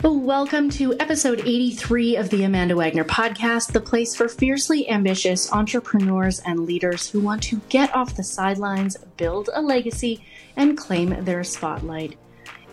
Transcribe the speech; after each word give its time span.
Welcome 0.00 0.70
to 0.70 0.94
episode 1.00 1.40
83 1.40 2.14
of 2.16 2.30
the 2.30 2.44
Amanda 2.44 2.76
Wagner 2.76 3.02
podcast, 3.02 3.72
the 3.72 3.80
place 3.80 4.14
for 4.14 4.28
fiercely 4.28 4.88
ambitious 4.88 5.52
entrepreneurs 5.52 6.38
and 6.46 6.60
leaders 6.60 7.08
who 7.08 7.18
want 7.18 7.42
to 7.44 7.60
get 7.68 7.92
off 7.96 8.14
the 8.14 8.22
sidelines, 8.22 8.96
build 9.16 9.50
a 9.52 9.60
legacy, 9.60 10.24
and 10.54 10.78
claim 10.78 11.24
their 11.24 11.42
spotlight. 11.42 12.16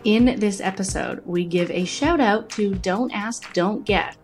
In 0.03 0.39
this 0.39 0.61
episode, 0.61 1.25
we 1.25 1.45
give 1.45 1.71
a 1.71 1.83
shout 1.83 2.19
out 2.19 2.51
to 2.51 2.75
Don't 2.75 3.11
Ask, 3.11 3.51
Don't 3.53 3.83
Get 3.83 4.15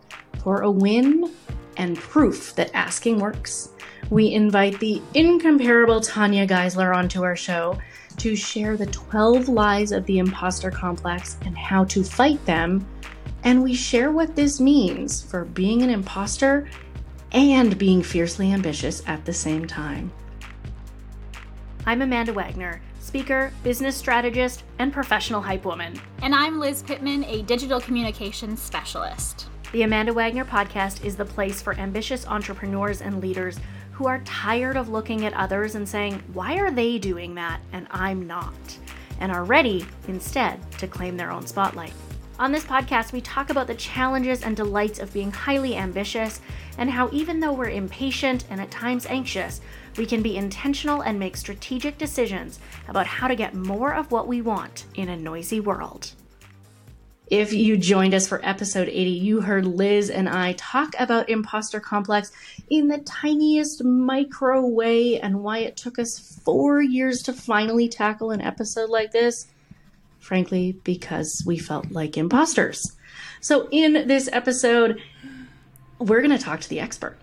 for 0.44 0.62
a 0.62 0.70
win 0.70 1.34
and 1.78 1.98
proof 1.98 2.54
that 2.54 2.70
asking 2.76 3.18
works. 3.18 3.70
We 4.12 4.32
invite 4.32 4.80
the 4.80 5.02
incomparable 5.16 6.02
Tanya 6.02 6.46
Geisler 6.46 6.96
onto 6.96 7.24
our 7.24 7.36
show 7.36 7.80
to 8.22 8.36
share 8.36 8.78
the 8.78 8.86
12 8.86 9.50
lies 9.50 9.92
of 9.92 10.06
the 10.06 10.20
imposter 10.20 10.70
complex 10.70 11.38
and 11.44 11.58
how 11.58 11.84
to 11.86 12.04
fight 12.04 12.44
them. 12.46 12.86
And 13.44 13.64
we 13.64 13.74
share 13.74 14.12
what 14.12 14.36
this 14.36 14.60
means 14.60 15.24
for 15.24 15.44
being 15.44 15.82
an 15.82 15.90
imposter 15.90 16.70
and 17.32 17.76
being 17.80 18.04
fiercely 18.04 18.54
ambitious 18.54 19.02
at 19.08 19.26
the 19.26 19.34
same 19.34 19.66
time. 19.66 20.12
I'm 21.88 22.04
Amanda 22.04 22.32
Wagner, 22.32 22.80
speaker, 23.00 23.52
business 23.64 23.98
strategist, 23.98 24.66
and 24.78 24.94
professional 24.94 25.42
hype 25.42 25.66
woman. 25.66 26.00
And 26.22 26.36
I'm 26.36 26.60
Liz 26.60 26.84
Pittman, 26.84 27.24
a 27.24 27.42
digital 27.42 27.82
communications 27.82 28.62
specialist. 28.62 29.48
The 29.72 29.82
Amanda 29.82 30.14
Wagner 30.14 30.46
podcast 30.46 31.04
is 31.04 31.16
the 31.16 31.26
place 31.26 31.60
for 31.60 31.74
ambitious 31.74 32.28
entrepreneurs 32.28 33.02
and 33.02 33.20
leaders 33.20 33.58
who 34.02 34.08
are 34.08 34.22
tired 34.22 34.78
of 34.78 34.90
looking 34.90 35.26
at 35.26 35.34
others 35.36 35.76
and 35.76 35.88
saying, 35.88 36.24
why 36.34 36.56
are 36.56 36.72
they 36.72 36.98
doing 36.98 37.36
that 37.36 37.62
and 37.72 37.86
I'm 37.92 38.26
not? 38.26 38.80
And 39.20 39.32
are 39.32 39.44
ready, 39.44 39.86
instead, 40.08 40.60
to 40.80 40.88
claim 40.88 41.16
their 41.16 41.30
own 41.30 41.46
spotlight. 41.46 41.94
On 42.40 42.52
this 42.52 42.64
podcast, 42.64 43.12
we 43.12 43.22
talk 43.22 43.52
about 43.52 43.68
the 43.68 43.76
challenges 43.76 44.42
and 44.42 44.58
delights 44.58 44.98
of 44.98 45.14
being 45.14 45.30
highly 45.30 45.76
ambitious 45.76 46.42
and 46.80 46.90
how, 46.90 47.12
even 47.12 47.40
though 47.40 47.54
we're 47.54 47.70
impatient 47.70 48.46
and 48.50 48.60
at 48.60 48.72
times 48.72 49.06
anxious, 49.06 49.62
we 49.98 50.08
can 50.08 50.24
be 50.24 50.36
intentional 50.36 51.02
and 51.02 51.20
make 51.20 51.38
strategic 51.38 52.00
decisions 52.00 52.60
about 52.88 53.06
how 53.06 53.28
to 53.28 53.36
get 53.36 53.54
more 53.54 53.94
of 53.94 54.12
what 54.12 54.28
we 54.28 54.42
want 54.42 54.86
in 54.96 55.10
a 55.10 55.16
noisy 55.16 55.60
world. 55.60 56.14
If 57.32 57.54
you 57.54 57.78
joined 57.78 58.14
us 58.14 58.28
for 58.28 58.46
episode 58.46 58.90
80, 58.90 59.10
you 59.10 59.40
heard 59.40 59.66
Liz 59.66 60.10
and 60.10 60.28
I 60.28 60.52
talk 60.58 60.94
about 61.00 61.30
imposter 61.30 61.80
complex 61.80 62.30
in 62.70 62.90
the 62.90 62.98
tiniest 62.98 63.86
micro 63.86 64.68
way 64.68 65.18
and 65.18 65.42
why 65.42 65.60
it 65.60 65.78
took 65.78 65.98
us 65.98 66.42
four 66.44 66.82
years 66.82 67.22
to 67.22 67.32
finally 67.32 67.88
tackle 67.88 68.32
an 68.32 68.42
episode 68.42 68.90
like 68.90 69.14
this. 69.14 69.48
Frankly, 70.20 70.78
because 70.84 71.42
we 71.48 71.58
felt 71.58 71.90
like 71.90 72.18
imposters. 72.18 72.98
So, 73.40 73.70
in 73.72 74.10
this 74.10 74.28
episode, 74.34 75.02
we're 76.00 76.22
going 76.22 76.38
to 76.38 76.44
talk 76.44 76.60
to 76.60 76.70
the 76.70 76.82
expert. 76.82 77.16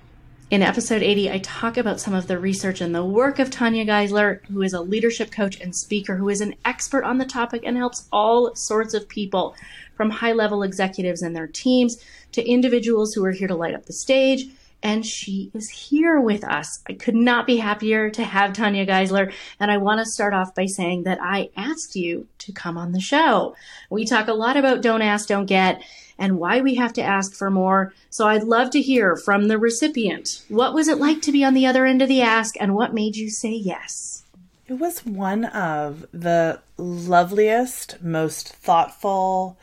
In 0.51 0.63
episode 0.63 1.03
80, 1.03 1.31
I 1.31 1.39
talk 1.41 1.77
about 1.77 2.01
some 2.01 2.15
of 2.15 2.27
the 2.27 2.39
research 2.39 2.81
and 2.81 2.95
the 2.95 3.05
work 3.05 3.39
of 3.39 3.51
Tanya 3.51 3.85
Geisler, 3.85 4.43
who 4.47 4.63
is 4.63 4.73
a 4.73 4.81
leadership 4.81 5.31
coach 5.31 5.61
and 5.61 5.77
speaker 5.77 6.17
who 6.17 6.31
is 6.31 6.41
an 6.41 6.55
expert 6.65 7.05
on 7.05 7.19
the 7.19 7.27
topic 7.27 7.65
and 7.67 7.77
helps 7.77 8.09
all 8.11 8.55
sorts 8.55 8.95
of 8.95 9.07
people 9.11 9.55
from 9.99 10.09
high 10.09 10.33
level 10.33 10.63
executives 10.63 11.21
and 11.21 11.37
their 11.37 11.47
teams 11.47 12.03
to 12.33 12.49
individuals 12.49 13.13
who 13.13 13.25
are 13.27 13.33
here 13.33 13.49
to 13.49 13.55
light 13.55 13.75
up 13.75 13.85
the 13.85 13.93
stage. 13.93 14.47
And 14.81 15.05
she 15.05 15.51
is 15.55 15.69
here 15.69 16.21
with 16.21 16.45
us. 16.45 16.79
I 16.89 16.93
could 16.93 17.17
not 17.17 17.47
be 17.49 17.57
happier 17.57 18.11
to 18.11 18.23
have 18.23 18.53
Tanya 18.53 18.87
Geisler. 18.87 19.33
And 19.59 19.73
I 19.73 19.77
want 19.77 19.99
to 19.99 20.07
start 20.07 20.33
off 20.33 20.55
by 20.55 20.67
saying 20.67 21.03
that 21.03 21.19
I 21.21 21.51
asked 21.57 21.97
you 21.97 22.29
to 22.39 22.53
come 22.53 22.79
on 22.79 22.93
the 22.93 23.01
show. 23.01 23.57
We 23.91 24.07
talk 24.07 24.29
a 24.29 24.35
lot 24.35 24.57
about 24.57 24.81
don't 24.81 25.03
ask, 25.03 25.29
don't 25.29 25.47
get 25.47 25.83
and 26.19 26.39
why 26.39 26.61
we 26.61 26.75
have 26.75 26.93
to 26.95 27.03
ask 27.03 27.35
for 27.35 27.51
more. 27.51 27.93
So 28.11 28.27
I'd 28.27 28.45
love 28.45 28.71
to 28.71 28.83
hear 28.83 29.17
from 29.17 29.47
the 29.49 29.59
recipient. 29.59 30.43
What 30.49 30.75
was 30.75 30.89
it 30.89 30.99
like 30.99 31.23
to 31.23 31.33
be 31.33 31.45
on 31.45 31.55
the 31.55 31.67
other 31.67 31.87
end 31.87 32.03
of 32.03 32.09
the 32.09 32.23
ask 32.23 32.55
and 32.61 32.75
what 32.75 32.95
made 32.95 33.17
you 33.17 33.31
say 33.31 33.53
yes? 33.53 34.25
It 34.67 34.75
was 34.75 35.07
one 35.07 35.47
of 35.47 36.05
the 36.13 36.61
loveliest, 36.77 38.03
most 38.03 38.51
thoughtful, 38.51 39.57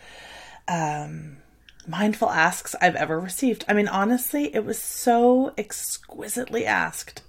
um, 0.68 1.38
mindful 1.88 2.30
asks 2.30 2.76
I've 2.82 2.96
ever 2.96 3.20
received. 3.20 3.66
I 3.68 3.74
mean, 3.74 3.88
honestly, 3.88 4.54
it 4.56 4.66
was 4.66 4.82
so 4.82 5.54
exquisitely 5.58 6.66
asked. 6.66 7.24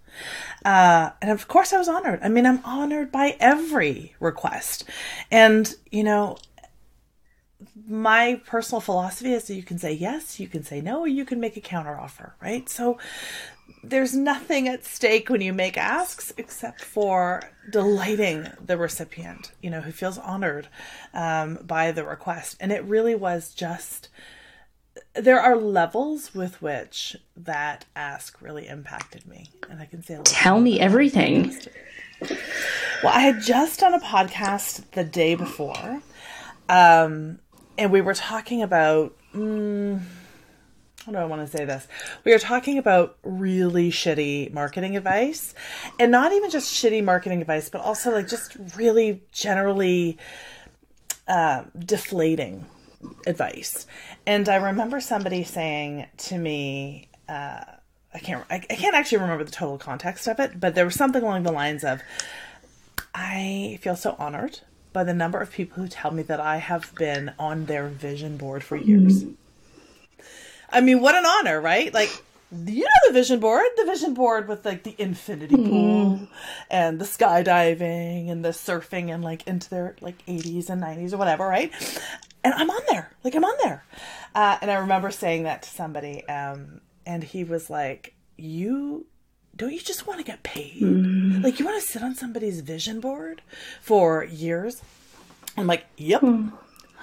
Uh, 0.65 1.11
and 1.21 1.31
of 1.31 1.47
course, 1.49 1.73
I 1.73 1.79
was 1.79 1.89
honored. 1.89 2.21
I 2.23 2.29
mean, 2.29 2.47
I'm 2.47 2.65
honored 2.65 3.13
by 3.13 3.37
every 3.39 4.15
request. 4.19 4.85
And, 5.31 5.75
you 5.91 6.03
know, 6.03 6.39
my 7.87 8.41
personal 8.47 8.81
philosophy 8.81 9.33
is 9.33 9.47
that 9.47 9.55
you 9.55 9.63
can 9.63 9.79
say 9.79 9.93
yes, 9.93 10.41
you 10.41 10.49
can 10.49 10.63
say 10.63 10.81
no, 10.81 11.01
or 11.01 11.09
you 11.09 11.25
can 11.25 11.41
make 11.41 11.57
a 11.57 11.61
counteroffer, 11.61 12.33
right? 12.41 12.69
So 12.69 12.99
there's 13.89 14.15
nothing 14.15 14.69
at 14.69 14.85
stake 14.85 15.29
when 15.29 15.41
you 15.41 15.53
make 15.53 15.79
asks 15.79 16.33
except 16.37 16.83
for 16.83 17.43
delighting 17.71 18.49
the 18.65 18.77
recipient, 18.77 19.53
you 19.63 19.71
know, 19.71 19.81
who 19.81 19.93
feels 19.93 20.19
honored 20.19 20.69
um, 21.15 21.59
by 21.65 21.93
the 21.93 22.05
request. 22.05 22.57
And 22.61 22.73
it 22.73 22.83
really 22.85 23.15
was 23.15 23.55
just, 23.55 24.09
there 25.15 25.41
are 25.41 25.57
levels 25.57 26.35
with 26.35 26.61
which 26.61 27.17
that 27.37 27.85
ask 27.95 28.41
really 28.43 28.67
impacted 28.67 29.27
me. 29.27 29.51
And 29.71 29.81
I 29.81 29.87
can 29.87 30.03
say, 30.03 30.19
tell 30.25 30.61
me 30.61 30.81
everything. 30.81 31.57
Well, 33.03 33.13
I 33.13 33.21
had 33.21 33.43
just 33.43 33.81
done 33.81 33.95
a 33.95 34.01
podcast 34.01 34.91
the 34.93 35.05
day 35.05 35.35
before. 35.35 36.03
Um, 36.69 37.39
and 37.79 37.93
we 37.93 38.01
were 38.01 38.15
talking 38.15 38.63
about 38.63 39.15
mm, 39.35 40.01
how 41.07 41.13
do 41.13 41.19
I 41.19 41.25
want 41.25 41.49
to 41.49 41.57
say 41.57 41.65
this? 41.65 41.87
We 42.25 42.33
are 42.33 42.39
talking 42.41 42.79
about 42.79 43.17
really 43.23 43.93
shitty 43.93 44.53
marketing 44.53 44.97
advice, 44.97 45.55
and 46.01 46.11
not 46.11 46.33
even 46.33 46.51
just 46.51 46.75
shitty 46.75 47.05
marketing 47.05 47.41
advice, 47.41 47.69
but 47.69 47.81
also 47.81 48.11
like 48.11 48.27
just 48.27 48.57
really 48.77 49.23
generally 49.31 50.19
uh, 51.29 51.63
deflating 51.79 52.67
advice. 53.25 53.87
And 54.27 54.49
I 54.49 54.57
remember 54.57 55.01
somebody 55.01 55.45
saying 55.45 56.07
to 56.17 56.39
me, 56.39 57.09
uh, 57.29 57.63
I 58.13 58.19
can't, 58.19 58.45
I, 58.51 58.57
I 58.57 58.75
can't 58.75 58.97
actually 58.97 59.19
remember 59.19 59.45
the 59.45 59.53
total 59.53 59.79
context 59.79 60.27
of 60.27 60.41
it, 60.41 60.59
but 60.59 60.75
there 60.75 60.85
was 60.85 60.97
something 60.97 61.23
along 61.23 61.45
the 61.45 61.53
lines 61.53 61.85
of, 61.85 62.03
I 63.15 63.79
feel 63.81 63.95
so 63.95 64.17
honored 64.19 64.59
by 64.93 65.05
the 65.05 65.15
number 65.15 65.41
of 65.41 65.53
people 65.53 65.83
who 65.83 65.89
tell 65.89 66.11
me 66.11 66.25
that 66.25 66.41
I 66.41 66.57
have 66.57 66.93
been 66.97 67.33
on 67.39 67.67
their 67.67 67.87
vision 67.87 68.37
board 68.37 68.65
for 68.65 68.75
years. 68.77 69.23
Mm-hmm. 69.23 69.35
I 70.77 70.83
mean, 70.83 71.01
what 71.01 71.15
an 71.15 71.25
honor, 71.25 71.59
right? 71.61 71.93
Like, 71.93 72.11
you 72.53 72.85
know 72.85 73.09
the 73.09 73.13
vision 73.13 73.41
board, 73.41 73.65
the 73.77 73.87
vision 73.87 74.15
board 74.15 74.47
with 74.47 74.65
like 74.65 74.83
the 74.83 74.95
infinity 74.99 75.57
mm-hmm. 75.57 75.71
pool 75.71 76.11
mm. 76.19 76.29
and 76.71 77.01
the 77.01 77.05
skydiving 77.05 78.31
and 78.31 78.45
the 78.45 78.51
surfing 78.51 79.13
and 79.13 79.25
like 79.25 79.47
into 79.49 79.69
their 79.69 79.97
like 80.01 80.25
80s 80.27 80.71
and 80.71 80.83
90s 80.83 81.13
or 81.13 81.17
whatever, 81.17 81.47
right? 81.47 81.73
And 82.45 82.55
I'm 82.55 82.71
on 82.71 82.83
there, 82.91 83.11
like 83.25 83.35
I'm 83.35 83.45
on 83.45 83.57
there. 83.65 83.85
Uh, 84.35 84.59
and 84.61 84.71
I 84.71 84.75
remember 84.75 85.11
saying 85.11 85.45
that 85.45 85.63
to 85.63 85.71
somebody, 85.71 86.27
um, 86.29 86.83
and 87.05 87.25
he 87.25 87.43
was 87.43 87.71
like, 87.71 88.15
"You 88.37 89.07
don't 89.57 89.73
you 89.73 89.81
just 89.81 90.07
want 90.07 90.21
to 90.21 90.25
get 90.25 90.43
paid? 90.43 90.83
Mm. 90.83 91.43
Like 91.43 91.59
you 91.59 91.65
want 91.65 91.83
to 91.83 91.89
sit 91.89 92.03
on 92.03 92.15
somebody's 92.15 92.61
vision 92.61 93.01
board 93.01 93.43
for 93.81 94.25
years? 94.25 94.83
I'm 95.57 95.67
like, 95.67 95.87
yep. 95.97 96.21
Mm. 96.21 96.53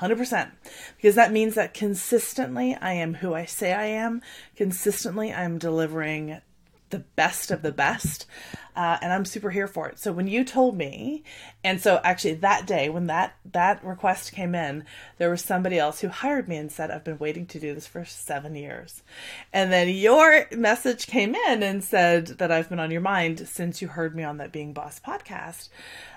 100%. 0.03 0.51
Because 0.97 1.15
that 1.15 1.31
means 1.31 1.55
that 1.55 1.73
consistently 1.73 2.75
I 2.75 2.93
am 2.93 3.15
who 3.15 3.33
I 3.33 3.45
say 3.45 3.73
I 3.73 3.85
am. 3.85 4.21
Consistently 4.55 5.33
I'm 5.33 5.57
delivering 5.57 6.41
the 6.89 6.99
best 6.99 7.49
of 7.49 7.63
the 7.63 7.71
best. 7.71 8.27
Uh, 8.75 8.97
and 9.01 9.11
I'm 9.13 9.25
super 9.25 9.49
here 9.51 9.67
for 9.67 9.87
it. 9.87 9.99
So 9.99 10.11
when 10.11 10.27
you 10.27 10.43
told 10.43 10.77
me, 10.77 11.23
and 11.63 11.79
so 11.81 11.99
actually 12.03 12.35
that 12.35 12.65
day 12.65 12.89
when 12.89 13.07
that 13.07 13.35
that 13.51 13.83
request 13.83 14.31
came 14.31 14.55
in, 14.55 14.85
there 15.17 15.29
was 15.29 15.43
somebody 15.43 15.77
else 15.77 16.01
who 16.01 16.07
hired 16.07 16.47
me 16.47 16.57
and 16.57 16.71
said, 16.71 16.89
"I've 16.89 17.03
been 17.03 17.19
waiting 17.19 17.45
to 17.47 17.59
do 17.59 17.75
this 17.75 17.85
for 17.85 18.03
seven 18.03 18.55
years," 18.55 19.03
and 19.51 19.71
then 19.71 19.89
your 19.89 20.47
message 20.51 21.05
came 21.05 21.35
in 21.35 21.61
and 21.61 21.83
said 21.83 22.27
that 22.39 22.51
I've 22.51 22.69
been 22.69 22.79
on 22.79 22.89
your 22.89 23.01
mind 23.01 23.47
since 23.47 23.79
you 23.79 23.89
heard 23.89 24.15
me 24.15 24.23
on 24.23 24.37
that 24.37 24.51
Being 24.51 24.73
Boss 24.73 24.99
podcast, 24.99 25.69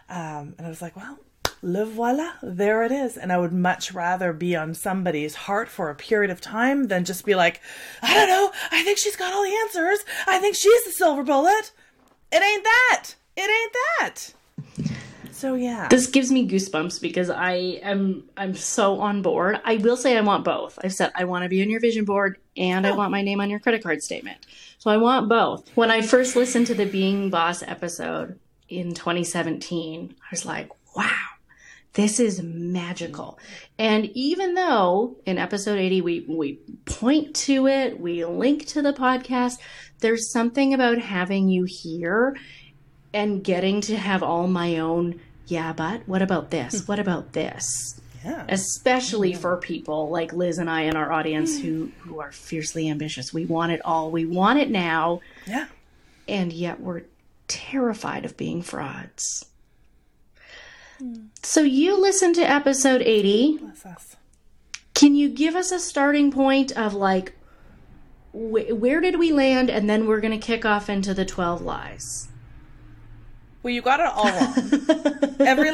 um, 0.09 0.55
and 0.57 0.67
I 0.67 0.69
was 0.69 0.81
like, 0.81 0.97
well. 0.97 1.19
Le 1.63 1.85
voila, 1.85 2.33
there 2.43 2.83
it 2.83 2.93
is. 2.93 3.17
And 3.17 3.33
I 3.33 3.39
would 3.39 3.53
much 3.53 3.93
rather 3.93 4.33
be 4.33 4.55
on 4.55 4.75
somebody's 4.75 5.35
heart 5.35 5.69
for 5.69 5.91
a 5.91 5.95
period 5.95 6.31
of 6.31 6.41
time 6.41 6.85
than 6.85 7.05
just 7.05 7.25
be 7.25 7.35
like, 7.35 7.61
I 8.03 8.15
don't 8.15 8.29
know, 8.29 8.53
I 8.71 8.83
think 8.85 8.99
she's 8.99 9.17
got 9.17 9.33
all 9.33 9.43
the 9.43 9.57
answers. 9.65 10.05
I 10.27 10.39
think 10.39 10.55
she's 10.55 10.85
the 10.85 10.91
silver 10.91 11.23
bullet. 11.23 11.73
It 12.31 12.43
ain't 12.43 12.65
that. 12.65 13.15
It 13.37 13.51
ain't 13.51 13.77
that. 13.99 14.35
So 15.37 15.55
yeah. 15.55 15.89
This 15.89 16.07
gives 16.07 16.33
me 16.33 16.49
goosebumps 16.49 17.01
because 17.03 17.29
I 17.29 17.53
am 17.83 18.25
I'm 18.39 18.55
so 18.55 19.01
on 19.01 19.21
board. 19.21 19.61
I 19.65 19.77
will 19.77 19.99
say 19.99 20.17
I 20.17 20.23
want 20.23 20.45
both. 20.45 20.79
I've 20.83 20.95
said 20.95 21.13
I 21.15 21.25
want 21.25 21.43
to 21.43 21.51
be 21.51 21.61
on 21.61 21.69
your 21.69 21.81
vision 21.81 22.07
board 22.07 22.39
and 22.57 22.87
oh. 22.87 22.89
I 22.89 22.93
want 22.93 23.11
my 23.11 23.21
name 23.21 23.41
on 23.41 23.51
your 23.51 23.61
credit 23.61 23.83
card 23.83 24.03
statement. 24.03 24.39
So 24.79 24.91
I 24.91 24.97
want 24.97 25.29
both. 25.29 25.69
When 25.75 25.91
I 25.91 26.01
first 26.01 26.37
listened 26.37 26.69
to 26.69 26.75
the 26.75 26.87
Being 26.87 27.29
Boss 27.29 27.63
episode 27.63 28.39
in 28.71 28.95
2017, 28.95 30.15
I 30.19 30.27
was 30.31 30.47
like, 30.47 30.71
wow, 30.97 31.11
this 31.97 32.21
is 32.21 32.43
magical. 32.43 33.39
And 33.79 34.11
even 34.15 34.53
though 34.55 35.17
in 35.25 35.39
episode 35.39 35.79
80 35.79 36.03
we 36.03 36.27
we 36.29 36.61
point 36.85 37.35
to 37.37 37.67
it, 37.67 37.99
we 37.99 38.25
link 38.25 38.67
to 38.67 38.83
the 38.83 38.93
podcast, 38.93 39.55
there's 40.01 40.31
something 40.31 40.75
about 40.75 40.99
having 40.99 41.49
you 41.49 41.65
here 41.67 42.37
and 43.15 43.43
getting 43.43 43.81
to 43.81 43.97
have 43.97 44.23
all 44.23 44.47
my 44.47 44.79
own 44.79 45.21
yeah, 45.47 45.73
but 45.73 46.07
what 46.07 46.23
about 46.23 46.51
this? 46.51 46.81
Hmm. 46.81 46.87
What 46.87 46.99
about 46.99 47.33
this? 47.33 48.01
Yeah. 48.25 48.45
Especially 48.49 49.33
for 49.33 49.57
people 49.57 50.11
like 50.11 50.33
Liz 50.33 50.59
and 50.59 50.69
I 50.69 50.83
and 50.83 50.97
our 50.97 51.13
audience 51.13 51.59
who 51.59 51.87
hmm. 51.87 52.09
who 52.09 52.21
are 52.21 52.33
fiercely 52.33 52.91
ambitious. 52.91 53.33
We 53.33 53.47
want 53.47 53.73
it 53.73 53.81
all. 53.85 54.11
We 54.11 54.27
want 54.27 54.59
it 54.59 54.71
now. 54.71 55.21
Yeah. 55.47 55.67
And 56.29 56.53
yet 56.53 56.79
we're 56.81 57.03
terrified 57.49 58.27
of 58.27 58.37
being 58.37 58.61
frauds. 58.61 59.47
So 61.43 61.63
you 61.63 62.01
listened 62.01 62.35
to 62.37 62.43
episode 62.43 63.03
80. 63.03 63.59
Bless 63.59 63.87
us. 63.87 64.17
Can 64.95 65.15
you 65.15 65.29
give 65.29 65.55
us 65.55 65.71
a 65.73 65.79
starting 65.79 66.31
point 66.31 66.73
of 66.73 66.95
like 66.95 67.35
wh- 68.37 68.71
where 68.71 69.01
did 69.01 69.19
we 69.19 69.33
land 69.33 69.71
and 69.71 69.89
then 69.89 70.07
we're 70.07 70.21
going 70.21 70.39
to 70.39 70.47
kick 70.47 70.65
off 70.65 70.89
into 70.89 71.15
the 71.15 71.25
12 71.25 71.63
lies. 71.63 72.29
Well, 73.63 73.75
you 73.75 73.83
got 73.83 73.99
it 73.99 74.07
all 74.07 74.31
wrong. 74.31 75.37
Every 75.41 75.73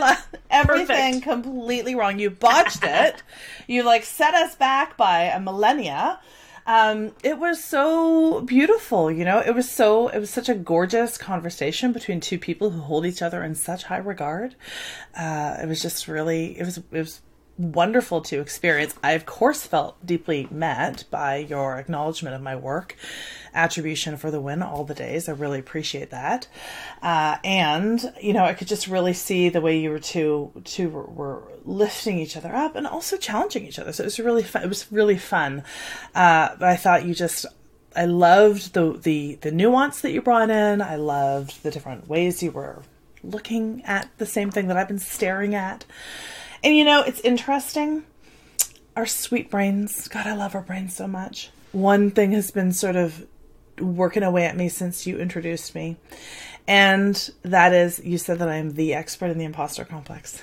everything 0.51 1.21
Perfect. 1.21 1.23
completely 1.23 1.95
wrong. 1.95 2.19
You 2.19 2.31
botched 2.31 2.85
it. 2.85 3.23
you 3.67 3.83
like 3.83 4.05
set 4.05 4.33
us 4.35 4.55
back 4.55 4.97
by 4.97 5.25
a 5.25 5.39
millennia. 5.39 6.19
Um, 6.67 7.13
it 7.25 7.39
was 7.39 7.63
so 7.63 8.41
beautiful, 8.43 9.11
you 9.11 9.25
know. 9.25 9.41
It 9.41 9.55
was 9.55 9.71
so 9.71 10.09
it 10.09 10.19
was 10.19 10.31
such 10.31 10.49
a 10.49 10.55
gorgeous 10.55 11.19
conversation 11.19 11.93
between 11.93 12.21
two 12.21 12.39
people 12.39 12.71
who 12.71 12.81
hold 12.81 13.05
each 13.05 13.23
other 13.23 13.43
in 13.43 13.55
such 13.55 13.85
high 13.85 13.99
regard. 13.99 14.55
Uh, 15.17 15.57
it 15.63 15.67
was 15.67 15.83
just 15.83 16.07
really 16.07 16.59
it 16.59 16.65
was 16.65 16.79
it 16.79 16.87
was 16.93 17.21
wonderful 17.59 18.21
to 18.23 18.41
experience. 18.41 18.95
I 19.03 19.13
of 19.13 19.27
course 19.27 19.67
felt 19.67 20.05
deeply 20.05 20.49
met 20.51 21.05
by 21.11 21.37
your 21.37 21.79
acknowledgement 21.79 22.35
of 22.35 22.43
my 22.43 22.57
work, 22.57 22.97
attribution 23.55 24.17
for 24.17 24.31
the 24.31 24.41
win 24.41 24.63
all 24.63 24.85
the 24.85 24.95
days. 24.95 25.29
I 25.29 25.33
really 25.33 25.59
appreciate 25.59 26.11
that. 26.11 26.49
Uh, 27.03 27.37
and 27.45 28.13
you 28.21 28.33
know, 28.33 28.45
I 28.45 28.55
could 28.55 28.69
just 28.69 28.89
really 28.89 29.13
see 29.13 29.49
the 29.49 29.61
way 29.61 29.79
you 29.79 29.91
were 29.91 29.99
two 29.99 30.53
two 30.65 30.89
were, 30.89 31.05
were 31.05 31.43
lifting 31.65 32.19
each 32.19 32.37
other 32.37 32.55
up 32.55 32.75
and 32.75 32.87
also 32.87 33.17
challenging 33.17 33.67
each 33.67 33.79
other. 33.79 33.93
So 33.93 34.03
it 34.03 34.07
was 34.07 34.19
really 34.19 34.43
fun. 34.43 34.63
It 34.63 34.69
was 34.69 34.91
really 34.91 35.19
fun. 35.19 35.63
Uh, 36.15 36.57
I 36.61 36.77
thought 36.77 37.05
you 37.05 37.15
just 37.15 37.47
I 37.95 38.07
loved 38.07 38.75
the 38.75 38.93
the 38.93 39.37
the 39.37 39.53
nuance 39.53 40.01
that 40.01 40.13
you 40.13 40.23
brought 40.23 40.51
in. 40.51 40.81
I 40.81 40.97
loved 40.97 41.63
the 41.63 41.71
different 41.71 42.09
ways 42.09 42.43
you 42.43 42.51
were 42.51 42.83
looking 43.23 43.83
at 43.85 44.09
the 44.19 44.27
same 44.27 44.51
thing 44.51 44.69
that 44.69 44.77
I've 44.77 44.89
been 44.89 44.99
staring 44.99 45.55
at. 45.55 45.85
And 46.65 46.77
you 46.77 46.85
know, 46.85 47.03
it's 47.03 47.21
interesting. 47.21 48.05
Our 48.97 49.07
sweet 49.07 49.51
brains, 49.51 50.07
God, 50.09 50.27
I 50.27 50.35
love 50.35 50.55
our 50.55 50.61
brains 50.63 50.95
so 50.95 51.07
much. 51.07 51.51
One 51.73 52.11
thing 52.11 52.33
has 52.33 52.51
been 52.51 52.73
sort 52.73 52.97
of 52.97 53.27
working 53.81 54.23
away 54.23 54.45
at 54.45 54.57
me 54.57 54.69
since 54.69 55.07
you 55.07 55.19
introduced 55.19 55.75
me, 55.75 55.97
and 56.69 57.31
that 57.43 57.73
is 57.73 58.01
you 58.05 58.19
said 58.19 58.39
that 58.39 58.49
I'm 58.49 58.73
the 58.75 58.95
expert 58.95 59.31
in 59.31 59.39
the 59.39 59.45
imposter 59.45 59.85
complex. 59.85 60.43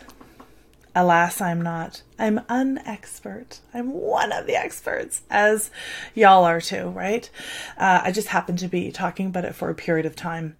Alas, 0.96 1.40
I'm 1.40 1.62
not. 1.62 2.02
I'm 2.18 2.40
unexpert. 2.50 3.60
I'm 3.74 3.94
one 3.94 4.32
of 4.32 4.48
the 4.48 4.56
experts, 4.56 5.22
as 5.30 5.70
y'all 6.16 6.44
are 6.44 6.60
too, 6.60 6.90
right? 6.90 7.30
Uh, 7.78 8.02
I 8.04 8.12
just 8.12 8.30
happen 8.30 8.58
to 8.58 8.68
be 8.68 8.92
talking 8.92 9.28
about 9.28 9.46
it 9.46 9.54
for 9.56 9.70
a 9.70 9.76
period 9.76 10.08
of 10.08 10.16
time. 10.16 10.58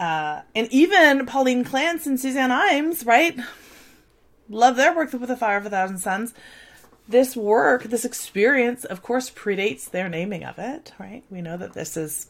Uh, 0.00 0.42
and 0.54 0.68
even 0.72 1.26
Pauline 1.26 1.64
Clance 1.64 2.06
and 2.06 2.18
Suzanne 2.18 2.50
Imes, 2.50 3.06
right? 3.06 3.38
Love 4.48 4.76
their 4.76 4.94
work 4.94 5.12
with 5.12 5.28
the 5.28 5.36
fire 5.36 5.56
of 5.56 5.66
a 5.66 5.70
thousand 5.70 5.98
suns. 5.98 6.34
This 7.08 7.36
work 7.36 7.84
this 7.84 8.04
experience 8.04 8.84
of 8.84 9.02
course 9.02 9.30
predates 9.30 9.90
their 9.90 10.08
naming 10.08 10.44
of 10.44 10.58
it 10.58 10.92
right? 10.98 11.22
We 11.30 11.40
know 11.40 11.56
that 11.56 11.72
this 11.72 11.96
is 11.96 12.26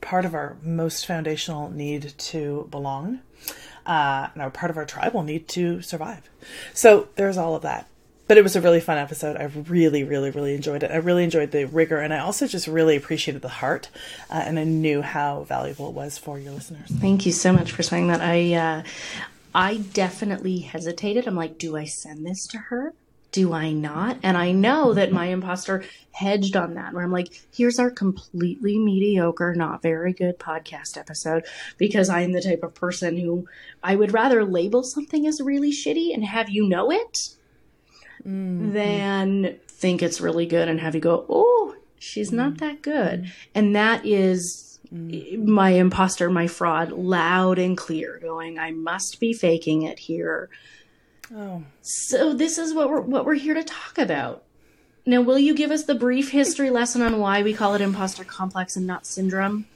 part 0.00 0.24
of 0.24 0.34
our 0.34 0.56
most 0.62 1.06
foundational 1.06 1.70
need 1.70 2.12
to 2.18 2.68
belong 2.70 3.20
uh, 3.86 4.28
and 4.34 4.42
our 4.42 4.50
part 4.50 4.70
of 4.70 4.76
our 4.76 4.84
tribal 4.84 5.22
need 5.22 5.48
to 5.48 5.82
survive. 5.82 6.28
So 6.74 7.08
there's 7.16 7.38
all 7.38 7.54
of 7.54 7.62
that. 7.62 7.88
But 8.28 8.38
it 8.38 8.42
was 8.42 8.56
a 8.56 8.60
really 8.60 8.80
fun 8.80 8.98
episode. 8.98 9.36
I 9.36 9.44
really 9.44 10.04
really 10.04 10.30
really 10.30 10.54
enjoyed 10.54 10.82
it. 10.82 10.90
I 10.90 10.96
really 10.96 11.24
enjoyed 11.24 11.50
the 11.50 11.64
rigor 11.64 11.98
and 11.98 12.14
i 12.14 12.18
also 12.18 12.46
just 12.46 12.66
really 12.66 12.96
appreciated 12.96 13.42
the 13.42 13.48
heart 13.48 13.90
uh, 14.30 14.42
and 14.44 14.58
i 14.58 14.64
knew 14.64 15.02
how 15.02 15.42
valuable 15.44 15.88
it 15.88 15.94
was 15.94 16.18
for 16.18 16.38
your 16.38 16.52
listeners. 16.52 16.88
Thank 16.88 17.26
you 17.26 17.32
so 17.32 17.52
much 17.52 17.72
for 17.72 17.82
saying 17.82 18.08
that. 18.08 18.20
I 18.20 18.54
uh, 18.54 18.82
I 19.54 19.78
definitely 19.78 20.60
hesitated. 20.60 21.26
I'm 21.26 21.36
like, 21.36 21.58
do 21.58 21.76
I 21.76 21.84
send 21.84 22.24
this 22.26 22.46
to 22.48 22.58
her? 22.58 22.94
Do 23.32 23.52
I 23.54 23.72
not? 23.72 24.18
And 24.22 24.36
I 24.36 24.52
know 24.52 24.92
that 24.92 25.10
my 25.10 25.26
imposter 25.26 25.84
hedged 26.12 26.54
on 26.54 26.74
that, 26.74 26.92
where 26.92 27.02
I'm 27.02 27.10
like, 27.10 27.42
here's 27.54 27.78
our 27.78 27.90
completely 27.90 28.78
mediocre, 28.78 29.54
not 29.54 29.80
very 29.80 30.12
good 30.12 30.38
podcast 30.38 30.98
episode, 30.98 31.46
because 31.78 32.10
I'm 32.10 32.32
the 32.32 32.42
type 32.42 32.62
of 32.62 32.74
person 32.74 33.16
who 33.16 33.48
I 33.82 33.96
would 33.96 34.12
rather 34.12 34.44
label 34.44 34.82
something 34.82 35.26
as 35.26 35.40
really 35.40 35.72
shitty 35.72 36.12
and 36.12 36.24
have 36.24 36.50
you 36.50 36.68
know 36.68 36.90
it 36.90 37.30
mm-hmm. 38.26 38.72
than 38.72 39.58
think 39.66 40.02
it's 40.02 40.20
really 40.20 40.46
good 40.46 40.68
and 40.68 40.80
have 40.80 40.94
you 40.94 41.00
go, 41.00 41.24
oh, 41.28 41.74
she's 41.98 42.32
not 42.32 42.54
mm-hmm. 42.54 42.66
that 42.66 42.82
good. 42.82 43.32
And 43.54 43.74
that 43.74 44.04
is 44.04 44.71
Mm. 44.92 45.46
my 45.46 45.70
imposter, 45.70 46.28
my 46.28 46.46
fraud, 46.46 46.92
loud 46.92 47.58
and 47.58 47.76
clear, 47.76 48.18
going, 48.18 48.58
I 48.58 48.72
must 48.72 49.20
be 49.20 49.32
faking 49.32 49.82
it 49.82 49.98
here. 49.98 50.50
oh 51.34 51.62
So 51.80 52.34
this 52.34 52.58
is 52.58 52.74
what 52.74 52.90
we're 52.90 53.00
what 53.00 53.24
we're 53.24 53.34
here 53.34 53.54
to 53.54 53.64
talk 53.64 53.96
about. 53.96 54.44
Now, 55.04 55.20
will 55.22 55.38
you 55.38 55.54
give 55.54 55.70
us 55.70 55.84
the 55.84 55.94
brief 55.94 56.30
history 56.30 56.70
lesson 56.70 57.02
on 57.02 57.18
why 57.18 57.42
we 57.42 57.54
call 57.54 57.74
it 57.74 57.80
imposter 57.80 58.22
complex 58.22 58.76
and 58.76 58.86
not 58.86 59.06
syndrome? 59.06 59.66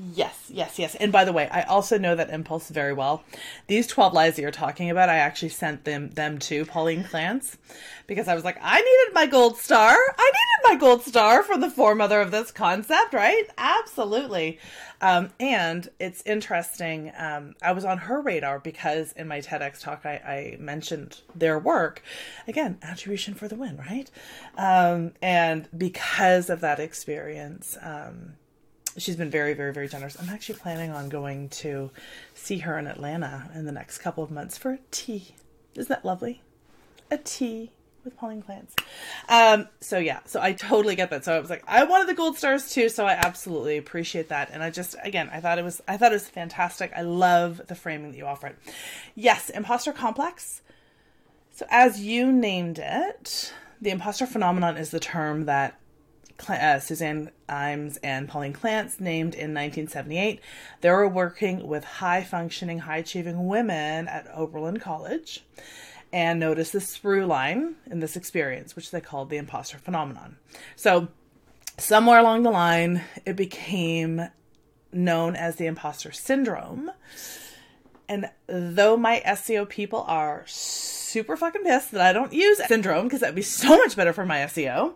Yes, 0.00 0.48
yes, 0.48 0.78
yes. 0.78 0.94
And 0.94 1.10
by 1.10 1.24
the 1.24 1.32
way, 1.32 1.48
I 1.50 1.62
also 1.62 1.98
know 1.98 2.14
that 2.14 2.30
impulse 2.30 2.68
very 2.68 2.92
well. 2.92 3.24
These 3.66 3.88
12 3.88 4.12
lies 4.12 4.36
that 4.36 4.42
you're 4.42 4.52
talking 4.52 4.90
about, 4.90 5.08
I 5.08 5.16
actually 5.16 5.48
sent 5.48 5.84
them 5.84 6.10
them 6.10 6.38
to 6.40 6.64
Pauline 6.64 7.02
Clance 7.02 7.56
because 8.06 8.28
I 8.28 8.36
was 8.36 8.44
like, 8.44 8.58
I 8.62 8.76
needed 8.76 9.14
my 9.14 9.26
gold 9.26 9.56
star. 9.56 9.90
I 9.90 10.30
needed 10.30 10.72
my 10.72 10.76
gold 10.76 11.02
star 11.02 11.42
from 11.42 11.60
the 11.60 11.68
foremother 11.68 12.22
of 12.22 12.30
this 12.30 12.52
concept, 12.52 13.12
right? 13.12 13.42
Absolutely. 13.58 14.60
Um, 15.00 15.30
and 15.40 15.88
it's 15.98 16.22
interesting. 16.24 17.10
Um, 17.18 17.56
I 17.60 17.72
was 17.72 17.84
on 17.84 17.98
her 17.98 18.20
radar 18.20 18.60
because 18.60 19.10
in 19.12 19.26
my 19.26 19.40
TEDx 19.40 19.80
talk, 19.80 20.06
I, 20.06 20.14
I 20.14 20.56
mentioned 20.60 21.22
their 21.34 21.58
work. 21.58 22.02
Again, 22.46 22.78
attribution 22.82 23.34
for 23.34 23.48
the 23.48 23.56
win, 23.56 23.76
right? 23.76 24.08
Um, 24.56 25.14
and 25.20 25.68
because 25.76 26.50
of 26.50 26.60
that 26.60 26.78
experience, 26.78 27.76
um, 27.82 28.34
she's 28.98 29.16
been 29.16 29.30
very 29.30 29.54
very 29.54 29.72
very 29.72 29.88
generous. 29.88 30.16
I'm 30.20 30.28
actually 30.28 30.58
planning 30.58 30.90
on 30.90 31.08
going 31.08 31.48
to 31.50 31.90
see 32.34 32.58
her 32.58 32.78
in 32.78 32.86
atlanta 32.86 33.50
in 33.54 33.64
the 33.64 33.72
next 33.72 33.98
couple 33.98 34.22
of 34.24 34.30
months 34.30 34.58
for 34.58 34.72
a 34.72 34.78
tea. 34.90 35.34
Isn't 35.74 35.88
that 35.88 36.04
lovely? 36.04 36.42
A 37.10 37.18
tea 37.18 37.70
with 38.04 38.16
pauline 38.16 38.42
clance 38.42 38.70
um 39.28 39.68
so 39.80 39.98
yeah. 39.98 40.20
So 40.24 40.40
i 40.40 40.52
totally 40.52 40.94
get 40.94 41.10
that. 41.10 41.24
So 41.24 41.34
i 41.34 41.40
was 41.40 41.50
like 41.50 41.64
i 41.66 41.84
wanted 41.84 42.08
the 42.08 42.14
gold 42.14 42.36
stars 42.36 42.72
too. 42.72 42.88
So 42.88 43.06
i 43.06 43.12
absolutely 43.12 43.76
appreciate 43.76 44.28
that. 44.28 44.50
And 44.52 44.62
i 44.62 44.70
just 44.70 44.96
again 45.02 45.30
i 45.32 45.40
thought 45.40 45.58
it 45.58 45.64
was 45.64 45.80
i 45.88 45.96
thought 45.96 46.12
it 46.12 46.16
was 46.16 46.28
fantastic. 46.28 46.92
I 46.94 47.02
love 47.02 47.62
the 47.66 47.74
framing 47.74 48.10
that 48.10 48.16
you 48.16 48.26
offer 48.26 48.48
it. 48.48 48.58
Yes 49.14 49.50
imposter 49.50 49.92
complex. 49.92 50.62
So 51.50 51.66
as 51.70 52.00
you 52.00 52.30
named 52.32 52.78
it 52.78 53.52
the 53.80 53.90
imposter 53.90 54.26
phenomenon 54.26 54.76
is 54.76 54.90
the 54.90 55.00
term 55.00 55.44
that 55.44 55.77
uh, 56.48 56.78
Suzanne 56.78 57.30
Imes 57.48 57.98
and 58.02 58.28
Pauline 58.28 58.52
Clance 58.52 59.00
named 59.00 59.34
in 59.34 59.54
1978. 59.54 60.40
They 60.80 60.90
were 60.90 61.08
working 61.08 61.66
with 61.66 61.84
high 61.84 62.22
functioning, 62.22 62.80
high 62.80 62.98
achieving 62.98 63.46
women 63.46 64.08
at 64.08 64.28
Oberlin 64.34 64.78
College 64.78 65.44
and 66.12 66.40
noticed 66.40 66.72
this 66.72 66.96
sprue 66.96 67.26
line 67.26 67.74
in 67.90 68.00
this 68.00 68.16
experience, 68.16 68.74
which 68.74 68.90
they 68.90 69.00
called 69.00 69.30
the 69.30 69.36
imposter 69.36 69.78
phenomenon. 69.78 70.36
So, 70.74 71.08
somewhere 71.76 72.18
along 72.18 72.42
the 72.42 72.50
line, 72.50 73.02
it 73.26 73.36
became 73.36 74.28
known 74.92 75.36
as 75.36 75.56
the 75.56 75.66
imposter 75.66 76.12
syndrome. 76.12 76.90
And 78.08 78.30
though 78.46 78.96
my 78.96 79.22
SEO 79.26 79.68
people 79.68 80.04
are 80.08 80.44
super 80.46 81.36
fucking 81.36 81.62
pissed 81.62 81.92
that 81.92 82.00
I 82.00 82.12
don't 82.12 82.32
use 82.32 82.58
syndrome 82.66 83.04
because 83.04 83.20
that'd 83.20 83.34
be 83.34 83.42
so 83.42 83.76
much 83.76 83.96
better 83.96 84.14
for 84.14 84.24
my 84.24 84.38
SEO, 84.38 84.94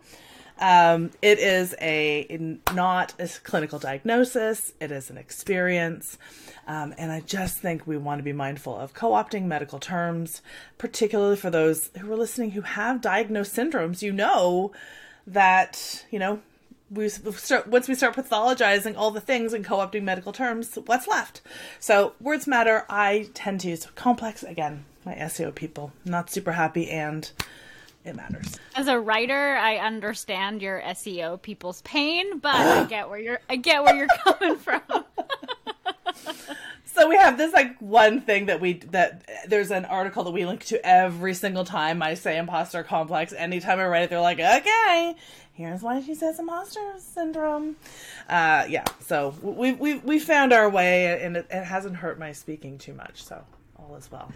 um, 0.60 1.10
it 1.22 1.38
is 1.38 1.74
a 1.80 2.26
not 2.72 3.14
a 3.18 3.28
clinical 3.42 3.78
diagnosis. 3.78 4.72
It 4.80 4.92
is 4.92 5.10
an 5.10 5.18
experience, 5.18 6.18
um, 6.66 6.94
and 6.98 7.10
I 7.10 7.20
just 7.20 7.58
think 7.58 7.86
we 7.86 7.96
want 7.96 8.18
to 8.18 8.22
be 8.22 8.32
mindful 8.32 8.76
of 8.76 8.94
co-opting 8.94 9.44
medical 9.44 9.78
terms, 9.78 10.42
particularly 10.78 11.36
for 11.36 11.50
those 11.50 11.90
who 11.98 12.12
are 12.12 12.16
listening 12.16 12.52
who 12.52 12.62
have 12.62 13.00
diagnosed 13.00 13.56
syndromes. 13.56 14.02
You 14.02 14.12
know 14.12 14.72
that 15.26 16.04
you 16.10 16.18
know 16.18 16.40
we 16.92 17.08
start 17.08 17.66
once 17.66 17.88
we 17.88 17.94
start 17.94 18.14
pathologizing 18.14 18.96
all 18.96 19.10
the 19.10 19.20
things 19.20 19.52
and 19.52 19.64
co-opting 19.64 20.02
medical 20.02 20.32
terms. 20.32 20.78
What's 20.86 21.08
left? 21.08 21.40
So 21.80 22.12
words 22.20 22.46
matter. 22.46 22.84
I 22.88 23.28
tend 23.34 23.60
to 23.60 23.68
use 23.68 23.86
complex 23.94 24.42
again. 24.42 24.84
my 25.04 25.14
SEO 25.14 25.54
people. 25.54 25.92
Not 26.04 26.30
super 26.30 26.52
happy 26.52 26.90
and 26.90 27.30
it 28.04 28.16
matters. 28.16 28.58
As 28.74 28.88
a 28.88 28.98
writer, 28.98 29.56
I 29.56 29.76
understand 29.76 30.60
your 30.60 30.80
SEO 30.80 31.40
people's 31.40 31.82
pain, 31.82 32.38
but 32.38 32.54
I 32.54 32.84
get 32.84 33.08
where 33.08 33.18
you're 33.18 33.40
I 33.48 33.56
get 33.56 33.82
where 33.84 33.94
you're 33.94 34.08
coming 34.24 34.56
from. 34.56 34.82
so 36.84 37.08
we 37.08 37.16
have 37.16 37.36
this 37.38 37.52
like 37.52 37.78
one 37.78 38.20
thing 38.20 38.46
that 38.46 38.60
we 38.60 38.74
that 38.90 39.28
there's 39.46 39.70
an 39.70 39.84
article 39.84 40.24
that 40.24 40.32
we 40.32 40.44
link 40.46 40.64
to 40.66 40.84
every 40.84 41.34
single 41.34 41.64
time 41.64 42.02
I 42.02 42.14
say 42.14 42.38
imposter 42.38 42.82
complex. 42.82 43.32
Anytime 43.32 43.78
I 43.78 43.86
write 43.86 44.02
it, 44.02 44.10
they're 44.10 44.20
like, 44.20 44.40
okay, 44.40 45.14
here's 45.52 45.82
why 45.82 46.00
she 46.02 46.14
says 46.14 46.38
imposter 46.40 46.94
syndrome. 46.98 47.76
Uh, 48.28 48.66
yeah, 48.68 48.84
so 49.00 49.34
we 49.42 49.72
we 49.74 49.94
we 49.98 50.18
found 50.18 50.52
our 50.52 50.68
way, 50.68 51.22
and 51.22 51.36
it, 51.36 51.46
it 51.50 51.64
hasn't 51.64 51.96
hurt 51.96 52.18
my 52.18 52.32
speaking 52.32 52.78
too 52.78 52.94
much. 52.94 53.22
So 53.22 53.44
is 53.96 54.10
well. 54.10 54.30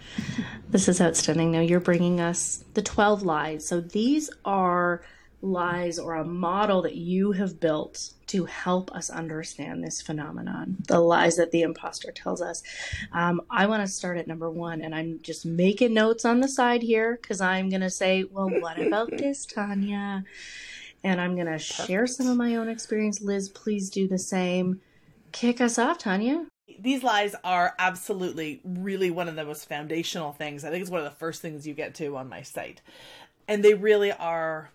This 0.68 0.88
is 0.88 1.00
outstanding. 1.00 1.52
Now 1.52 1.60
you're 1.60 1.80
bringing 1.80 2.20
us 2.20 2.64
the 2.74 2.82
12 2.82 3.22
lies. 3.22 3.66
So 3.66 3.80
these 3.80 4.30
are 4.44 5.02
lies 5.42 5.98
or 5.98 6.14
a 6.14 6.24
model 6.24 6.82
that 6.82 6.96
you 6.96 7.32
have 7.32 7.60
built 7.60 8.12
to 8.26 8.44
help 8.46 8.90
us 8.92 9.10
understand 9.10 9.84
this 9.84 10.00
phenomenon, 10.00 10.76
the 10.88 10.98
lies 10.98 11.36
that 11.36 11.52
the 11.52 11.62
imposter 11.62 12.10
tells 12.10 12.42
us. 12.42 12.62
Um, 13.12 13.40
I 13.50 13.66
want 13.66 13.82
to 13.82 13.88
start 13.88 14.18
at 14.18 14.26
number 14.26 14.50
one, 14.50 14.80
and 14.80 14.94
I'm 14.94 15.20
just 15.22 15.46
making 15.46 15.94
notes 15.94 16.24
on 16.24 16.40
the 16.40 16.48
side 16.48 16.82
here 16.82 17.18
because 17.20 17.40
I'm 17.40 17.68
going 17.68 17.82
to 17.82 17.90
say, 17.90 18.24
well, 18.24 18.48
what 18.48 18.78
about 18.78 19.10
this, 19.10 19.46
Tanya? 19.46 20.24
And 21.04 21.20
I'm 21.20 21.34
going 21.34 21.46
to 21.46 21.58
share 21.58 22.06
some 22.06 22.26
of 22.26 22.36
my 22.36 22.56
own 22.56 22.68
experience. 22.68 23.20
Liz, 23.20 23.48
please 23.48 23.90
do 23.90 24.08
the 24.08 24.18
same. 24.18 24.80
Kick 25.32 25.60
us 25.60 25.78
off, 25.78 25.98
Tanya 25.98 26.46
these 26.78 27.02
lies 27.02 27.34
are 27.44 27.74
absolutely 27.78 28.60
really 28.64 29.10
one 29.10 29.28
of 29.28 29.36
the 29.36 29.44
most 29.44 29.68
foundational 29.68 30.32
things. 30.32 30.64
I 30.64 30.70
think 30.70 30.82
it's 30.82 30.90
one 30.90 31.00
of 31.00 31.04
the 31.04 31.18
first 31.18 31.40
things 31.40 31.66
you 31.66 31.74
get 31.74 31.94
to 31.96 32.16
on 32.16 32.28
my 32.28 32.42
site. 32.42 32.82
And 33.48 33.64
they 33.64 33.74
really 33.74 34.12
are 34.12 34.70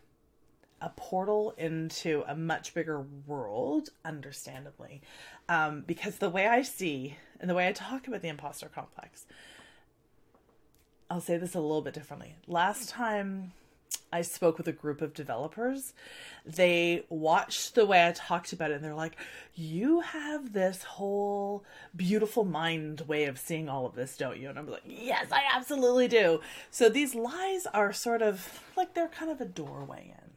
a 0.80 0.90
portal 0.90 1.54
into 1.58 2.24
a 2.28 2.36
much 2.36 2.74
bigger 2.74 3.06
world, 3.28 3.90
understandably. 4.04 5.02
Um, 5.48 5.84
because 5.86 6.18
the 6.18 6.30
way 6.30 6.48
I 6.48 6.62
see 6.62 7.18
and 7.40 7.50
the 7.50 7.56
way 7.56 7.68
I 7.68 7.72
talk 7.72 8.08
about 8.08 8.22
the 8.22 8.30
imposter 8.30 8.68
complex, 8.68 9.26
I'll 11.10 11.22
say 11.22 11.38
this 11.38 11.56
a 11.56 11.60
little 11.60 11.82
bit 11.82 11.94
differently. 11.94 12.36
Last 12.48 12.90
time 12.90 13.52
I 14.12 14.22
spoke 14.22 14.58
with 14.58 14.68
a 14.68 14.74
group 14.74 15.02
of 15.02 15.14
developers. 15.14 15.94
They 16.46 17.06
watched 17.10 17.76
the 17.76 17.86
way 17.86 18.06
I 18.06 18.12
talked 18.12 18.52
about 18.52 18.72
it 18.72 18.76
and 18.76 18.84
they're 18.84 18.94
like, 18.94 19.16
You 19.56 20.02
have 20.02 20.54
this 20.54 20.84
whole 20.84 21.64
beautiful 21.96 22.44
mind 22.44 23.02
way 23.02 23.26
of 23.26 23.40
seeing 23.40 23.70
all 23.70 23.86
of 23.86 23.96
this, 23.96 24.18
don't 24.18 24.40
you? 24.40 24.50
And 24.50 24.60
I'm 24.60 24.68
like, 24.68 24.84
Yes, 24.86 25.28
I 25.32 25.44
absolutely 25.54 26.08
do. 26.08 26.42
So 26.70 26.90
these 26.90 27.16
lies 27.16 27.66
are 27.74 27.94
sort 27.94 28.22
of 28.22 28.62
like 28.76 28.94
they're 28.94 29.08
kind 29.08 29.32
of 29.32 29.40
a 29.40 29.46
doorway 29.46 30.14
in. 30.18 30.32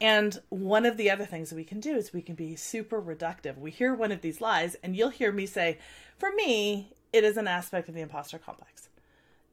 And 0.00 0.40
one 0.48 0.86
of 0.86 0.96
the 0.96 1.10
other 1.10 1.24
things 1.24 1.50
that 1.50 1.56
we 1.56 1.64
can 1.64 1.80
do 1.80 1.94
is 1.94 2.12
we 2.12 2.22
can 2.22 2.34
be 2.34 2.56
super 2.56 3.00
reductive. 3.00 3.58
We 3.58 3.70
hear 3.70 3.94
one 3.94 4.10
of 4.10 4.20
these 4.20 4.40
lies, 4.40 4.74
and 4.82 4.96
you'll 4.96 5.10
hear 5.10 5.30
me 5.30 5.46
say, 5.46 5.78
For 6.18 6.32
me, 6.32 6.92
it 7.12 7.24
is 7.24 7.36
an 7.36 7.46
aspect 7.46 7.88
of 7.88 7.94
the 7.94 8.00
imposter 8.00 8.38
complex. 8.38 8.88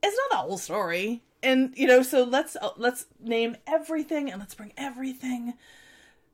It's 0.02 0.18
not 0.18 0.32
the 0.32 0.48
whole 0.48 0.58
story. 0.58 1.22
And 1.42 1.74
you 1.78 1.88
know 1.88 2.02
so 2.04 2.24
let's 2.24 2.56
uh, 2.56 2.72
let's 2.78 3.06
name 3.20 3.56
everything 3.66 4.30
and 4.30 4.40
let's 4.40 4.56
bring 4.56 4.74
everything 4.78 5.54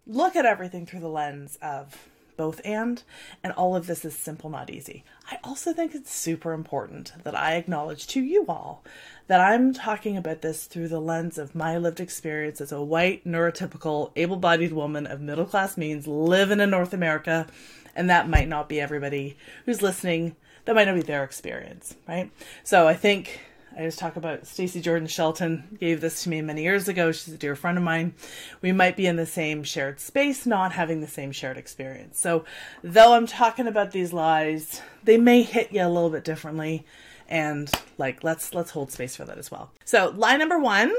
look 0.07 0.35
at 0.35 0.45
everything 0.45 0.85
through 0.85 0.99
the 0.99 1.09
lens 1.09 1.57
of 1.61 2.07
both 2.37 2.59
and 2.65 3.03
and 3.43 3.53
all 3.53 3.75
of 3.75 3.87
this 3.87 4.03
is 4.03 4.15
simple 4.15 4.49
not 4.49 4.69
easy. 4.69 5.03
I 5.31 5.37
also 5.43 5.73
think 5.73 5.95
it's 5.95 6.13
super 6.13 6.53
important 6.53 7.13
that 7.23 7.35
i 7.35 7.53
acknowledge 7.55 8.07
to 8.07 8.21
you 8.21 8.45
all 8.47 8.83
that 9.27 9.39
i'm 9.39 9.73
talking 9.73 10.17
about 10.17 10.41
this 10.41 10.65
through 10.65 10.89
the 10.89 10.99
lens 10.99 11.37
of 11.37 11.55
my 11.55 11.77
lived 11.77 11.99
experience 11.99 12.59
as 12.59 12.71
a 12.71 12.81
white 12.83 13.25
neurotypical 13.25 14.11
able-bodied 14.15 14.73
woman 14.73 15.07
of 15.07 15.21
middle 15.21 15.45
class 15.45 15.77
means 15.77 16.07
living 16.07 16.59
in 16.59 16.69
north 16.69 16.93
america. 16.93 17.47
And 17.95 18.09
that 18.09 18.27
might 18.27 18.49
not 18.49 18.67
be 18.67 18.81
everybody 18.81 19.37
who's 19.65 19.81
listening. 19.81 20.35
That 20.65 20.75
might 20.75 20.83
not 20.83 20.95
be 20.95 21.01
their 21.01 21.23
experience 21.23 21.95
right? 22.07 22.31
So 22.63 22.87
i 22.87 22.93
think 22.93 23.39
I 23.77 23.81
just 23.81 23.99
talk 23.99 24.15
about 24.15 24.47
Stacy 24.47 24.79
Jordan 24.79 25.07
Shelton 25.07 25.77
gave 25.79 25.99
this 25.99 26.23
to 26.23 26.29
me 26.29 26.41
many 26.41 26.63
years 26.63 26.87
ago. 26.87 27.11
She's 27.11 27.33
a 27.33 27.37
dear 27.37 27.57
friend 27.57 27.77
of 27.77 27.83
mine. 27.83 28.13
We 28.61 28.71
might 28.71 28.95
be 28.95 29.05
in 29.05 29.17
the 29.17 29.25
same 29.25 29.63
shared 29.63 29.99
space, 29.99 30.45
not 30.45 30.71
having 30.71 31.01
the 31.01 31.07
same 31.07 31.33
shared 31.33 31.57
experience. 31.57 32.17
So, 32.17 32.45
though 32.81 33.13
I'm 33.13 33.27
talking 33.27 33.67
about 33.67 33.91
these 33.91 34.13
lies, 34.13 34.81
they 35.03 35.17
may 35.17 35.41
hit 35.41 35.73
you 35.73 35.81
a 35.81 35.89
little 35.89 36.09
bit 36.09 36.23
differently, 36.23 36.85
and 37.27 37.69
like 37.97 38.23
let's 38.23 38.53
let's 38.53 38.71
hold 38.71 38.91
space 38.91 39.17
for 39.17 39.25
that 39.25 39.37
as 39.37 39.51
well. 39.51 39.71
So, 39.83 40.13
lie 40.15 40.37
number 40.37 40.57
one: 40.57 40.95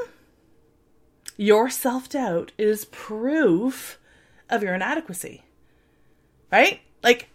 your 1.38 1.71
self 1.71 2.11
doubt 2.11 2.52
is 2.59 2.85
proof 2.85 3.99
of 4.50 4.62
your 4.62 4.75
inadequacy. 4.75 5.45
Right? 6.52 6.80
Like 7.02 7.30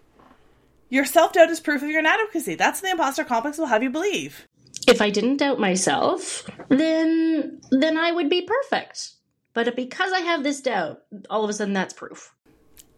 your 0.88 1.06
self 1.06 1.34
doubt 1.34 1.50
is 1.50 1.60
proof 1.60 1.82
of 1.82 1.90
your 1.90 2.02
inadequacy. 2.02 2.54
That's 2.54 2.80
the 2.80 2.92
imposter 2.92 3.24
complex 3.24 3.58
will 3.58 3.66
have 3.66 3.82
you 3.82 3.90
believe 3.90 4.48
if 4.88 5.02
I 5.02 5.10
didn't 5.10 5.38
doubt 5.38 5.60
myself, 5.60 6.50
then 6.70 7.62
then 7.72 7.98
I 7.98 8.12
would 8.12 8.30
be 8.30 8.42
perfect. 8.42 9.14
But 9.54 9.76
because 9.76 10.14
I 10.14 10.20
have 10.20 10.44
this 10.44 10.62
doubt, 10.62 11.02
all 11.30 11.44
of 11.44 11.50
a 11.50 11.54
sudden 11.54 11.74
that's 11.74 11.94
proof. 11.94 12.34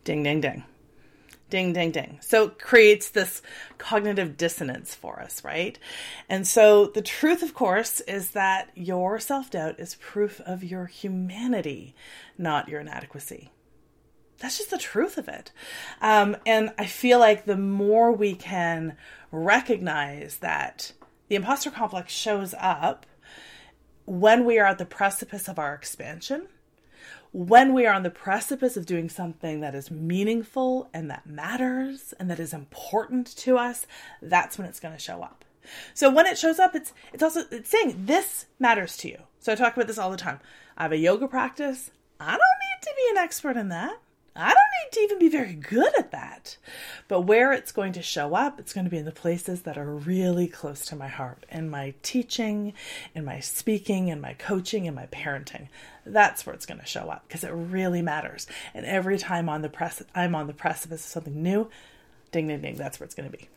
Ding 0.04 0.24
ding 0.24 0.42
ding. 0.42 0.64
Ding 1.50 1.74
ding 1.74 1.92
ding. 1.92 2.20
So 2.22 2.46
it 2.46 2.60
creates 2.60 3.10
this 3.10 3.42
cognitive 3.78 4.38
dissonance 4.38 4.96
for 4.96 5.20
us, 5.20 5.44
right? 5.44 5.78
And 6.30 6.48
so 6.48 6.88
the 6.88 7.02
truth 7.02 7.44
of 7.44 7.54
course 7.54 8.00
is 8.02 8.32
that 8.32 8.70
your 8.76 9.20
self-doubt 9.20 9.80
is 9.80 9.96
proof 9.96 10.42
of 10.42 10.64
your 10.64 10.88
humanity, 10.88 11.96
not 12.38 12.70
your 12.70 12.82
inadequacy 12.82 13.52
that's 14.44 14.58
just 14.58 14.72
the 14.72 14.78
truth 14.78 15.18
of 15.18 15.30
it. 15.30 15.54
Um, 16.02 16.36
and 16.46 16.74
I 16.78 16.86
feel 16.86 17.18
like 17.18 17.46
the 17.46 17.56
more 17.56 18.12
we 18.12 18.36
can 18.36 18.98
recognize 19.32 20.38
that 20.40 20.92
the 21.34 21.38
imposter 21.38 21.72
complex 21.72 22.14
shows 22.14 22.54
up 22.60 23.08
when 24.06 24.46
we 24.46 24.60
are 24.60 24.68
at 24.68 24.78
the 24.78 24.86
precipice 24.86 25.48
of 25.48 25.58
our 25.58 25.74
expansion, 25.74 26.48
when 27.32 27.74
we 27.74 27.88
are 27.88 27.94
on 27.96 28.04
the 28.04 28.12
precipice 28.12 28.78
of 28.78 28.86
doing 28.86 29.10
something 29.10 29.60
that 29.62 29.74
is 29.74 29.90
meaningful 29.90 30.92
and 30.94 31.10
that 31.10 31.26
matters 31.26 32.14
and 32.20 32.30
that 32.30 32.40
is 32.40 32.54
important 32.54 33.36
to 33.36 33.58
us, 33.58 33.88
that's 34.22 34.60
when 34.60 34.68
it's 34.68 34.80
going 34.80 34.94
to 34.94 35.00
show 35.00 35.24
up. 35.24 35.44
So 35.96 36.12
when 36.12 36.28
it 36.28 36.38
shows 36.38 36.60
up, 36.60 36.76
it's 36.76 36.94
it's 37.12 37.24
also 37.24 37.46
it's 37.50 37.72
saying 37.72 38.06
this 38.06 38.46
matters 38.60 38.96
to 38.98 39.08
you. 39.08 39.18
So 39.40 39.54
I 39.54 39.56
talk 39.56 39.76
about 39.76 39.88
this 39.88 39.98
all 39.98 40.12
the 40.12 40.18
time. 40.18 40.40
I 40.78 40.84
have 40.84 40.92
a 40.92 40.98
yoga 40.98 41.28
practice. 41.28 41.90
I 42.20 42.30
don't 42.30 42.38
need 42.38 42.82
to 42.84 42.94
be 42.96 43.10
an 43.10 43.18
expert 43.18 43.58
in 43.58 43.70
that. 43.70 43.98
I 44.36 44.48
don't 44.48 44.56
need 44.56 44.92
to 44.94 45.00
even 45.02 45.20
be 45.20 45.30
very 45.30 45.54
good 45.54 45.92
at 45.98 46.12
that. 46.12 46.58
But 47.08 47.22
where 47.22 47.54
it's 47.54 47.72
going 47.72 47.94
to 47.94 48.02
show 48.02 48.34
up, 48.34 48.60
it's 48.60 48.74
going 48.74 48.86
to 48.86 48.92
be 48.92 48.98
in 48.98 49.06
the 49.06 49.12
places 49.12 49.62
that 49.62 49.78
are 49.78 49.94
really 49.94 50.48
close 50.48 50.86
to 50.88 50.96
my 50.96 51.08
heart 51.08 51.46
in 51.50 51.70
my 51.70 51.94
teaching, 52.02 52.74
in 53.14 53.26
my 53.26 53.40
speaking, 53.40 54.08
in 54.08 54.20
my 54.20 54.34
coaching, 54.34 54.86
in 54.86 54.96
my 54.96 55.06
parenting. 55.08 55.68
That's 56.06 56.46
where 56.46 56.56
it's 56.56 56.66
going 56.66 56.80
to 56.80 56.86
show 56.86 57.10
up 57.10 57.26
because 57.28 57.44
it 57.44 57.52
really 57.52 58.02
matters. 58.02 58.48
And 58.74 58.86
every 58.86 59.18
time 59.18 59.50
on 59.50 59.62
the 59.62 59.70
press 59.70 60.02
I'm 60.16 60.36
on 60.36 60.48
the 60.48 60.54
precipice 60.54 61.06
of 61.06 61.12
something 61.12 61.44
new, 61.44 61.70
ding 62.32 62.48
ding 62.48 62.62
ding, 62.62 62.76
that's 62.76 63.00
where 63.00 63.06
it's 63.06 63.16
going 63.16 63.30
to 63.30 63.38
be. 63.38 63.50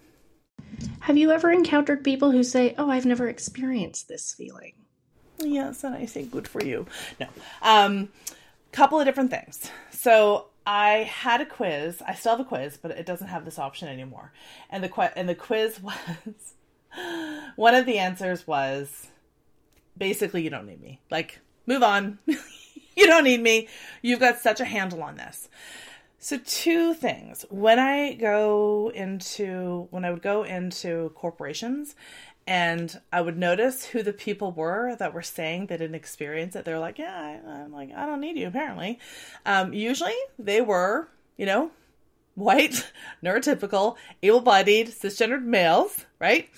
Have 1.01 1.17
you 1.17 1.31
ever 1.31 1.51
encountered 1.51 2.05
people 2.05 2.31
who 2.31 2.43
say, 2.43 2.75
"Oh, 2.77 2.91
I've 2.91 3.07
never 3.07 3.29
experienced 3.29 4.09
this 4.09 4.35
feeling"? 4.35 4.73
Yes, 5.39 5.85
and 5.85 5.95
I 5.95 6.07
say 6.07 6.25
good 6.25 6.49
for 6.49 6.63
you. 6.63 6.87
No. 7.21 7.29
Um 7.63 8.09
couple 8.73 9.01
of 9.01 9.07
different 9.07 9.31
things. 9.31 9.71
So 9.91 10.47
I 10.67 11.05
had 11.05 11.41
a 11.41 11.47
quiz. 11.47 12.03
I 12.07 12.15
still 12.15 12.33
have 12.33 12.41
a 12.41 12.45
quiz, 12.45 12.77
but 12.77 12.91
it 12.91 13.07
doesn't 13.07 13.29
have 13.29 13.45
this 13.45 13.59
option 13.59 13.89
anymore. 13.89 14.33
And 14.69 14.83
the 14.83 14.89
que- 14.89 15.13
and 15.15 15.29
the 15.29 15.35
quiz 15.35 15.81
was 15.83 16.55
one 17.55 17.75
of 17.75 17.87
the 17.87 17.99
answers 17.99 18.47
was 18.47 19.09
basically 19.97 20.43
you 20.43 20.51
don't 20.51 20.67
need 20.67 20.81
me. 20.81 21.01
Like 21.11 21.39
move 21.67 21.83
on. 21.83 22.19
you 22.27 23.07
don't 23.07 23.25
need 23.25 23.43
me. 23.43 23.69
You've 24.03 24.21
got 24.21 24.39
such 24.39 24.61
a 24.61 24.65
handle 24.65 25.03
on 25.03 25.17
this. 25.17 25.49
So 26.19 26.39
two 26.45 26.95
things. 26.95 27.45
When 27.51 27.79
I 27.79 28.15
go 28.15 28.91
into 28.95 29.87
when 29.91 30.05
I 30.05 30.11
would 30.11 30.23
go 30.23 30.43
into 30.43 31.13
corporations 31.15 31.95
and 32.47 33.01
I 33.13 33.21
would 33.21 33.37
notice 33.37 33.87
who 33.87 34.03
the 34.03 34.13
people 34.13 34.53
were 34.53 34.95
that 34.97 35.13
were 35.13 35.23
saying 35.23 35.67
they 35.67 35.77
didn't 35.77 35.97
experience 35.97 36.55
it. 36.55 36.65
They're 36.65 36.79
like, 36.79 36.99
yeah, 36.99 37.41
I, 37.45 37.61
am 37.61 37.73
like, 37.73 37.91
I 37.93 38.07
don't 38.07 38.21
need 38.21 38.37
you. 38.37 38.47
Apparently, 38.47 39.01
um, 39.45 39.73
usually 39.73 40.15
they 40.39 40.61
were, 40.61 41.09
you 41.37 41.47
know, 41.47 41.73
white, 42.35 42.87
neurotypical, 43.25 43.97
able-bodied, 44.23 44.89
cisgendered 44.89 45.43
males, 45.43 46.05
right? 46.21 46.49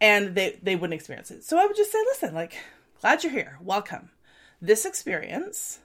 And 0.00 0.36
they 0.36 0.58
they 0.62 0.76
wouldn't 0.76 0.94
experience 0.94 1.30
it. 1.32 1.44
So 1.44 1.58
I 1.58 1.66
would 1.66 1.76
just 1.76 1.90
say, 1.90 1.98
listen, 2.06 2.34
like, 2.34 2.56
glad 3.00 3.24
you're 3.24 3.32
here. 3.32 3.58
Welcome. 3.60 4.10
This 4.62 4.84
experience. 4.84 5.80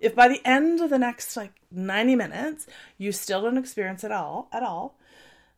If 0.00 0.16
by 0.16 0.28
the 0.28 0.40
end 0.44 0.80
of 0.80 0.90
the 0.90 0.98
next 0.98 1.36
like 1.36 1.52
90 1.70 2.16
minutes 2.16 2.66
you 2.98 3.12
still 3.12 3.42
don't 3.42 3.56
experience 3.56 4.02
it 4.02 4.10
all 4.10 4.48
at 4.52 4.62
all, 4.64 4.98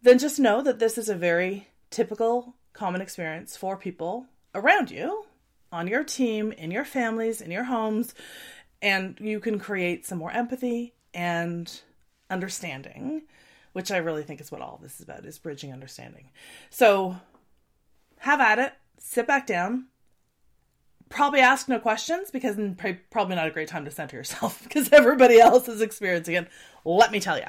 then 0.02 0.18
just 0.18 0.38
know 0.38 0.62
that 0.62 0.78
this 0.78 0.99
is 0.99 1.09
a 1.09 1.14
very 1.14 1.68
typical 1.90 2.54
common 2.75 3.00
experience 3.00 3.57
for 3.57 3.76
people 3.76 4.26
around 4.54 4.90
you, 4.90 5.25
on 5.73 5.88
your 5.88 6.04
team, 6.04 6.52
in 6.52 6.71
your 6.71 6.85
families, 6.85 7.40
in 7.40 7.50
your 7.50 7.64
homes, 7.64 8.14
and 8.83 9.19
you 9.19 9.40
can 9.40 9.59
create 9.59 10.04
some 10.04 10.19
more 10.19 10.31
empathy 10.31 10.93
and 11.14 11.81
understanding, 12.28 13.23
which 13.73 13.90
I 13.90 13.97
really 13.97 14.23
think 14.23 14.40
is 14.40 14.52
what 14.52 14.61
all 14.61 14.78
this 14.83 14.97
is 14.97 15.00
about 15.00 15.25
is 15.25 15.38
bridging 15.38 15.73
understanding. 15.73 16.31
So 16.71 17.16
have 18.19 18.40
at 18.40 18.59
it, 18.59 18.73
sit 18.99 19.26
back 19.26 19.47
down, 19.47 19.87
probably 21.09 21.40
ask 21.40 21.69
no 21.69 21.78
questions 21.78 22.31
because 22.31 22.57
probably 23.11 23.37
not 23.37 23.47
a 23.47 23.50
great 23.50 23.69
time 23.69 23.85
to 23.85 23.90
center 23.90 24.16
yourself 24.16 24.62
because 24.64 24.93
everybody 24.93 25.38
else 25.40 25.69
is 25.69 25.81
experiencing 25.81 26.35
it. 26.35 26.49
Let 26.85 27.12
me 27.12 27.21
tell 27.21 27.38
you. 27.38 27.47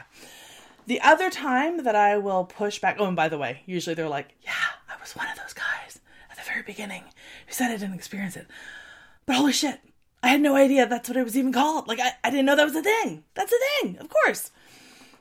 The 0.88 1.02
other 1.02 1.32
time 1.32 1.84
that 1.84 1.96
I 1.96 2.18
will 2.18 2.46
push 2.46 2.80
back, 2.80 2.98
oh, 3.00 3.06
and 3.06 3.16
by 3.16 3.28
the 3.28 3.40
way, 3.40 3.64
usually 3.66 3.96
they're 3.96 4.08
like, 4.08 4.36
yeah, 4.42 4.52
was 5.06 5.16
one 5.16 5.30
of 5.30 5.38
those 5.38 5.54
guys 5.54 6.00
at 6.32 6.38
the 6.38 6.50
very 6.50 6.64
beginning 6.64 7.04
who 7.46 7.54
said 7.54 7.70
I 7.70 7.78
didn't 7.78 7.94
experience 7.94 8.36
it. 8.36 8.48
But 9.28 9.36
holy 9.36 9.54
shit, 9.54 9.80
I 10.24 10.30
had 10.30 10.42
no 10.42 10.56
idea 10.56 10.88
that's 10.88 11.08
what 11.08 11.18
it 11.18 11.24
was 11.24 11.38
even 11.38 11.54
called. 11.54 11.88
Like, 11.88 12.00
I, 12.00 12.14
I 12.24 12.32
didn't 12.32 12.48
know 12.48 12.56
that 12.56 12.66
was 12.66 12.76
a 12.76 12.82
thing. 12.82 13.24
That's 13.36 13.54
a 13.54 13.84
thing, 13.84 13.98
of 14.00 14.10
course. 14.10 14.52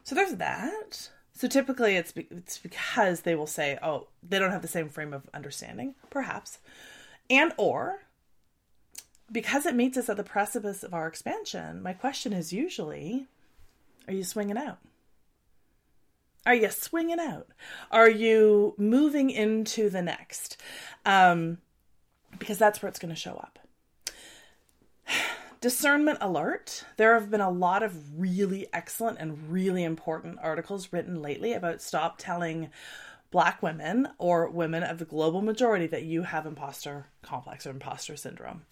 So 0.03 0.15
there's 0.15 0.37
that. 0.37 1.11
So 1.35 1.49
typically 1.49 1.97
it's, 1.97 2.13
be- 2.13 2.29
it's 2.31 2.59
because 2.59 3.21
they 3.21 3.35
will 3.35 3.47
say, 3.47 3.79
oh, 3.83 4.07
they 4.27 4.39
don't 4.39 4.53
have 4.53 4.63
the 4.63 4.69
same 4.69 4.89
frame 4.89 5.13
of 5.13 5.29
understanding, 5.35 5.95
perhaps. 6.09 6.59
And 7.29 7.53
or 7.59 8.01
because 9.31 9.67
it 9.67 9.75
meets 9.75 9.99
us 9.99 10.09
at 10.09 10.17
the 10.17 10.25
precipice 10.25 10.83
of 10.83 10.95
our 10.95 11.07
expansion, 11.07 11.83
my 11.83 11.93
question 11.93 12.33
is 12.33 12.53
usually 12.53 13.27
are 14.07 14.15
you 14.15 14.25
swinging 14.25 14.59
out? 14.59 14.79
Are 16.47 16.55
you 16.55 16.71
swinging 16.71 17.21
out? 17.21 17.49
Are 17.91 18.11
you 18.11 18.75
moving 18.77 19.31
into 19.31 19.89
the 19.89 20.03
next? 20.03 20.61
Um, 21.07 21.59
because 22.39 22.59
that's 22.59 22.83
where 22.83 22.89
it's 22.89 22.99
going 22.99 23.15
to 23.15 23.21
show 23.21 23.35
up. 23.35 23.59
Discernment 25.61 26.19
alert. 26.21 26.85
There 26.99 27.15
have 27.15 27.31
been 27.31 27.41
a 27.41 27.51
lot 27.51 27.83
of 27.83 28.21
really 28.21 28.67
excellent 28.75 29.19
and 29.19 29.51
really 29.51 29.83
important 29.83 30.39
articles 30.43 30.93
written 30.93 31.23
lately 31.23 31.55
about 31.55 31.81
stop 31.81 32.17
telling 32.19 32.69
black 33.31 33.63
women 33.63 34.09
or 34.19 34.51
women 34.51 34.83
of 34.83 34.99
the 34.99 35.05
global 35.07 35.41
majority 35.41 35.87
that 35.87 36.05
you 36.05 36.23
have 36.23 36.45
imposter 36.45 37.07
complex 37.23 37.67
or 37.67 37.71
imposter 37.71 38.17
syndrome. 38.17 38.63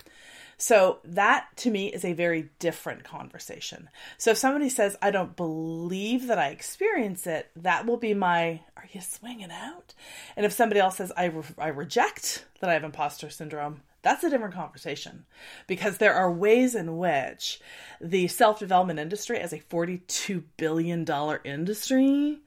So 0.56 0.98
that 1.04 1.48
to 1.58 1.70
me 1.70 1.88
is 1.92 2.04
a 2.04 2.12
very 2.12 2.50
different 2.58 3.04
conversation. 3.04 3.88
So 4.18 4.32
if 4.32 4.38
somebody 4.38 4.68
says, 4.68 4.96
I 5.02 5.10
don't 5.10 5.36
believe 5.36 6.26
that 6.28 6.38
I 6.38 6.48
experience 6.48 7.26
it, 7.26 7.50
that 7.56 7.86
will 7.86 7.96
be 7.96 8.14
my, 8.14 8.60
are 8.76 8.86
you 8.92 9.00
swinging 9.00 9.50
out? 9.50 9.94
And 10.36 10.46
if 10.46 10.52
somebody 10.52 10.80
else 10.80 10.96
says, 10.98 11.12
I, 11.16 11.26
re- 11.26 11.42
I 11.58 11.68
reject 11.68 12.44
that 12.60 12.70
I 12.70 12.74
have 12.74 12.84
imposter 12.84 13.30
syndrome, 13.30 13.82
that's 14.02 14.24
a 14.24 14.30
different 14.30 14.54
conversation 14.54 15.24
because 15.66 15.98
there 15.98 16.14
are 16.14 16.30
ways 16.30 16.74
in 16.74 16.98
which 16.98 17.60
the 18.00 18.26
self 18.28 18.58
development 18.58 18.98
industry, 18.98 19.38
as 19.38 19.52
a 19.52 19.60
$42 19.60 20.42
billion 20.56 21.06
industry, 21.44 22.40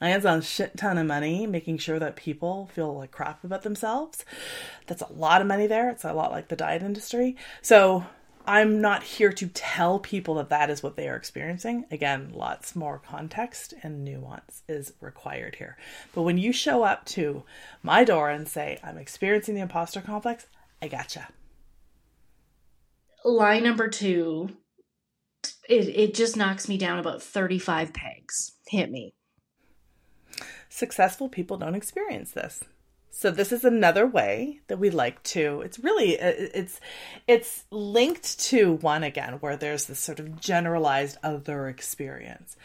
lands 0.00 0.24
on 0.26 0.40
shit 0.40 0.76
ton 0.76 0.98
of 0.98 1.06
money 1.06 1.46
making 1.46 1.78
sure 1.78 1.98
that 1.98 2.16
people 2.16 2.70
feel 2.72 2.96
like 2.96 3.10
crap 3.10 3.44
about 3.44 3.62
themselves. 3.62 4.24
That's 4.86 5.02
a 5.02 5.12
lot 5.12 5.40
of 5.40 5.46
money 5.46 5.66
there. 5.66 5.90
It's 5.90 6.04
a 6.04 6.12
lot 6.12 6.30
like 6.30 6.48
the 6.48 6.56
diet 6.56 6.82
industry. 6.82 7.36
So 7.62 8.04
I'm 8.46 8.80
not 8.80 9.02
here 9.02 9.32
to 9.32 9.46
tell 9.48 9.98
people 9.98 10.36
that 10.36 10.48
that 10.48 10.70
is 10.70 10.82
what 10.82 10.96
they 10.96 11.08
are 11.08 11.16
experiencing. 11.16 11.84
Again, 11.90 12.32
lots 12.34 12.74
more 12.74 12.98
context 12.98 13.74
and 13.82 14.04
nuance 14.04 14.62
is 14.68 14.94
required 15.00 15.56
here. 15.56 15.76
But 16.14 16.22
when 16.22 16.38
you 16.38 16.52
show 16.52 16.82
up 16.82 17.04
to 17.06 17.44
my 17.82 18.04
door 18.04 18.30
and 18.30 18.48
say, 18.48 18.80
I'm 18.82 18.96
experiencing 18.96 19.54
the 19.54 19.60
imposter 19.60 20.00
complex, 20.00 20.46
I 20.80 20.88
gotcha. 20.88 21.28
Line 23.22 23.64
number 23.64 23.88
two, 23.88 24.48
it, 25.68 25.88
it 25.88 26.14
just 26.14 26.38
knocks 26.38 26.68
me 26.68 26.78
down 26.78 26.98
about 26.98 27.22
35 27.22 27.92
pegs. 27.92 28.52
Hit 28.66 28.90
me 28.90 29.12
successful 30.70 31.28
people 31.28 31.58
don't 31.58 31.74
experience 31.74 32.32
this. 32.32 32.64
So 33.10 33.30
this 33.30 33.52
is 33.52 33.64
another 33.64 34.06
way 34.06 34.60
that 34.68 34.78
we 34.78 34.88
like 34.88 35.22
to 35.24 35.60
it's 35.62 35.80
really 35.80 36.18
uh, 36.18 36.32
it's 36.54 36.80
it's 37.26 37.64
linked 37.70 38.38
to 38.40 38.74
one 38.74 39.02
again 39.02 39.34
where 39.40 39.56
there's 39.56 39.86
this 39.86 39.98
sort 39.98 40.20
of 40.20 40.40
generalized 40.40 41.18
other 41.22 41.68
experience. 41.68 42.56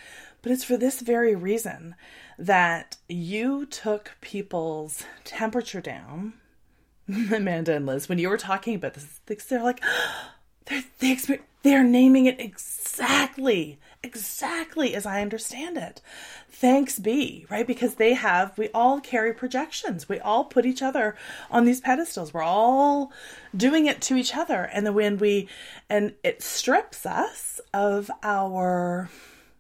But 0.41 0.51
it's 0.51 0.63
for 0.63 0.77
this 0.77 1.01
very 1.01 1.35
reason 1.35 1.95
that 2.37 2.97
you 3.09 3.65
took 3.65 4.11
people's 4.21 5.03
temperature 5.23 5.81
down 5.81 6.33
Amanda 7.09 7.75
and 7.75 7.87
Liz 7.87 8.07
when 8.07 8.19
you 8.19 8.29
were 8.29 8.37
talking 8.37 8.75
about 8.75 8.93
this 8.93 9.19
they're 9.47 9.63
like 9.63 9.83
they're, 10.65 10.83
they 10.99 11.17
they're 11.65 11.83
naming 11.83 12.27
it 12.27 12.39
exactly, 12.39 13.79
exactly 14.05 14.95
as 14.95 15.05
I 15.05 15.21
understand 15.21 15.77
it. 15.77 16.01
Thanks 16.49 16.99
be, 16.99 17.45
right? 17.49 17.67
Because 17.67 17.95
they 17.95 18.13
have, 18.13 18.57
we 18.57 18.69
all 18.69 19.01
carry 19.01 19.33
projections. 19.33 20.07
We 20.07 20.19
all 20.19 20.45
put 20.45 20.65
each 20.65 20.81
other 20.81 21.15
on 21.51 21.65
these 21.65 21.81
pedestals. 21.81 22.33
We're 22.33 22.43
all 22.43 23.11
doing 23.55 23.87
it 23.87 24.01
to 24.03 24.15
each 24.15 24.35
other. 24.35 24.63
And 24.63 24.85
then 24.85 24.93
when 24.93 25.17
we, 25.17 25.49
and 25.89 26.13
it 26.23 26.41
strips 26.41 27.05
us 27.05 27.59
of 27.73 28.09
our, 28.23 29.09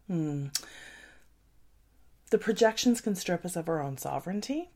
hmm, 0.07 0.47
the 2.29 2.37
projections 2.37 3.01
can 3.01 3.15
strip 3.15 3.43
us 3.43 3.55
of 3.55 3.67
our 3.67 3.81
own 3.81 3.97
sovereignty. 3.97 4.69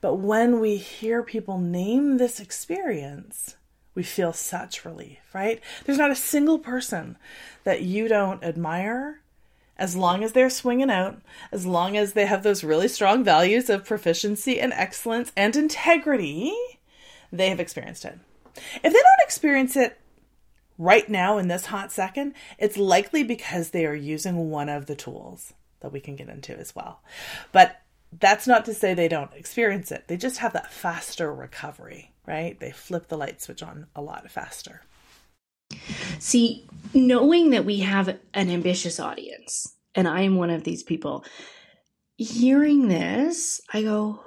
But 0.00 0.14
when 0.14 0.60
we 0.60 0.76
hear 0.76 1.22
people 1.22 1.58
name 1.58 2.16
this 2.16 2.40
experience, 2.40 3.56
we 3.94 4.02
feel 4.02 4.32
such 4.32 4.84
relief, 4.84 5.18
right? 5.34 5.60
There's 5.84 5.98
not 5.98 6.10
a 6.10 6.16
single 6.16 6.58
person 6.58 7.16
that 7.64 7.82
you 7.82 8.08
don't 8.08 8.42
admire 8.44 9.20
as 9.76 9.96
long 9.96 10.22
as 10.22 10.32
they're 10.32 10.50
swinging 10.50 10.90
out, 10.90 11.20
as 11.50 11.64
long 11.64 11.96
as 11.96 12.12
they 12.12 12.26
have 12.26 12.42
those 12.42 12.62
really 12.62 12.86
strong 12.86 13.24
values 13.24 13.70
of 13.70 13.86
proficiency 13.86 14.60
and 14.60 14.74
excellence 14.74 15.32
and 15.36 15.56
integrity, 15.56 16.54
they 17.32 17.48
have 17.48 17.58
experienced 17.58 18.04
it. 18.04 18.18
If 18.56 18.82
they 18.82 18.90
don't 18.90 19.24
experience 19.24 19.76
it 19.76 19.98
right 20.76 21.08
now 21.08 21.38
in 21.38 21.48
this 21.48 21.66
hot 21.66 21.92
second, 21.92 22.34
it's 22.58 22.76
likely 22.76 23.22
because 23.22 23.70
they 23.70 23.86
are 23.86 23.94
using 23.94 24.50
one 24.50 24.68
of 24.68 24.84
the 24.84 24.94
tools 24.94 25.54
that 25.80 25.92
we 25.92 26.00
can 26.00 26.14
get 26.14 26.28
into 26.28 26.54
as 26.58 26.74
well. 26.74 27.00
But 27.50 27.80
that's 28.18 28.46
not 28.46 28.66
to 28.66 28.74
say 28.74 28.92
they 28.92 29.08
don't 29.08 29.32
experience 29.34 29.90
it. 29.90 30.08
They 30.08 30.16
just 30.18 30.38
have 30.38 30.52
that 30.52 30.72
faster 30.72 31.32
recovery, 31.32 32.09
right? 32.30 32.58
They 32.58 32.70
flip 32.70 33.08
the 33.08 33.18
light 33.18 33.42
switch 33.42 33.62
on 33.62 33.88
a 33.96 34.00
lot 34.00 34.30
faster. 34.30 34.82
See, 36.20 36.66
knowing 36.94 37.50
that 37.50 37.64
we 37.64 37.80
have 37.80 38.08
an 38.32 38.50
ambitious 38.50 39.00
audience, 39.00 39.74
and 39.94 40.06
I 40.06 40.22
am 40.22 40.36
one 40.36 40.50
of 40.50 40.62
these 40.62 40.84
people, 40.84 41.24
hearing 42.16 42.86
this, 42.86 43.60
I 43.72 43.82
go, 43.82 44.20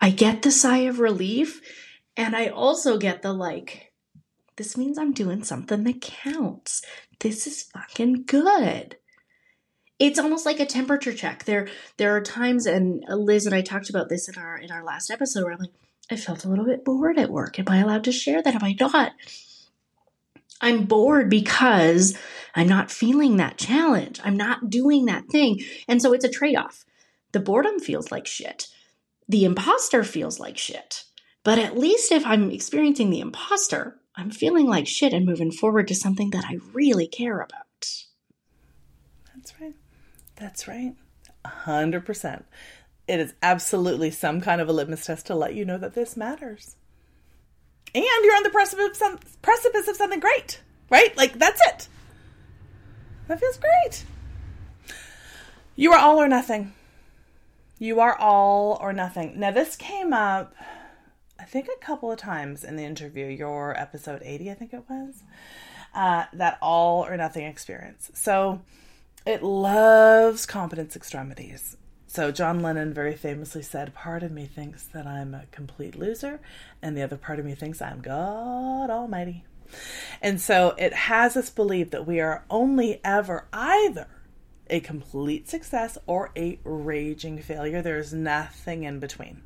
I 0.00 0.10
get 0.10 0.42
the 0.42 0.50
sigh 0.50 0.78
of 0.78 0.98
relief, 0.98 1.60
and 2.16 2.34
I 2.34 2.48
also 2.48 2.98
get 2.98 3.22
the 3.22 3.32
like, 3.32 3.92
this 4.56 4.76
means 4.76 4.98
I'm 4.98 5.12
doing 5.12 5.44
something 5.44 5.84
that 5.84 6.00
counts. 6.00 6.82
This 7.20 7.46
is 7.46 7.62
fucking 7.62 8.24
good 8.24 8.96
it's 9.98 10.18
almost 10.18 10.44
like 10.44 10.60
a 10.60 10.66
temperature 10.66 11.12
check. 11.12 11.44
There 11.44 11.68
there 11.96 12.14
are 12.14 12.20
times 12.20 12.66
and 12.66 13.02
Liz 13.08 13.46
and 13.46 13.54
I 13.54 13.62
talked 13.62 13.88
about 13.88 14.08
this 14.08 14.28
in 14.28 14.36
our 14.36 14.56
in 14.56 14.70
our 14.70 14.84
last 14.84 15.10
episode 15.10 15.44
where 15.44 15.52
I'm 15.52 15.58
like, 15.58 15.70
I 16.10 16.16
felt 16.16 16.44
a 16.44 16.48
little 16.48 16.64
bit 16.64 16.84
bored 16.84 17.18
at 17.18 17.30
work. 17.30 17.58
Am 17.58 17.66
I 17.68 17.78
allowed 17.78 18.04
to 18.04 18.12
share 18.12 18.42
that? 18.42 18.54
Am 18.54 18.62
I 18.62 18.76
not? 18.78 19.12
I'm 20.60 20.84
bored 20.84 21.28
because 21.28 22.16
I'm 22.54 22.68
not 22.68 22.90
feeling 22.90 23.36
that 23.36 23.58
challenge. 23.58 24.20
I'm 24.24 24.36
not 24.36 24.70
doing 24.70 25.06
that 25.06 25.26
thing. 25.28 25.60
And 25.88 26.00
so 26.00 26.12
it's 26.12 26.24
a 26.24 26.30
trade 26.30 26.56
off. 26.56 26.84
The 27.32 27.40
boredom 27.40 27.80
feels 27.80 28.10
like 28.10 28.26
shit. 28.26 28.68
The 29.28 29.44
imposter 29.44 30.04
feels 30.04 30.38
like 30.38 30.56
shit. 30.56 31.04
But 31.42 31.58
at 31.58 31.76
least 31.76 32.12
if 32.12 32.24
I'm 32.24 32.50
experiencing 32.50 33.10
the 33.10 33.20
imposter, 33.20 34.00
I'm 34.14 34.30
feeling 34.30 34.66
like 34.66 34.86
shit 34.86 35.12
and 35.12 35.26
moving 35.26 35.52
forward 35.52 35.88
to 35.88 35.94
something 35.94 36.30
that 36.30 36.44
I 36.48 36.58
really 36.72 37.06
care 37.06 37.40
about. 37.40 37.60
That's 39.34 39.60
right. 39.60 39.74
That's 40.36 40.66
right. 40.66 40.94
100%. 41.44 42.44
It 43.08 43.20
is 43.20 43.34
absolutely 43.42 44.10
some 44.10 44.40
kind 44.40 44.60
of 44.60 44.68
a 44.68 44.72
litmus 44.72 45.06
test 45.06 45.26
to 45.26 45.34
let 45.34 45.54
you 45.54 45.64
know 45.64 45.78
that 45.78 45.94
this 45.94 46.16
matters. 46.16 46.76
And 47.94 48.04
you're 48.24 48.36
on 48.36 48.42
the 48.42 48.50
precipice 48.50 49.00
of, 49.00 49.42
precipice 49.42 49.88
of 49.88 49.96
something 49.96 50.20
great, 50.20 50.60
right? 50.90 51.16
Like, 51.16 51.38
that's 51.38 51.60
it. 51.68 51.88
That 53.28 53.40
feels 53.40 53.58
great. 53.58 54.04
You 55.76 55.92
are 55.92 55.98
all 55.98 56.20
or 56.20 56.28
nothing. 56.28 56.72
You 57.78 58.00
are 58.00 58.16
all 58.16 58.78
or 58.80 58.92
nothing. 58.92 59.38
Now, 59.38 59.50
this 59.50 59.76
came 59.76 60.12
up, 60.12 60.54
I 61.38 61.44
think, 61.44 61.68
a 61.68 61.84
couple 61.84 62.10
of 62.10 62.18
times 62.18 62.64
in 62.64 62.76
the 62.76 62.84
interview, 62.84 63.26
your 63.26 63.78
episode 63.78 64.22
80, 64.24 64.50
I 64.50 64.54
think 64.54 64.72
it 64.72 64.84
was, 64.88 65.22
uh, 65.94 66.24
that 66.32 66.58
all 66.60 67.04
or 67.04 67.16
nothing 67.16 67.46
experience. 67.46 68.10
So, 68.14 68.62
it 69.26 69.42
loves 69.42 70.46
competence 70.46 70.96
extremities. 70.96 71.76
So, 72.08 72.30
John 72.30 72.60
Lennon 72.60 72.94
very 72.94 73.14
famously 73.14 73.62
said, 73.62 73.94
Part 73.94 74.22
of 74.22 74.30
me 74.30 74.46
thinks 74.46 74.84
that 74.84 75.06
I'm 75.06 75.34
a 75.34 75.46
complete 75.50 75.98
loser, 75.98 76.40
and 76.80 76.96
the 76.96 77.02
other 77.02 77.16
part 77.16 77.38
of 77.38 77.44
me 77.44 77.54
thinks 77.54 77.82
I'm 77.82 78.00
God 78.00 78.90
Almighty. 78.90 79.44
And 80.22 80.40
so 80.40 80.74
it 80.78 80.92
has 80.92 81.36
us 81.36 81.50
believe 81.50 81.90
that 81.90 82.06
we 82.06 82.20
are 82.20 82.44
only 82.48 83.00
ever 83.04 83.46
either 83.52 84.06
a 84.68 84.80
complete 84.80 85.48
success 85.48 85.96
or 86.06 86.30
a 86.36 86.58
raging 86.64 87.40
failure. 87.40 87.82
There 87.82 87.98
is 87.98 88.12
nothing 88.12 88.84
in 88.84 88.98
between. 88.98 89.42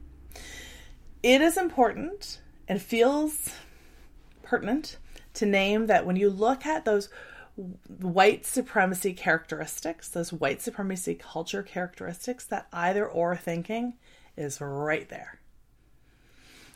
It 1.22 1.40
is 1.40 1.56
important 1.56 2.40
and 2.68 2.80
feels 2.80 3.50
pertinent 4.42 4.96
to 5.34 5.46
name 5.46 5.86
that 5.86 6.06
when 6.06 6.16
you 6.16 6.30
look 6.30 6.64
at 6.64 6.84
those 6.84 7.08
white 7.98 8.46
supremacy 8.46 9.12
characteristics, 9.12 10.08
those 10.08 10.32
white 10.32 10.62
supremacy 10.62 11.14
culture 11.14 11.62
characteristics, 11.62 12.44
that 12.46 12.66
either 12.72 13.06
or 13.06 13.36
thinking 13.36 13.94
is 14.36 14.60
right 14.60 15.08
there. 15.08 15.38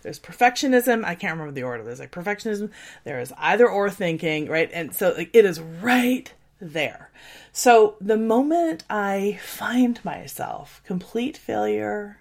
There's 0.03 0.21
perfectionism. 0.21 1.03
I 1.05 1.15
can't 1.15 1.33
remember 1.33 1.53
the 1.53 1.63
order. 1.63 1.83
There's 1.83 2.01
like 2.01 2.11
perfectionism. 2.11 2.71
There 3.05 3.21
is 3.21 3.33
either 3.39 3.67
or 3.67 3.89
thinking, 3.89 4.49
right? 4.49 4.71
And 4.73 4.95
so 4.95 5.15
like, 5.17 5.31
it 5.33 5.47
is 5.47 5.61
right 5.61 6.31
there. 6.61 7.11
So 7.53 7.97
the 8.01 8.19
moment 8.19 8.85
I 8.91 9.41
find 9.43 10.05
myself 10.05 10.83
complete 10.85 11.39
failure, 11.39 12.19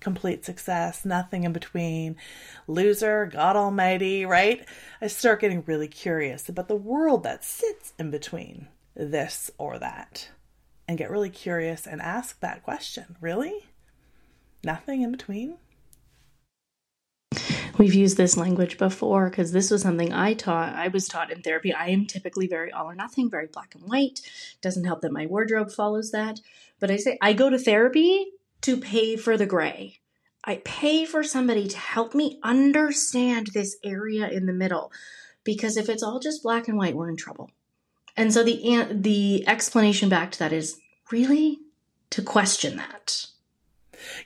complete 0.00 0.44
success, 0.44 1.04
nothing 1.04 1.44
in 1.44 1.52
between, 1.52 2.16
loser, 2.66 3.26
God 3.26 3.56
Almighty, 3.56 4.24
right? 4.24 4.66
I 5.00 5.06
start 5.06 5.40
getting 5.40 5.62
really 5.66 5.88
curious 5.88 6.48
about 6.48 6.68
the 6.68 6.76
world 6.76 7.22
that 7.22 7.44
sits 7.44 7.92
in 7.98 8.10
between 8.10 8.68
this 8.94 9.50
or 9.58 9.78
that 9.78 10.28
and 10.88 10.98
get 10.98 11.10
really 11.10 11.30
curious 11.30 11.86
and 11.86 12.02
ask 12.02 12.40
that 12.40 12.62
question 12.62 13.16
really? 13.20 13.66
Nothing 14.64 15.02
in 15.02 15.12
between? 15.12 15.56
We've 17.78 17.94
used 17.94 18.18
this 18.18 18.36
language 18.36 18.76
before 18.76 19.30
because 19.30 19.52
this 19.52 19.70
was 19.70 19.80
something 19.80 20.12
I 20.12 20.34
taught. 20.34 20.74
I 20.74 20.88
was 20.88 21.08
taught 21.08 21.30
in 21.30 21.40
therapy. 21.40 21.72
I 21.72 21.88
am 21.88 22.04
typically 22.04 22.46
very 22.46 22.70
all 22.70 22.90
or 22.90 22.94
nothing, 22.94 23.30
very 23.30 23.46
black 23.46 23.74
and 23.74 23.84
white. 23.84 24.20
Doesn't 24.60 24.84
help 24.84 25.00
that 25.00 25.12
my 25.12 25.24
wardrobe 25.24 25.70
follows 25.70 26.10
that. 26.10 26.40
But 26.78 26.90
I 26.90 26.96
say 26.96 27.16
I 27.22 27.32
go 27.32 27.48
to 27.48 27.58
therapy 27.58 28.26
to 28.62 28.76
pay 28.76 29.16
for 29.16 29.36
the 29.36 29.46
gray. 29.46 29.98
I 30.44 30.56
pay 30.64 31.04
for 31.04 31.22
somebody 31.22 31.68
to 31.68 31.76
help 31.76 32.14
me 32.14 32.38
understand 32.42 33.48
this 33.48 33.76
area 33.84 34.28
in 34.28 34.46
the 34.46 34.52
middle 34.52 34.90
because 35.44 35.76
if 35.76 35.88
it's 35.88 36.02
all 36.02 36.18
just 36.18 36.42
black 36.42 36.68
and 36.68 36.78
white, 36.78 36.96
we're 36.96 37.10
in 37.10 37.16
trouble. 37.16 37.50
And 38.16 38.32
so 38.32 38.42
the 38.42 38.86
the 38.90 39.44
explanation 39.46 40.08
back 40.08 40.32
to 40.32 40.38
that 40.40 40.52
is 40.52 40.78
really 41.10 41.58
to 42.10 42.22
question 42.22 42.76
that. 42.76 43.26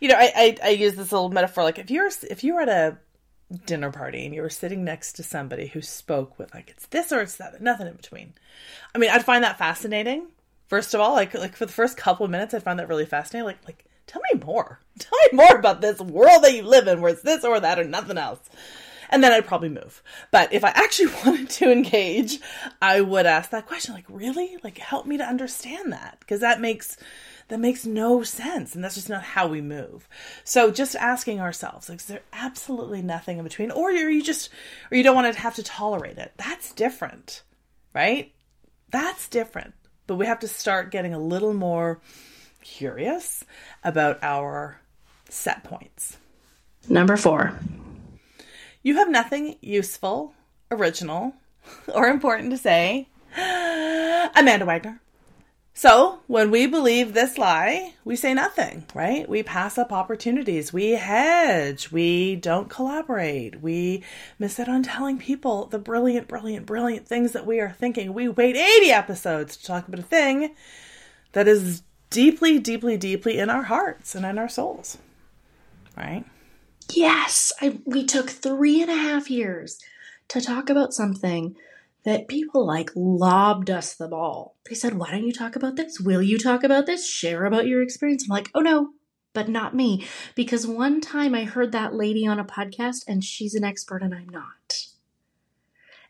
You 0.01 0.09
know, 0.09 0.17
I, 0.17 0.33
I, 0.37 0.57
I 0.65 0.69
use 0.71 0.95
this 0.95 1.13
little 1.13 1.31
metaphor 1.31 1.65
like 1.65 1.79
if 1.79 1.91
you're 1.91 2.11
if 2.29 2.45
you're 2.45 2.61
at 2.61 2.69
a 2.69 2.99
dinner 3.67 3.91
party 3.91 4.25
and 4.25 4.35
you 4.35 4.43
were 4.43 4.51
sitting 4.51 4.85
next 4.85 5.13
to 5.15 5.23
somebody 5.23 5.67
who 5.67 5.83
spoke 5.83 6.39
with 6.39 6.55
like 6.55 6.71
it's 6.71 6.87
this 6.87 7.13
or 7.13 7.21
it's 7.21 7.37
that, 7.37 7.61
nothing 7.61 7.87
in 7.87 7.95
between. 7.95 8.35
I 8.95 8.99
mean, 8.99 9.11
I'd 9.11 9.25
find 9.25 9.45
that 9.45 9.59
fascinating. 9.59 10.29
First 10.69 10.95
of 10.95 11.01
all, 11.01 11.13
like 11.13 11.35
like 11.35 11.57
for 11.57 11.67
the 11.67 11.73
first 11.73 11.97
couple 11.97 12.25
of 12.25 12.31
minutes, 12.31 12.55
I'd 12.55 12.63
find 12.63 12.79
that 12.79 12.89
really 12.89 13.07
fascinating. 13.07 13.47
Like 13.47 13.65
like 13.67 13.84
tell 14.07 14.23
me 14.33 14.41
more. 14.45 14.81
Tell 14.99 15.19
me 15.33 15.37
more 15.37 15.57
about 15.57 15.81
this 15.81 15.99
world 15.99 16.45
that 16.45 16.55
you 16.55 16.63
live 16.63 16.87
in 16.87 17.01
where 17.01 17.11
it's 17.11 17.23
this 17.23 17.43
or 17.43 17.59
that 17.59 17.81
or 17.81 17.85
nothing 17.85 18.17
else. 18.17 18.39
And 19.11 19.25
then 19.25 19.33
I'd 19.33 19.47
probably 19.47 19.69
move. 19.69 20.03
But 20.31 20.53
if 20.53 20.65
I 20.65 20.69
actually 20.69 21.13
wanted 21.27 21.51
to 21.51 21.73
engage, 21.73 22.39
I 22.81 23.01
would 23.01 23.27
ask 23.27 23.51
that 23.51 23.67
question 23.67 23.95
like, 23.95 24.07
really? 24.09 24.57
Like 24.63 24.79
help 24.79 25.07
me 25.07 25.17
to 25.17 25.25
understand 25.25 25.93
that 25.93 26.19
because 26.21 26.41
that 26.41 26.61
makes 26.61 26.97
that 27.49 27.61
makes 27.61 27.85
no 27.85 28.23
sense 28.23 28.75
and 28.75 28.83
that's 28.83 28.95
just 28.95 29.11
not 29.11 29.23
how 29.23 29.47
we 29.47 29.61
move 29.61 30.09
so 30.45 30.71
just 30.71 30.97
asking 30.97 31.41
ourselves 31.41 31.89
like 31.89 32.01
is 32.01 32.07
there 32.07 32.23
absolutely 32.33 33.03
nothing 33.03 33.39
in 33.39 33.45
between 33.45 33.71
or 33.71 33.91
you're 33.93 34.09
you 34.09 34.23
just 34.23 34.49
or 34.91 34.97
you 34.97 35.03
don't 35.03 35.15
want 35.15 35.33
to 35.33 35.39
have 35.41 35.55
to 35.55 35.63
tolerate 35.63 36.17
it 36.17 36.33
that's 36.37 36.73
different 36.73 37.43
right 37.93 38.33
that's 38.91 39.29
different 39.29 39.75
but 40.07 40.17
we 40.17 40.27
have 40.27 40.39
to 40.39 40.49
start 40.49 40.91
getting 40.91 41.15
a 41.15 41.19
little 41.19 41.55
more 41.55 42.01
curious 42.65 43.45
about 43.85 44.19
our 44.23 44.81
set 45.29 45.63
points 45.63 46.17
number 46.89 47.17
four 47.17 47.57
you 48.83 48.97
have 48.97 49.09
nothing 49.09 49.57
useful 49.61 50.35
original 50.71 51.35
or 51.95 52.09
important 52.09 52.51
to 52.51 52.59
say 52.59 53.07
amanda 54.35 54.65
wagner 54.65 55.01
so, 55.77 56.21
when 56.29 56.53
we 56.53 56.69
believe 56.69 57.15
this 57.15 57.37
lie, 57.37 57.95
we 58.05 58.15
say 58.15 58.33
nothing, 58.33 58.87
right? 58.95 59.29
We 59.29 59.43
pass 59.43 59.77
up 59.77 59.93
opportunities. 59.93 60.73
We 60.73 60.93
hedge. 60.93 61.91
We 61.91 62.37
don't 62.37 62.71
collaborate. 62.71 63.61
We 63.61 64.05
miss 64.39 64.61
out 64.61 64.69
on 64.69 64.85
telling 64.85 65.19
people 65.19 65.67
the 65.67 65.81
brilliant, 65.81 66.29
brilliant, 66.29 66.65
brilliant 66.65 67.09
things 67.09 67.33
that 67.33 67.45
we 67.45 67.59
are 67.59 67.73
thinking. 67.73 68.15
We 68.15 68.29
wait 68.29 68.55
80 68.55 68.93
episodes 68.93 69.57
to 69.57 69.65
talk 69.67 69.89
about 69.89 69.99
a 69.99 70.05
thing 70.05 70.55
that 71.33 71.49
is 71.49 71.83
deeply, 72.15 72.61
deeply, 72.61 72.97
deeply 72.97 73.39
in 73.41 73.51
our 73.51 73.65
hearts 73.65 74.15
and 74.15 74.25
in 74.25 74.39
our 74.39 74.49
souls, 74.49 74.99
right? 75.97 76.25
Yes, 76.93 77.53
I, 77.61 77.81
we 77.85 78.05
took 78.05 78.31
three 78.31 78.81
and 78.81 78.91
a 78.91 78.95
half 78.95 79.29
years 79.29 79.81
to 80.29 80.41
talk 80.41 80.71
about 80.71 80.95
something 80.95 81.57
that 82.05 82.29
people 82.29 82.65
like 82.65 82.91
lobbed 82.95 83.69
us 83.69 83.95
the 83.95 84.07
ball. 84.07 84.55
They 84.69 84.77
said, 84.77 84.95
Why 84.95 85.11
don't 85.11 85.27
you 85.27 85.33
talk 85.33 85.57
about 85.57 85.75
this? 85.75 85.99
Will 85.99 86.23
you 86.23 86.39
talk 86.39 86.63
about 86.63 86.87
this? 86.87 87.09
Share 87.09 87.47
about 87.47 87.67
your 87.67 87.83
experience. 87.83 88.25
I'm 88.25 88.29
like, 88.33 88.51
Oh 88.55 88.61
no, 88.61 88.91
but 89.33 89.49
not 89.49 89.75
me. 89.75 90.07
Because 90.37 90.67
one 90.67 91.01
time 91.01 91.35
I 91.35 91.45
heard 91.45 91.73
that 91.73 91.95
lady 91.95 92.27
on 92.27 92.39
a 92.39 92.45
podcast 92.45 93.05
and 93.09 93.25
she's 93.25 93.55
an 93.55 93.65
expert 93.65 94.03
and 94.03 94.15
I'm 94.15 94.29
not. 94.29 94.87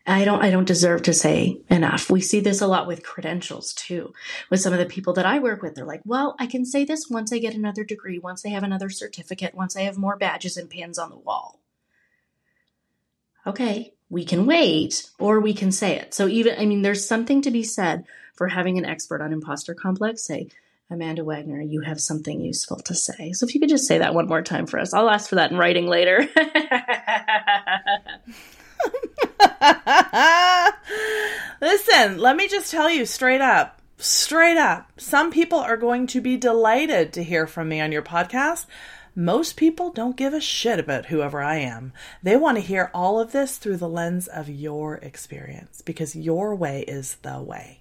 I 0.07 0.23
don't 0.23 0.43
I 0.43 0.51
don't 0.51 0.67
deserve 0.67 1.01
to 1.03 1.13
say 1.13 1.57
enough. 1.69 2.11
We 2.11 2.21
see 2.21 2.39
this 2.39 2.61
a 2.61 2.67
lot 2.67 2.85
with 2.85 3.03
credentials 3.03 3.73
too. 3.73 4.13
With 4.49 4.59
some 4.59 4.71
of 4.71 4.79
the 4.79 4.85
people 4.85 5.13
that 5.13 5.25
I 5.25 5.39
work 5.39 5.61
with, 5.61 5.73
they're 5.73 5.85
like, 5.85 6.01
"Well, 6.05 6.35
I 6.39 6.45
can 6.45 6.65
say 6.65 6.85
this 6.85 7.09
once 7.09 7.33
I 7.33 7.39
get 7.39 7.55
another 7.55 7.83
degree, 7.83 8.19
once 8.19 8.45
I 8.45 8.49
have 8.49 8.63
another 8.63 8.89
certificate, 8.89 9.55
once 9.55 9.75
I 9.75 9.81
have 9.81 9.97
more 9.97 10.15
badges 10.15 10.57
and 10.57 10.69
pins 10.69 10.99
on 10.99 11.09
the 11.09 11.17
wall." 11.17 11.59
Okay, 13.47 13.93
we 14.09 14.25
can 14.25 14.45
wait 14.45 15.09
or 15.19 15.39
we 15.39 15.53
can 15.53 15.71
say 15.71 15.97
it. 15.97 16.13
So 16.13 16.27
even 16.27 16.55
I 16.59 16.65
mean 16.65 16.83
there's 16.83 17.07
something 17.07 17.41
to 17.41 17.51
be 17.51 17.63
said 17.63 18.05
for 18.35 18.47
having 18.47 18.77
an 18.77 18.85
expert 18.85 19.21
on 19.21 19.33
imposter 19.33 19.73
complex 19.73 20.23
say, 20.23 20.49
Amanda 20.89 21.23
Wagner, 21.23 21.61
you 21.61 21.81
have 21.81 21.99
something 21.99 22.41
useful 22.41 22.77
to 22.77 22.93
say. 22.93 23.31
So 23.31 23.47
if 23.47 23.55
you 23.55 23.59
could 23.59 23.69
just 23.69 23.87
say 23.87 23.97
that 23.97 24.13
one 24.13 24.27
more 24.27 24.43
time 24.43 24.67
for 24.67 24.79
us. 24.79 24.93
I'll 24.93 25.09
ask 25.09 25.29
for 25.29 25.35
that 25.35 25.51
in 25.51 25.57
writing 25.57 25.87
later. 25.87 26.29
Listen, 31.61 32.19
let 32.19 32.35
me 32.35 32.47
just 32.47 32.71
tell 32.71 32.89
you 32.89 33.05
straight 33.05 33.41
up, 33.41 33.81
straight 33.97 34.57
up. 34.57 34.91
Some 34.97 35.31
people 35.31 35.59
are 35.59 35.77
going 35.77 36.07
to 36.07 36.21
be 36.21 36.37
delighted 36.37 37.13
to 37.13 37.23
hear 37.23 37.47
from 37.47 37.69
me 37.69 37.81
on 37.81 37.91
your 37.91 38.01
podcast. 38.01 38.65
Most 39.15 39.55
people 39.55 39.91
don't 39.91 40.17
give 40.17 40.33
a 40.33 40.41
shit 40.41 40.77
about 40.77 41.05
whoever 41.05 41.41
I 41.41 41.57
am. 41.57 41.93
They 42.21 42.35
want 42.35 42.57
to 42.57 42.61
hear 42.61 42.91
all 42.93 43.19
of 43.19 43.31
this 43.31 43.57
through 43.57 43.77
the 43.77 43.87
lens 43.87 44.27
of 44.27 44.49
your 44.49 44.95
experience 44.95 45.81
because 45.81 46.15
your 46.15 46.53
way 46.53 46.81
is 46.81 47.15
the 47.21 47.41
way. 47.41 47.79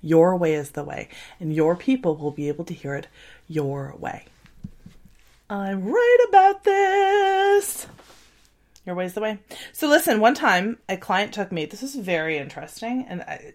Your 0.00 0.36
way 0.36 0.54
is 0.54 0.70
the 0.70 0.84
way, 0.84 1.08
and 1.38 1.54
your 1.54 1.76
people 1.76 2.16
will 2.16 2.30
be 2.30 2.48
able 2.48 2.64
to 2.64 2.74
hear 2.74 2.94
it 2.94 3.08
your 3.46 3.94
way. 3.98 4.24
I'm 5.50 5.84
right 5.84 6.26
about 6.28 6.64
this. 6.64 7.86
Your 8.86 8.94
way's 8.94 9.14
the 9.14 9.20
way. 9.20 9.38
So 9.72 9.88
listen, 9.88 10.20
one 10.20 10.34
time 10.34 10.78
a 10.88 10.96
client 10.96 11.32
took 11.32 11.52
me. 11.52 11.66
This 11.66 11.82
is 11.82 11.94
very 11.94 12.38
interesting, 12.38 13.04
and 13.08 13.22
I, 13.22 13.52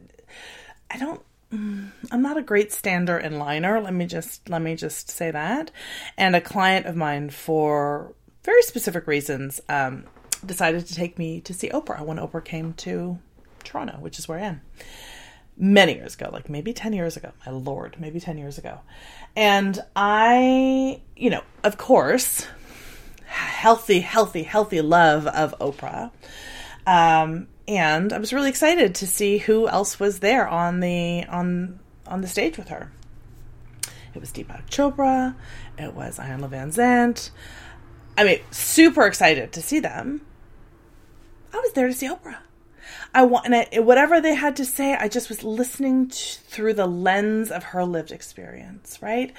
I 0.91 0.97
don't 0.97 1.21
Mm, 1.51 1.91
I'm 2.11 2.21
not 2.21 2.37
a 2.37 2.41
great 2.41 2.71
stander 2.71 3.17
and 3.17 3.37
liner. 3.39 3.79
Let 3.79 3.93
me 3.93 4.05
just 4.05 4.49
let 4.49 4.61
me 4.61 4.75
just 4.75 5.09
say 5.09 5.31
that. 5.31 5.71
And 6.17 6.35
a 6.35 6.41
client 6.41 6.85
of 6.85 6.95
mine, 6.95 7.29
for 7.29 8.13
very 8.43 8.61
specific 8.63 9.07
reasons, 9.07 9.61
um, 9.69 10.05
decided 10.45 10.85
to 10.87 10.95
take 10.95 11.17
me 11.17 11.41
to 11.41 11.53
see 11.53 11.69
Oprah 11.69 12.03
when 12.03 12.17
Oprah 12.17 12.43
came 12.43 12.73
to 12.73 13.19
Toronto, 13.63 13.97
which 13.99 14.19
is 14.19 14.27
where 14.27 14.39
I 14.39 14.43
am. 14.43 14.61
Many 15.57 15.95
years 15.95 16.15
ago, 16.15 16.29
like 16.33 16.49
maybe 16.49 16.73
10 16.73 16.91
years 16.91 17.15
ago, 17.15 17.31
my 17.45 17.51
lord, 17.53 17.95
maybe 17.97 18.19
10 18.19 18.37
years 18.37 18.57
ago. 18.57 18.81
And 19.37 19.79
I, 19.95 21.01
you 21.15 21.29
know, 21.29 21.43
of 21.63 21.77
course, 21.77 22.45
healthy, 23.35 24.01
healthy, 24.01 24.43
healthy 24.43 24.81
love 24.81 25.27
of 25.27 25.55
Oprah. 25.59 26.11
Um, 26.87 27.47
and 27.67 28.13
I 28.13 28.17
was 28.17 28.33
really 28.33 28.49
excited 28.49 28.95
to 28.95 29.07
see 29.07 29.39
who 29.39 29.67
else 29.67 29.99
was 29.99 30.19
there 30.19 30.47
on 30.47 30.79
the 30.79 31.25
on 31.25 31.79
on 32.07 32.21
the 32.21 32.27
stage 32.27 32.57
with 32.57 32.69
her. 32.69 32.91
It 34.13 34.19
was 34.19 34.31
Deepak 34.31 34.69
Chopra. 34.69 35.35
It 35.77 35.93
was 35.93 36.19
Iyanla 36.19 36.49
Vanzant. 36.49 37.31
I 38.17 38.23
mean, 38.23 38.39
super 38.51 39.05
excited 39.05 39.51
to 39.53 39.61
see 39.61 39.79
them. 39.79 40.21
I 41.53 41.57
was 41.57 41.73
there 41.73 41.87
to 41.87 41.93
see 41.93 42.07
Oprah. 42.07 42.37
I 43.13 43.23
want, 43.23 43.45
and 43.45 43.55
I, 43.55 43.79
whatever 43.79 44.21
they 44.21 44.35
had 44.35 44.55
to 44.57 44.65
say, 44.65 44.93
I 44.93 45.07
just 45.07 45.29
was 45.29 45.43
listening 45.43 46.09
through 46.09 46.73
the 46.73 46.85
lens 46.85 47.49
of 47.49 47.63
her 47.63 47.83
lived 47.83 48.11
experience, 48.11 48.99
right? 49.01 49.33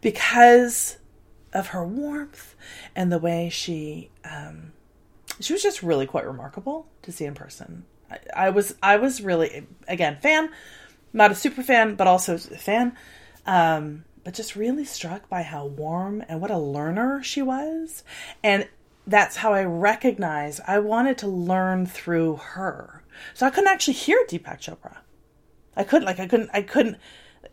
Because 0.00 0.98
of 1.52 1.68
her 1.68 1.84
warmth 1.86 2.53
and 2.94 3.10
the 3.10 3.18
way 3.18 3.48
she, 3.48 4.10
um, 4.24 4.72
she 5.40 5.52
was 5.52 5.62
just 5.62 5.82
really 5.82 6.06
quite 6.06 6.26
remarkable 6.26 6.86
to 7.02 7.12
see 7.12 7.24
in 7.24 7.34
person. 7.34 7.84
I, 8.10 8.18
I 8.34 8.50
was, 8.50 8.74
I 8.82 8.96
was 8.96 9.22
really, 9.22 9.66
again, 9.88 10.18
fan, 10.20 10.50
not 11.12 11.30
a 11.30 11.34
super 11.34 11.62
fan, 11.62 11.94
but 11.94 12.06
also 12.06 12.34
a 12.34 12.38
fan. 12.38 12.96
Um, 13.46 14.04
but 14.24 14.32
just 14.32 14.56
really 14.56 14.86
struck 14.86 15.28
by 15.28 15.42
how 15.42 15.66
warm 15.66 16.24
and 16.28 16.40
what 16.40 16.50
a 16.50 16.58
learner 16.58 17.22
she 17.22 17.42
was. 17.42 18.02
And 18.42 18.66
that's 19.06 19.36
how 19.36 19.52
I 19.52 19.64
recognized 19.64 20.62
I 20.66 20.78
wanted 20.78 21.18
to 21.18 21.26
learn 21.26 21.84
through 21.84 22.36
her. 22.36 23.04
So 23.34 23.46
I 23.46 23.50
couldn't 23.50 23.68
actually 23.68 23.94
hear 23.94 24.24
Deepak 24.26 24.60
Chopra. 24.60 24.96
I 25.76 25.84
couldn't, 25.84 26.06
like, 26.06 26.20
I 26.20 26.26
couldn't, 26.26 26.50
I 26.54 26.62
couldn't, 26.62 26.96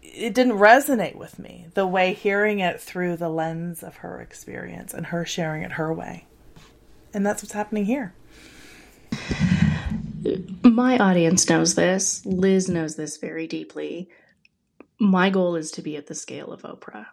it 0.01 0.33
didn't 0.33 0.57
resonate 0.57 1.15
with 1.15 1.39
me 1.39 1.67
the 1.73 1.87
way 1.87 2.13
hearing 2.13 2.59
it 2.59 2.79
through 2.79 3.17
the 3.17 3.29
lens 3.29 3.83
of 3.83 3.97
her 3.97 4.19
experience 4.21 4.93
and 4.93 5.07
her 5.07 5.25
sharing 5.25 5.63
it 5.63 5.73
her 5.73 5.93
way. 5.93 6.25
And 7.13 7.25
that's 7.25 7.43
what's 7.43 7.53
happening 7.53 7.85
here. 7.85 8.13
My 10.63 10.97
audience 10.97 11.49
knows 11.49 11.75
this. 11.75 12.25
Liz 12.25 12.69
knows 12.69 12.95
this 12.95 13.17
very 13.17 13.47
deeply 13.47 14.09
my 15.01 15.31
goal 15.31 15.55
is 15.55 15.71
to 15.71 15.81
be 15.81 15.97
at 15.97 16.05
the 16.05 16.13
scale 16.13 16.51
of 16.51 16.61
Oprah. 16.61 17.07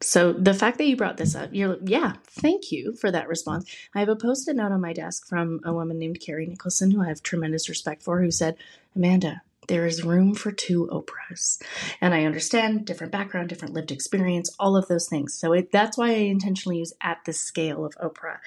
So 0.00 0.32
the 0.34 0.54
fact 0.54 0.76
that 0.78 0.84
you 0.84 0.94
brought 0.94 1.16
this 1.16 1.34
up, 1.34 1.48
you're 1.52 1.78
yeah, 1.82 2.12
thank 2.26 2.70
you 2.70 2.94
for 3.00 3.10
that 3.10 3.28
response. 3.28 3.74
I 3.94 4.00
have 4.00 4.10
a 4.10 4.14
post-it 4.14 4.54
note 4.54 4.72
on 4.72 4.80
my 4.82 4.92
desk 4.92 5.26
from 5.26 5.60
a 5.64 5.72
woman 5.72 5.98
named 5.98 6.20
Carrie 6.20 6.46
Nicholson, 6.46 6.90
who 6.90 7.02
I 7.02 7.08
have 7.08 7.22
tremendous 7.22 7.68
respect 7.68 8.02
for, 8.02 8.20
who 8.20 8.30
said, 8.30 8.58
Amanda, 8.94 9.42
there 9.68 9.86
is 9.86 10.04
room 10.04 10.34
for 10.34 10.50
two 10.50 10.88
Oprahs. 10.90 11.62
And 12.00 12.12
I 12.12 12.24
understand 12.24 12.84
different 12.86 13.12
background, 13.12 13.48
different 13.48 13.74
lived 13.74 13.92
experience, 13.92 14.54
all 14.58 14.76
of 14.76 14.88
those 14.88 15.08
things. 15.08 15.34
So 15.34 15.52
it, 15.52 15.70
that's 15.70 15.96
why 15.96 16.08
I 16.08 16.28
intentionally 16.28 16.78
use 16.78 16.92
at 17.00 17.18
the 17.24 17.32
scale 17.32 17.84
of 17.84 17.94
Oprah. 17.96 18.38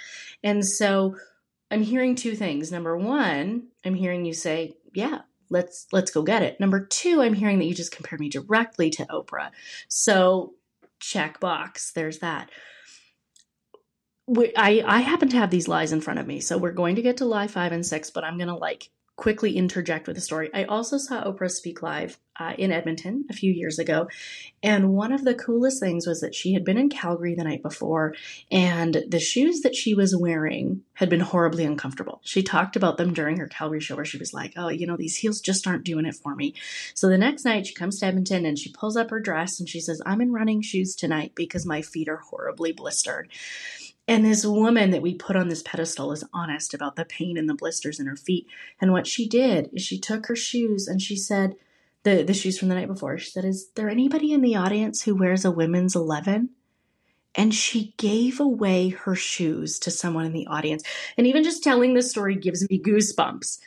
And 0.43 0.65
so 0.65 1.15
I'm 1.69 1.83
hearing 1.83 2.15
two 2.15 2.35
things. 2.35 2.71
Number 2.71 2.97
one, 2.97 3.67
I'm 3.85 3.95
hearing 3.95 4.25
you 4.25 4.33
say, 4.33 4.73
yeah, 4.93 5.21
let's 5.49 5.87
let's 5.91 6.11
go 6.11 6.23
get 6.23 6.41
it. 6.41 6.59
Number 6.59 6.85
two, 6.85 7.21
I'm 7.21 7.33
hearing 7.33 7.59
that 7.59 7.65
you 7.65 7.73
just 7.73 7.95
compare 7.95 8.19
me 8.19 8.29
directly 8.29 8.89
to 8.91 9.05
Oprah. 9.05 9.51
So 9.87 10.55
check 10.99 11.39
box. 11.39 11.91
There's 11.91 12.19
that. 12.19 12.49
I 14.37 14.83
I 14.85 15.01
happen 15.01 15.29
to 15.29 15.37
have 15.37 15.49
these 15.49 15.67
lies 15.67 15.91
in 15.91 16.01
front 16.01 16.19
of 16.19 16.27
me, 16.27 16.39
so 16.39 16.57
we're 16.57 16.71
going 16.71 16.95
to 16.95 17.01
get 17.01 17.17
to 17.17 17.25
lie 17.25 17.47
five 17.47 17.71
and 17.71 17.85
six, 17.85 18.09
but 18.09 18.23
I'm 18.23 18.37
gonna 18.37 18.57
like 18.57 18.89
quickly 19.21 19.55
interject 19.55 20.07
with 20.07 20.17
a 20.17 20.21
story. 20.21 20.49
I 20.51 20.63
also 20.63 20.97
saw 20.97 21.23
Oprah 21.23 21.51
speak 21.51 21.83
live 21.83 22.17
uh, 22.39 22.53
in 22.57 22.71
Edmonton 22.71 23.25
a 23.29 23.33
few 23.33 23.53
years 23.53 23.77
ago. 23.77 24.07
And 24.63 24.93
one 24.93 25.11
of 25.11 25.23
the 25.23 25.35
coolest 25.35 25.79
things 25.79 26.07
was 26.07 26.21
that 26.21 26.33
she 26.33 26.53
had 26.53 26.65
been 26.65 26.79
in 26.79 26.89
Calgary 26.89 27.35
the 27.35 27.43
night 27.43 27.61
before, 27.61 28.15
and 28.49 29.03
the 29.07 29.19
shoes 29.19 29.61
that 29.61 29.75
she 29.75 29.93
was 29.93 30.15
wearing 30.15 30.81
had 30.93 31.07
been 31.07 31.19
horribly 31.19 31.65
uncomfortable. 31.65 32.19
She 32.23 32.41
talked 32.41 32.75
about 32.75 32.97
them 32.97 33.13
during 33.13 33.37
her 33.37 33.47
Calgary 33.47 33.79
show 33.79 33.95
where 33.95 34.05
she 34.05 34.17
was 34.17 34.33
like, 34.33 34.53
Oh, 34.57 34.69
you 34.69 34.87
know, 34.87 34.97
these 34.97 35.17
heels 35.17 35.39
just 35.39 35.67
aren't 35.67 35.83
doing 35.83 36.05
it 36.05 36.15
for 36.15 36.33
me. 36.33 36.55
So 36.95 37.07
the 37.07 37.17
next 37.19 37.45
night 37.45 37.67
she 37.67 37.75
comes 37.75 37.99
to 37.99 38.07
Edmonton 38.07 38.43
and 38.47 38.57
she 38.57 38.73
pulls 38.73 38.97
up 38.97 39.11
her 39.11 39.19
dress 39.19 39.59
and 39.59 39.69
she 39.69 39.81
says, 39.81 40.01
I'm 40.03 40.21
in 40.21 40.31
running 40.31 40.63
shoes 40.63 40.95
tonight 40.95 41.33
because 41.35 41.63
my 41.63 41.83
feet 41.83 42.09
are 42.09 42.17
horribly 42.17 42.71
blistered. 42.71 43.29
And 44.11 44.25
this 44.25 44.45
woman 44.45 44.91
that 44.91 45.01
we 45.01 45.13
put 45.13 45.37
on 45.37 45.47
this 45.47 45.63
pedestal 45.63 46.11
is 46.11 46.25
honest 46.33 46.73
about 46.73 46.97
the 46.97 47.05
pain 47.05 47.37
and 47.37 47.47
the 47.47 47.53
blisters 47.53 47.97
in 47.97 48.07
her 48.07 48.17
feet. 48.17 48.45
And 48.81 48.91
what 48.91 49.07
she 49.07 49.25
did 49.25 49.69
is 49.71 49.83
she 49.83 49.97
took 49.97 50.25
her 50.25 50.35
shoes 50.35 50.85
and 50.85 51.01
she 51.01 51.15
said, 51.15 51.55
the, 52.03 52.21
the 52.21 52.33
shoes 52.33 52.59
from 52.59 52.67
the 52.67 52.75
night 52.75 52.89
before, 52.89 53.17
she 53.17 53.31
said, 53.31 53.45
Is 53.45 53.69
there 53.75 53.89
anybody 53.89 54.33
in 54.33 54.41
the 54.41 54.57
audience 54.57 55.03
who 55.03 55.15
wears 55.15 55.45
a 55.45 55.51
women's 55.51 55.95
11? 55.95 56.49
And 57.35 57.55
she 57.55 57.93
gave 57.95 58.41
away 58.41 58.89
her 58.89 59.15
shoes 59.15 59.79
to 59.79 59.91
someone 59.91 60.25
in 60.25 60.33
the 60.33 60.47
audience. 60.47 60.83
And 61.17 61.25
even 61.25 61.45
just 61.45 61.63
telling 61.63 61.93
this 61.93 62.11
story 62.11 62.35
gives 62.35 62.69
me 62.69 62.81
goosebumps 62.81 63.59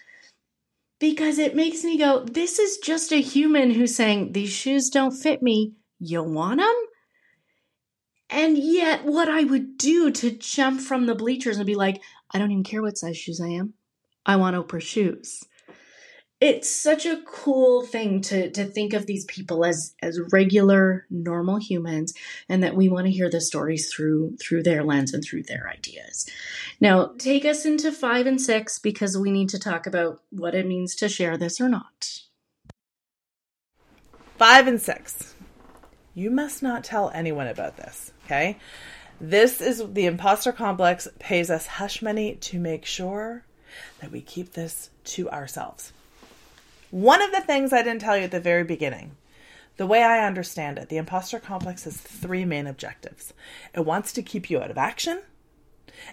because 1.01 1.39
it 1.39 1.57
makes 1.57 1.85
me 1.85 1.97
go, 1.97 2.23
This 2.23 2.59
is 2.59 2.77
just 2.77 3.13
a 3.13 3.23
human 3.23 3.71
who's 3.71 3.97
saying, 3.97 4.33
These 4.33 4.53
shoes 4.53 4.91
don't 4.91 5.13
fit 5.13 5.43
me. 5.43 5.73
You 6.01 6.23
want 6.23 6.61
them? 6.61 6.75
And 8.31 8.59
yet, 8.59 9.05
what 9.05 9.29
I 9.29 9.45
would 9.45 9.77
do 9.79 10.11
to 10.11 10.31
jump 10.31 10.81
from 10.81 11.07
the 11.07 11.15
bleachers 11.15 11.59
and 11.59 11.67
be 11.67 11.75
like, 11.75 12.03
I 12.33 12.39
don't 12.39 12.51
even 12.51 12.65
care 12.65 12.83
what 12.83 12.99
size 12.99 13.17
shoes 13.17 13.41
I 13.41 13.49
am. 13.49 13.75
I 14.27 14.37
want 14.37 14.57
Oprah 14.57 14.81
shoes. 14.81 15.45
It's 16.41 16.69
such 16.69 17.07
a 17.07 17.23
cool 17.27 17.87
thing 17.87 18.21
to, 18.23 18.51
to 18.51 18.65
think 18.65 18.93
of 18.93 19.07
these 19.07 19.25
people 19.25 19.65
as, 19.65 19.95
as 20.03 20.21
regular, 20.33 21.07
normal 21.09 21.59
humans, 21.59 22.13
and 22.49 22.63
that 22.63 22.75
we 22.77 22.89
want 22.89 23.07
to 23.07 23.13
hear 23.13 23.31
the 23.31 23.41
stories 23.41 23.91
through 23.91 24.37
through 24.37 24.63
their 24.63 24.83
lens 24.83 25.15
and 25.15 25.25
through 25.25 25.45
their 25.45 25.71
ideas. 25.71 26.29
Now, 26.81 27.13
take 27.19 27.45
us 27.45 27.65
into 27.65 27.93
five 27.93 28.27
and 28.27 28.41
six 28.41 28.79
because 28.79 29.17
we 29.17 29.31
need 29.31 29.49
to 29.51 29.59
talk 29.59 29.87
about 29.87 30.21
what 30.31 30.55
it 30.55 30.67
means 30.67 30.95
to 30.97 31.09
share 31.09 31.39
this 31.39 31.61
or 31.61 31.69
not. 31.69 32.21
Five 34.37 34.67
and 34.67 34.81
six. 34.81 35.35
You 36.15 36.31
must 36.31 36.63
not 36.63 36.85
tell 36.85 37.11
anyone 37.15 37.47
about 37.47 37.77
this, 37.77 38.13
okay? 38.25 38.59
This 39.21 39.61
is 39.61 39.83
the 39.93 40.07
imposter 40.07 40.53
complex 40.53 41.09
pays 41.19 41.51
us 41.51 41.67
hush 41.67 42.03
money 42.03 42.35
to 42.37 42.59
make 42.59 42.85
sure 42.85 43.45
that 44.01 44.11
we 44.11 44.21
keep 44.21 44.53
this 44.53 44.91
to 45.05 45.31
ourselves. 45.31 45.93
One 46.91 47.23
of 47.23 47.33
the 47.33 47.41
things 47.41 47.73
I 47.73 47.83
didn't 47.83 48.03
tell 48.03 48.17
you 48.17 48.25
at 48.25 48.31
the 48.31 48.41
very 48.41 48.65
beginning, 48.65 49.17
the 49.77 49.87
way 49.87 50.03
I 50.03 50.27
understand 50.27 50.79
it, 50.79 50.89
the 50.89 50.97
imposter 50.97 51.41
complex 51.41 51.85
has 51.85 51.97
three 51.97 52.45
main 52.45 52.67
objectives. 52.67 53.33
It 53.75 53.85
wants 53.85 54.13
to 54.13 54.23
keep 54.23 54.49
you 54.49 54.61
out 54.61 54.71
of 54.71 54.79
action, 54.79 55.21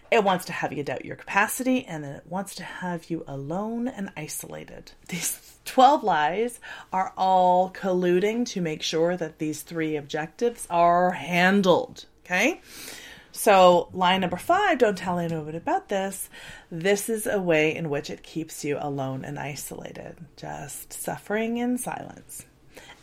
it 0.09 0.23
wants 0.23 0.45
to 0.45 0.51
have 0.51 0.73
you 0.73 0.83
doubt 0.83 1.05
your 1.05 1.15
capacity, 1.15 1.85
and 1.85 2.03
then 2.03 2.15
it 2.15 2.27
wants 2.27 2.55
to 2.55 2.63
have 2.63 3.09
you 3.09 3.23
alone 3.27 3.87
and 3.87 4.11
isolated. 4.15 4.91
These 5.07 5.59
12 5.65 6.03
lies 6.03 6.59
are 6.91 7.13
all 7.17 7.71
colluding 7.71 8.45
to 8.47 8.61
make 8.61 8.81
sure 8.81 9.15
that 9.15 9.37
these 9.37 9.61
three 9.61 9.95
objectives 9.95 10.67
are 10.69 11.11
handled. 11.11 12.05
Okay? 12.25 12.61
So, 13.31 13.89
line 13.93 14.21
number 14.21 14.37
five 14.37 14.79
don't 14.79 14.97
tell 14.97 15.17
anyone 15.17 15.55
about 15.55 15.87
this. 15.87 16.29
This 16.69 17.09
is 17.09 17.25
a 17.27 17.41
way 17.41 17.73
in 17.75 17.89
which 17.89 18.09
it 18.09 18.23
keeps 18.23 18.65
you 18.65 18.77
alone 18.79 19.23
and 19.23 19.39
isolated, 19.39 20.17
just 20.35 20.91
suffering 20.91 21.57
in 21.57 21.77
silence. 21.77 22.45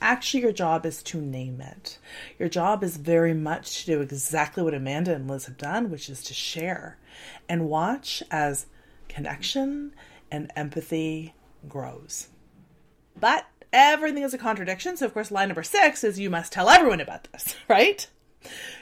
Actually, 0.01 0.43
your 0.43 0.53
job 0.53 0.87
is 0.87 1.03
to 1.03 1.21
name 1.21 1.61
it. 1.61 1.99
Your 2.39 2.49
job 2.49 2.85
is 2.85 2.97
very 2.97 3.35
much 3.35 3.81
to 3.81 3.87
do 3.87 4.01
exactly 4.01 4.63
what 4.63 4.75
Amanda 4.75 5.15
and 5.15 5.29
Liz 5.29 5.47
have 5.47 5.57
done, 5.57 5.91
which 5.91 6.09
is 6.09 6.23
to 6.25 6.35
share 6.35 6.99
and 7.49 7.69
watch 7.69 8.23
as 8.31 8.67
connection 9.09 9.95
and 10.31 10.53
empathy 10.55 11.35
grows. 11.69 12.29
But 13.19 13.47
everything 13.73 14.23
is 14.23 14.35
a 14.35 14.39
contradiction. 14.39 14.97
So, 14.97 15.07
of 15.07 15.15
course, 15.15 15.31
line 15.31 15.49
number 15.49 15.63
six 15.63 16.05
is 16.05 16.21
you 16.21 16.31
must 16.31 16.53
tell 16.53 16.69
everyone 16.69 17.01
about 17.01 17.29
this, 17.33 17.57
right? 17.69 18.07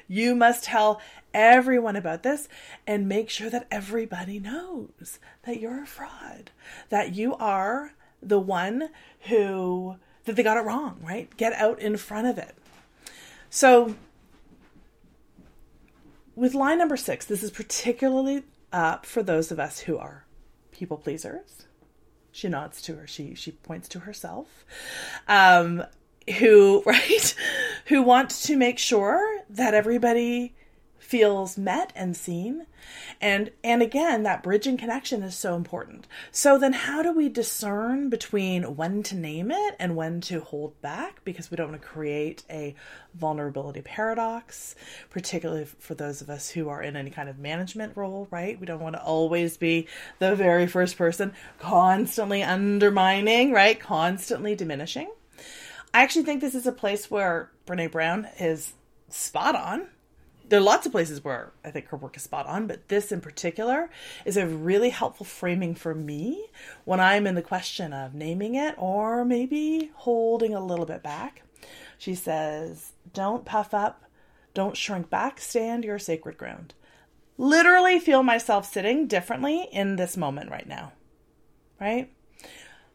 You 0.06 0.34
must 0.34 0.64
tell 0.64 1.00
everyone 1.32 1.96
about 1.96 2.22
this 2.22 2.48
and 2.86 3.08
make 3.08 3.30
sure 3.30 3.50
that 3.50 3.66
everybody 3.70 4.38
knows 4.38 5.18
that 5.44 5.60
you're 5.60 5.82
a 5.82 5.86
fraud, 5.86 6.50
that 6.90 7.14
you 7.14 7.34
are 7.36 7.92
the 8.22 8.38
one 8.38 8.90
who 9.28 9.96
that 10.26 10.36
they 10.36 10.42
got 10.42 10.56
it 10.56 10.60
wrong, 10.60 11.00
right? 11.02 11.34
Get 11.36 11.52
out 11.54 11.80
in 11.80 11.96
front 11.96 12.26
of 12.26 12.38
it. 12.38 12.54
So, 13.48 13.94
with 16.34 16.54
line 16.54 16.78
number 16.78 16.96
six, 16.96 17.24
this 17.24 17.42
is 17.42 17.50
particularly 17.50 18.44
up 18.72 19.06
for 19.06 19.22
those 19.22 19.50
of 19.50 19.58
us 19.58 19.80
who 19.80 19.96
are 19.96 20.26
people 20.70 20.98
pleasers. 20.98 21.66
She 22.30 22.48
nods 22.48 22.82
to 22.82 22.96
her. 22.96 23.06
She 23.06 23.34
she 23.34 23.52
points 23.52 23.88
to 23.90 24.00
herself. 24.00 24.66
Um, 25.26 25.84
who 26.38 26.82
right, 26.86 27.34
who 27.86 28.02
want 28.02 28.30
to 28.30 28.56
make 28.56 28.78
sure 28.78 29.40
that 29.48 29.74
everybody 29.74 30.54
feels 31.06 31.56
met 31.56 31.92
and 31.94 32.16
seen. 32.16 32.66
And 33.20 33.52
and 33.62 33.80
again 33.80 34.24
that 34.24 34.42
bridge 34.42 34.66
and 34.66 34.78
connection 34.78 35.22
is 35.22 35.36
so 35.36 35.54
important. 35.54 36.06
So 36.32 36.58
then 36.58 36.72
how 36.72 37.02
do 37.02 37.12
we 37.12 37.28
discern 37.28 38.10
between 38.10 38.76
when 38.76 39.02
to 39.04 39.14
name 39.14 39.50
it 39.52 39.76
and 39.78 39.94
when 39.94 40.20
to 40.22 40.40
hold 40.40 40.80
back? 40.82 41.24
Because 41.24 41.50
we 41.50 41.56
don't 41.56 41.70
want 41.70 41.80
to 41.80 41.88
create 41.88 42.42
a 42.50 42.74
vulnerability 43.14 43.82
paradox 43.82 44.74
particularly 45.08 45.64
for 45.64 45.94
those 45.94 46.20
of 46.20 46.28
us 46.28 46.50
who 46.50 46.68
are 46.68 46.82
in 46.82 46.96
any 46.96 47.10
kind 47.10 47.28
of 47.28 47.38
management 47.38 47.96
role 47.96 48.26
right? 48.30 48.58
We 48.58 48.66
don't 48.66 48.82
want 48.82 48.96
to 48.96 49.02
always 49.02 49.56
be 49.56 49.86
the 50.18 50.34
very 50.34 50.66
first 50.66 50.98
person 50.98 51.32
constantly 51.60 52.42
undermining 52.42 53.52
right? 53.52 53.78
Constantly 53.78 54.56
diminishing. 54.56 55.10
I 55.94 56.02
actually 56.02 56.24
think 56.24 56.40
this 56.40 56.56
is 56.56 56.66
a 56.66 56.72
place 56.72 57.10
where 57.10 57.50
brene 57.64 57.90
brown 57.90 58.26
is 58.38 58.74
spot 59.08 59.54
on 59.54 59.86
there 60.48 60.60
are 60.60 60.62
lots 60.62 60.86
of 60.86 60.92
places 60.92 61.24
where 61.24 61.52
I 61.64 61.70
think 61.70 61.86
her 61.88 61.96
work 61.96 62.16
is 62.16 62.22
spot 62.22 62.46
on, 62.46 62.66
but 62.66 62.88
this 62.88 63.10
in 63.10 63.20
particular 63.20 63.90
is 64.24 64.36
a 64.36 64.46
really 64.46 64.90
helpful 64.90 65.26
framing 65.26 65.74
for 65.74 65.94
me 65.94 66.46
when 66.84 67.00
I'm 67.00 67.26
in 67.26 67.34
the 67.34 67.42
question 67.42 67.92
of 67.92 68.14
naming 68.14 68.54
it 68.54 68.74
or 68.78 69.24
maybe 69.24 69.90
holding 69.94 70.54
a 70.54 70.64
little 70.64 70.86
bit 70.86 71.02
back. 71.02 71.42
She 71.98 72.14
says, 72.14 72.92
Don't 73.12 73.44
puff 73.44 73.74
up, 73.74 74.04
don't 74.54 74.76
shrink 74.76 75.10
back, 75.10 75.40
stand 75.40 75.84
your 75.84 75.98
sacred 75.98 76.38
ground. 76.38 76.74
Literally 77.38 77.98
feel 77.98 78.22
myself 78.22 78.70
sitting 78.70 79.06
differently 79.06 79.68
in 79.72 79.96
this 79.96 80.16
moment 80.16 80.50
right 80.50 80.66
now. 80.66 80.92
Right? 81.80 82.10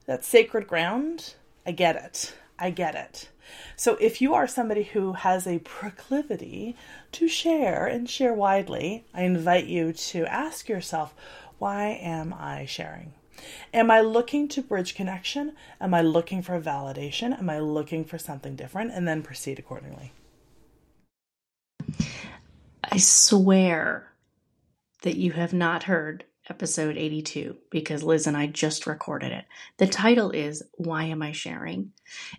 That 0.06 0.26
sacred 0.26 0.68
ground, 0.68 1.36
I 1.66 1.72
get 1.72 1.96
it. 1.96 2.34
I 2.62 2.69
get 2.69 2.95
it. 2.95 3.28
So 3.76 3.95
if 3.95 4.21
you 4.21 4.36
are 4.36 4.47
somebody 4.47 4.84
who 4.84 5.13
has 5.13 5.47
a 5.47 5.60
proclivity 5.60 6.78
to 7.13 7.28
share 7.28 7.88
and 7.88 8.10
share 8.10 8.34
widely, 8.34 9.06
I 9.13 9.24
invite 9.24 9.65
you 9.65 9.91
to 9.91 10.26
ask 10.28 10.69
yourself, 10.69 11.15
why 11.58 11.88
am 12.02 12.34
I 12.38 12.65
sharing? 12.65 13.13
Am 13.74 13.89
I 13.89 14.02
looking 14.02 14.47
to 14.50 14.62
bridge 14.62 14.93
connection? 14.93 15.54
Am 15.82 15.93
I 15.93 16.02
looking 16.02 16.43
for 16.43 16.62
validation? 16.62 17.38
Am 17.38 17.50
I 17.50 17.60
looking 17.60 18.06
for 18.06 18.19
something 18.19 18.56
different? 18.56 18.91
And 18.93 19.08
then 19.08 19.24
proceed 19.24 19.58
accordingly. 19.58 20.13
I 22.84 22.97
swear 22.97 24.12
that 25.02 25.17
you 25.17 25.32
have 25.32 25.54
not 25.54 25.84
heard 25.84 26.26
episode 26.49 26.97
82 26.97 27.58
because 27.69 28.04
Liz 28.04 28.27
and 28.27 28.36
I 28.36 28.47
just 28.47 28.88
recorded 28.88 29.32
it. 29.32 29.45
The 29.77 29.88
title 29.88 30.32
is 30.32 30.63
Why 30.73 31.06
Am 31.06 31.21
I 31.21 31.32
Sharing? 31.32 31.91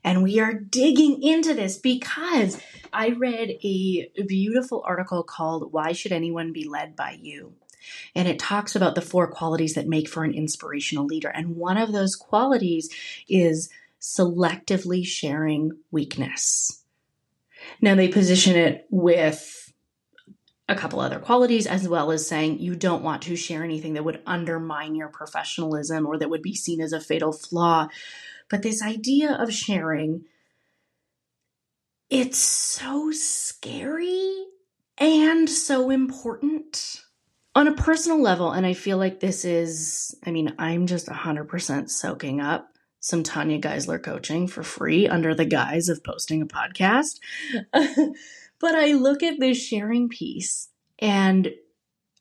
And 0.04 0.22
we 0.22 0.40
are 0.40 0.52
digging 0.52 1.22
into 1.22 1.54
this 1.54 1.78
because 1.78 2.60
I 2.92 3.10
read 3.10 3.50
a 3.62 4.10
beautiful 4.26 4.82
article 4.84 5.22
called 5.22 5.72
Why 5.72 5.92
Should 5.92 6.12
Anyone 6.12 6.52
Be 6.52 6.68
Led 6.68 6.96
by 6.96 7.18
You? 7.20 7.54
And 8.14 8.28
it 8.28 8.38
talks 8.38 8.76
about 8.76 8.94
the 8.94 9.00
four 9.00 9.26
qualities 9.26 9.74
that 9.74 9.88
make 9.88 10.08
for 10.08 10.24
an 10.24 10.34
inspirational 10.34 11.06
leader. 11.06 11.28
And 11.28 11.56
one 11.56 11.78
of 11.78 11.92
those 11.92 12.14
qualities 12.14 12.90
is 13.28 13.70
selectively 14.00 15.06
sharing 15.06 15.72
weakness. 15.90 16.82
Now, 17.80 17.94
they 17.94 18.08
position 18.08 18.56
it 18.56 18.86
with 18.90 19.61
a 20.72 20.76
couple 20.76 21.00
other 21.00 21.18
qualities, 21.18 21.66
as 21.66 21.88
well 21.88 22.10
as 22.10 22.26
saying 22.26 22.58
you 22.58 22.74
don't 22.74 23.02
want 23.02 23.22
to 23.22 23.36
share 23.36 23.62
anything 23.62 23.94
that 23.94 24.04
would 24.04 24.22
undermine 24.26 24.94
your 24.94 25.08
professionalism 25.08 26.06
or 26.06 26.18
that 26.18 26.30
would 26.30 26.42
be 26.42 26.54
seen 26.54 26.80
as 26.80 26.92
a 26.92 27.00
fatal 27.00 27.32
flaw. 27.32 27.88
But 28.48 28.62
this 28.62 28.82
idea 28.82 29.32
of 29.32 29.52
sharing, 29.52 30.24
it's 32.10 32.38
so 32.38 33.10
scary 33.12 34.46
and 34.98 35.48
so 35.48 35.90
important 35.90 37.02
on 37.54 37.68
a 37.68 37.74
personal 37.74 38.20
level. 38.20 38.50
And 38.50 38.66
I 38.66 38.74
feel 38.74 38.98
like 38.98 39.20
this 39.20 39.44
is, 39.44 40.14
I 40.24 40.30
mean, 40.30 40.54
I'm 40.58 40.86
just 40.86 41.06
100% 41.06 41.90
soaking 41.90 42.40
up 42.40 42.68
some 43.00 43.22
Tanya 43.24 43.60
Geisler 43.60 44.02
coaching 44.02 44.46
for 44.46 44.62
free 44.62 45.08
under 45.08 45.34
the 45.34 45.44
guise 45.44 45.88
of 45.88 46.04
posting 46.04 46.40
a 46.40 46.46
podcast. 46.46 47.18
But 48.62 48.76
I 48.76 48.92
look 48.92 49.24
at 49.24 49.40
this 49.40 49.60
sharing 49.60 50.08
piece 50.08 50.68
and 51.00 51.52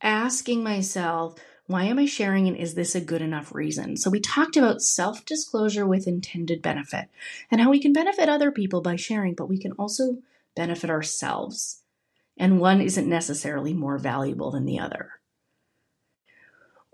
asking 0.01 0.63
myself, 0.63 1.35
why 1.67 1.83
am 1.83 1.99
I 1.99 2.07
sharing 2.07 2.47
and 2.47 2.57
is 2.57 2.73
this 2.73 2.95
a 2.95 2.99
good 2.99 3.21
enough 3.21 3.53
reason? 3.53 3.95
So 3.95 4.09
we 4.09 4.19
talked 4.19 4.57
about 4.57 4.81
self 4.81 5.23
disclosure 5.23 5.85
with 5.85 6.07
intended 6.07 6.63
benefit 6.63 7.09
and 7.51 7.61
how 7.61 7.69
we 7.69 7.79
can 7.79 7.93
benefit 7.93 8.27
other 8.27 8.51
people 8.51 8.81
by 8.81 8.95
sharing, 8.95 9.35
but 9.35 9.49
we 9.49 9.59
can 9.59 9.73
also 9.73 10.17
benefit 10.55 10.89
ourselves. 10.89 11.81
And 12.37 12.59
one 12.59 12.81
isn't 12.81 13.07
necessarily 13.07 13.75
more 13.75 13.99
valuable 13.99 14.49
than 14.49 14.65
the 14.65 14.79
other. 14.79 15.11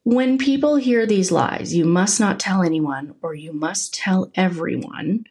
When 0.03 0.37
people 0.37 0.75
hear 0.75 1.05
these 1.05 1.31
lies, 1.31 1.73
you 1.73 1.85
must 1.85 2.19
not 2.19 2.37
tell 2.37 2.63
anyone 2.63 3.15
or 3.21 3.33
you 3.33 3.53
must 3.53 3.93
tell 3.93 4.29
everyone 4.35 5.25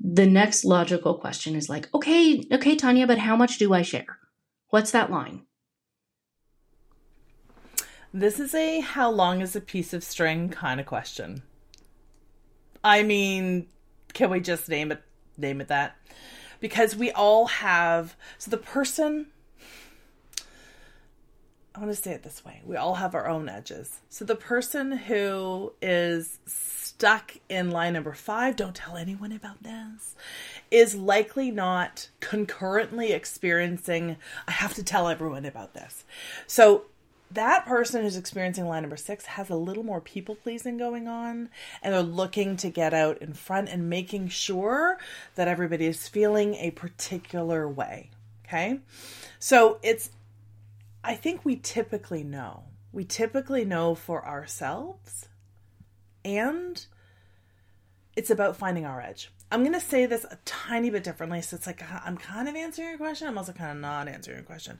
the 0.00 0.26
next 0.26 0.64
logical 0.64 1.14
question 1.14 1.54
is 1.54 1.68
like, 1.68 1.92
okay, 1.94 2.44
okay, 2.52 2.76
Tanya, 2.76 3.06
but 3.06 3.18
how 3.18 3.36
much 3.36 3.58
do 3.58 3.72
I 3.72 3.82
share? 3.82 4.18
What's 4.70 4.90
that 4.92 5.10
line? 5.10 5.42
This 8.12 8.40
is 8.40 8.54
a 8.54 8.80
how 8.80 9.10
long 9.10 9.40
is 9.40 9.54
a 9.54 9.60
piece 9.60 9.92
of 9.92 10.02
string 10.02 10.48
kind 10.48 10.80
of 10.80 10.86
question. 10.86 11.42
I 12.82 13.02
mean, 13.02 13.66
can 14.14 14.30
we 14.30 14.40
just 14.40 14.68
name 14.68 14.92
it 14.92 15.02
name 15.36 15.60
it 15.60 15.68
that? 15.68 15.96
Because 16.60 16.96
we 16.96 17.10
all 17.12 17.46
have 17.46 18.16
so 18.38 18.50
the 18.50 18.56
person 18.56 19.26
I 21.74 21.80
want 21.80 21.94
to 21.94 22.02
say 22.02 22.10
it 22.10 22.24
this 22.24 22.44
way. 22.44 22.60
We 22.64 22.74
all 22.74 22.96
have 22.96 23.14
our 23.14 23.28
own 23.28 23.48
edges. 23.48 24.00
So 24.08 24.24
the 24.24 24.34
person 24.34 24.90
who 24.90 25.72
is 25.80 26.40
stuck 26.98 27.36
in 27.48 27.70
line 27.70 27.92
number 27.92 28.12
five, 28.12 28.56
don't 28.56 28.74
tell 28.74 28.96
anyone 28.96 29.30
about 29.30 29.62
this, 29.62 30.16
is 30.68 30.96
likely 30.96 31.48
not 31.48 32.08
concurrently 32.18 33.12
experiencing, 33.12 34.16
I 34.48 34.50
have 34.50 34.74
to 34.74 34.82
tell 34.82 35.06
everyone 35.06 35.44
about 35.44 35.74
this. 35.74 36.04
So 36.48 36.86
that 37.30 37.66
person 37.66 38.02
who's 38.02 38.16
experiencing 38.16 38.66
line 38.66 38.82
number 38.82 38.96
six 38.96 39.26
has 39.26 39.48
a 39.48 39.54
little 39.54 39.84
more 39.84 40.00
people 40.00 40.34
pleasing 40.34 40.76
going 40.76 41.06
on, 41.06 41.50
and 41.84 41.94
they're 41.94 42.02
looking 42.02 42.56
to 42.56 42.68
get 42.68 42.92
out 42.92 43.18
in 43.18 43.32
front 43.32 43.68
and 43.68 43.88
making 43.88 44.26
sure 44.26 44.98
that 45.36 45.46
everybody 45.46 45.86
is 45.86 46.08
feeling 46.08 46.56
a 46.56 46.72
particular 46.72 47.68
way. 47.68 48.10
Okay. 48.44 48.80
So 49.38 49.78
it's, 49.82 50.10
I 51.04 51.14
think 51.14 51.44
we 51.44 51.54
typically 51.54 52.24
know. 52.24 52.64
We 52.90 53.04
typically 53.04 53.64
know 53.64 53.94
for 53.94 54.26
ourselves 54.26 55.28
and 56.28 56.84
it's 58.14 58.30
about 58.30 58.56
finding 58.56 58.84
our 58.84 59.00
edge. 59.00 59.30
I'm 59.50 59.62
going 59.62 59.72
to 59.72 59.80
say 59.80 60.04
this 60.04 60.24
a 60.24 60.38
tiny 60.44 60.90
bit 60.90 61.04
differently. 61.04 61.40
So 61.40 61.56
it's 61.56 61.66
like 61.66 61.82
I'm 62.04 62.18
kind 62.18 62.48
of 62.48 62.54
answering 62.54 62.90
your 62.90 62.98
question. 62.98 63.28
I'm 63.28 63.38
also 63.38 63.52
kind 63.52 63.70
of 63.70 63.78
not 63.78 64.08
answering 64.08 64.38
your 64.38 64.44
question. 64.44 64.78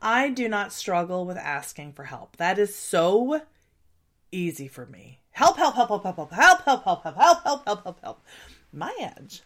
I 0.00 0.30
do 0.30 0.48
not 0.48 0.72
struggle 0.72 1.26
with 1.26 1.36
asking 1.36 1.92
for 1.92 2.04
help. 2.04 2.36
That 2.38 2.58
is 2.58 2.74
so 2.74 3.42
easy 4.32 4.68
for 4.68 4.86
me. 4.86 5.20
Help, 5.32 5.58
help, 5.58 5.74
help, 5.74 5.90
help, 5.90 6.02
help, 6.02 6.16
help, 6.16 6.32
help, 6.32 6.64
help, 6.64 6.84
help, 6.84 7.04
help, 7.04 7.16
help, 7.16 7.42
help, 7.44 7.64
help, 7.66 7.84
help, 7.84 8.00
help. 8.02 8.22
My 8.72 8.94
edge 8.98 9.42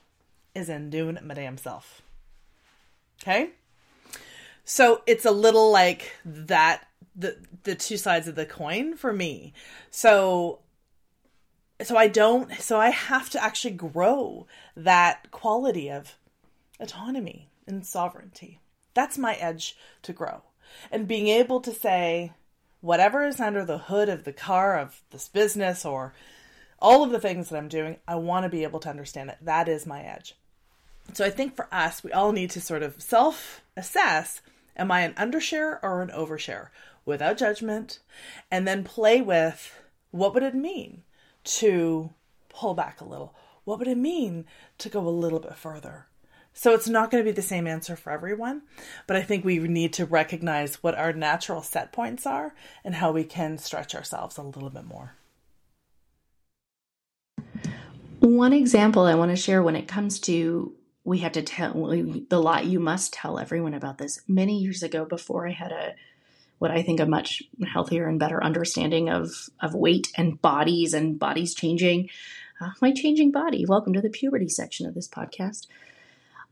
is 0.54 0.68
in 0.68 0.88
doing 0.88 1.16
it 1.16 1.24
my 1.24 1.34
damn 1.34 1.58
self. 1.58 2.02
Okay? 3.22 3.50
So 4.64 5.02
it's 5.06 5.24
a 5.24 5.32
little 5.32 5.72
like 5.72 6.12
that 6.24 6.86
the 7.16 7.36
the 7.64 7.74
two 7.74 7.96
sides 7.96 8.28
of 8.28 8.36
the 8.36 8.46
coin 8.46 8.96
for 8.96 9.12
me. 9.12 9.52
So 9.90 10.60
so 11.82 11.96
I 11.96 12.08
don't 12.08 12.52
so 12.60 12.78
I 12.78 12.90
have 12.90 13.30
to 13.30 13.42
actually 13.42 13.74
grow 13.74 14.46
that 14.76 15.30
quality 15.30 15.90
of 15.90 16.16
autonomy 16.78 17.48
and 17.66 17.86
sovereignty. 17.86 18.60
That's 18.94 19.18
my 19.18 19.34
edge 19.34 19.76
to 20.02 20.12
grow. 20.12 20.42
And 20.90 21.08
being 21.08 21.28
able 21.28 21.60
to 21.60 21.72
say 21.72 22.32
whatever 22.80 23.24
is 23.24 23.40
under 23.40 23.64
the 23.64 23.78
hood 23.78 24.08
of 24.08 24.24
the 24.24 24.32
car 24.32 24.78
of 24.78 25.02
this 25.10 25.28
business 25.28 25.84
or 25.84 26.14
all 26.78 27.04
of 27.04 27.10
the 27.10 27.20
things 27.20 27.48
that 27.48 27.56
I'm 27.56 27.68
doing, 27.68 27.96
I 28.08 28.14
want 28.16 28.44
to 28.44 28.48
be 28.48 28.62
able 28.62 28.80
to 28.80 28.88
understand 28.88 29.30
it. 29.30 29.38
That 29.42 29.68
is 29.68 29.86
my 29.86 30.02
edge. 30.02 30.34
So 31.12 31.24
I 31.24 31.30
think 31.30 31.54
for 31.54 31.68
us, 31.72 32.02
we 32.02 32.12
all 32.12 32.32
need 32.32 32.50
to 32.50 32.60
sort 32.60 32.82
of 32.82 33.00
self 33.00 33.62
assess 33.76 34.40
am 34.76 34.90
I 34.90 35.02
an 35.02 35.14
undershare 35.14 35.78
or 35.82 36.02
an 36.02 36.10
overshare 36.10 36.68
without 37.04 37.38
judgment 37.38 37.98
and 38.50 38.66
then 38.66 38.84
play 38.84 39.20
with 39.20 39.74
what 40.10 40.34
would 40.34 40.42
it 40.42 40.54
mean 40.54 41.02
to 41.44 42.10
pull 42.48 42.74
back 42.74 43.00
a 43.00 43.04
little? 43.04 43.34
What 43.64 43.78
would 43.78 43.88
it 43.88 43.98
mean 43.98 44.46
to 44.78 44.88
go 44.88 45.06
a 45.06 45.10
little 45.10 45.40
bit 45.40 45.56
further? 45.56 46.06
So 46.52 46.74
it's 46.74 46.88
not 46.88 47.10
going 47.10 47.22
to 47.24 47.30
be 47.30 47.34
the 47.34 47.42
same 47.42 47.66
answer 47.66 47.96
for 47.96 48.10
everyone, 48.10 48.62
but 49.06 49.16
I 49.16 49.22
think 49.22 49.44
we 49.44 49.58
need 49.58 49.92
to 49.94 50.04
recognize 50.04 50.82
what 50.82 50.96
our 50.96 51.12
natural 51.12 51.62
set 51.62 51.92
points 51.92 52.26
are 52.26 52.54
and 52.84 52.96
how 52.96 53.12
we 53.12 53.24
can 53.24 53.56
stretch 53.56 53.94
ourselves 53.94 54.36
a 54.36 54.42
little 54.42 54.70
bit 54.70 54.84
more. 54.84 55.14
One 58.18 58.52
example 58.52 59.04
I 59.04 59.14
want 59.14 59.30
to 59.30 59.36
share 59.36 59.62
when 59.62 59.76
it 59.76 59.88
comes 59.88 60.20
to 60.20 60.74
we 61.04 61.18
have 61.18 61.32
to 61.32 61.42
tell 61.42 61.72
the 61.72 62.40
lot 62.42 62.66
you 62.66 62.78
must 62.78 63.12
tell 63.12 63.38
everyone 63.38 63.72
about 63.72 63.98
this 63.98 64.20
many 64.28 64.58
years 64.58 64.82
ago 64.82 65.04
before 65.06 65.48
I 65.48 65.52
had 65.52 65.72
a 65.72 65.94
what 66.60 66.70
I 66.70 66.82
think 66.82 67.00
a 67.00 67.06
much 67.06 67.42
healthier 67.72 68.06
and 68.06 68.20
better 68.20 68.44
understanding 68.44 69.08
of 69.08 69.48
of 69.60 69.74
weight 69.74 70.12
and 70.14 70.40
bodies 70.40 70.92
and 70.92 71.18
bodies 71.18 71.54
changing. 71.54 72.10
Uh, 72.60 72.70
my 72.82 72.92
changing 72.92 73.32
body. 73.32 73.64
Welcome 73.66 73.94
to 73.94 74.02
the 74.02 74.10
puberty 74.10 74.48
section 74.48 74.86
of 74.86 74.94
this 74.94 75.08
podcast. 75.08 75.66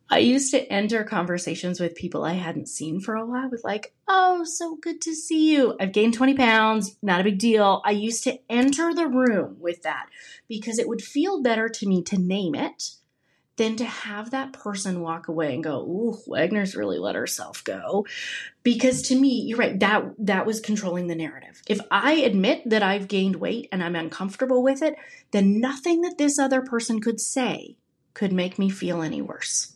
I 0.09 0.20
used 0.20 0.50
to 0.52 0.66
enter 0.72 1.04
conversations 1.04 1.78
with 1.78 1.94
people 1.94 2.24
I 2.24 2.32
hadn't 2.32 2.70
seen 2.70 3.00
for 3.00 3.16
a 3.16 3.26
while 3.26 3.50
with 3.50 3.64
like, 3.64 3.92
"Oh, 4.09 4.44
so 4.44 4.76
good 4.76 5.02
to 5.02 5.14
see 5.14 5.52
you. 5.52 5.76
I've 5.78 5.92
gained 5.92 6.14
20 6.14 6.32
pounds. 6.32 6.96
Not 7.02 7.20
a 7.20 7.24
big 7.24 7.38
deal." 7.38 7.82
I 7.84 7.90
used 7.90 8.24
to 8.24 8.38
enter 8.48 8.94
the 8.94 9.06
room 9.06 9.59
with 9.61 9.82
that 9.82 10.06
because 10.48 10.78
it 10.78 10.88
would 10.88 11.02
feel 11.02 11.42
better 11.42 11.68
to 11.68 11.86
me 11.86 12.02
to 12.04 12.16
name 12.16 12.54
it 12.54 12.92
than 13.59 13.76
to 13.76 13.84
have 13.84 14.30
that 14.30 14.54
person 14.54 15.02
walk 15.02 15.28
away 15.28 15.52
and 15.52 15.62
go, 15.62 15.80
"Ooh, 15.82 16.18
Wagner's 16.26 16.74
really 16.74 16.98
let 16.98 17.14
herself 17.14 17.62
go." 17.62 18.06
Because 18.62 19.02
to 19.02 19.16
me, 19.16 19.42
you're 19.42 19.59
right, 19.59 19.78
that 19.80 20.14
that 20.18 20.46
was 20.46 20.61
controlling 20.61 21.09
the 21.09 21.14
narrative. 21.14 21.61
If 21.68 21.80
I 21.90 22.14
admit 22.14 22.62
that 22.70 22.82
I've 22.82 23.09
gained 23.09 23.36
weight 23.36 23.68
and 23.70 23.84
I'm 23.84 23.96
uncomfortable 23.96 24.62
with 24.62 24.80
it, 24.80 24.96
then 25.32 25.61
nothing 25.61 26.00
that 26.02 26.16
this 26.16 26.38
other 26.38 26.62
person 26.62 27.00
could 27.00 27.20
say 27.20 27.76
could 28.14 28.32
make 28.32 28.59
me 28.59 28.70
feel 28.70 29.02
any 29.02 29.20
worse. 29.20 29.74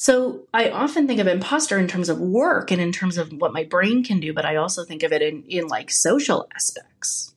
So 0.00 0.46
I 0.54 0.70
often 0.70 1.08
think 1.08 1.18
of 1.18 1.26
imposter 1.26 1.76
in 1.76 1.88
terms 1.88 2.08
of 2.08 2.20
work 2.20 2.70
and 2.70 2.80
in 2.80 2.92
terms 2.92 3.18
of 3.18 3.32
what 3.32 3.52
my 3.52 3.64
brain 3.64 4.04
can 4.04 4.20
do, 4.20 4.32
but 4.32 4.44
I 4.44 4.54
also 4.54 4.84
think 4.84 5.02
of 5.02 5.12
it 5.12 5.22
in, 5.22 5.42
in 5.48 5.66
like 5.66 5.90
social 5.90 6.46
aspects. 6.54 7.34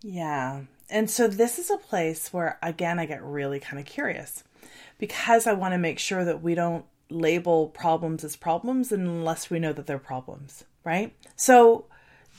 Yeah. 0.00 0.62
And 0.92 1.08
so 1.10 1.26
this 1.26 1.58
is 1.58 1.70
a 1.70 1.78
place 1.78 2.34
where, 2.34 2.58
again, 2.62 2.98
I 2.98 3.06
get 3.06 3.24
really 3.24 3.58
kind 3.58 3.80
of 3.80 3.86
curious 3.86 4.44
because 4.98 5.46
I 5.46 5.54
want 5.54 5.72
to 5.72 5.78
make 5.78 5.98
sure 5.98 6.22
that 6.22 6.42
we 6.42 6.54
don't 6.54 6.84
label 7.08 7.68
problems 7.68 8.22
as 8.24 8.36
problems 8.36 8.92
unless 8.92 9.48
we 9.48 9.58
know 9.58 9.72
that 9.72 9.86
they're 9.86 9.98
problems, 9.98 10.64
right? 10.84 11.14
So, 11.34 11.86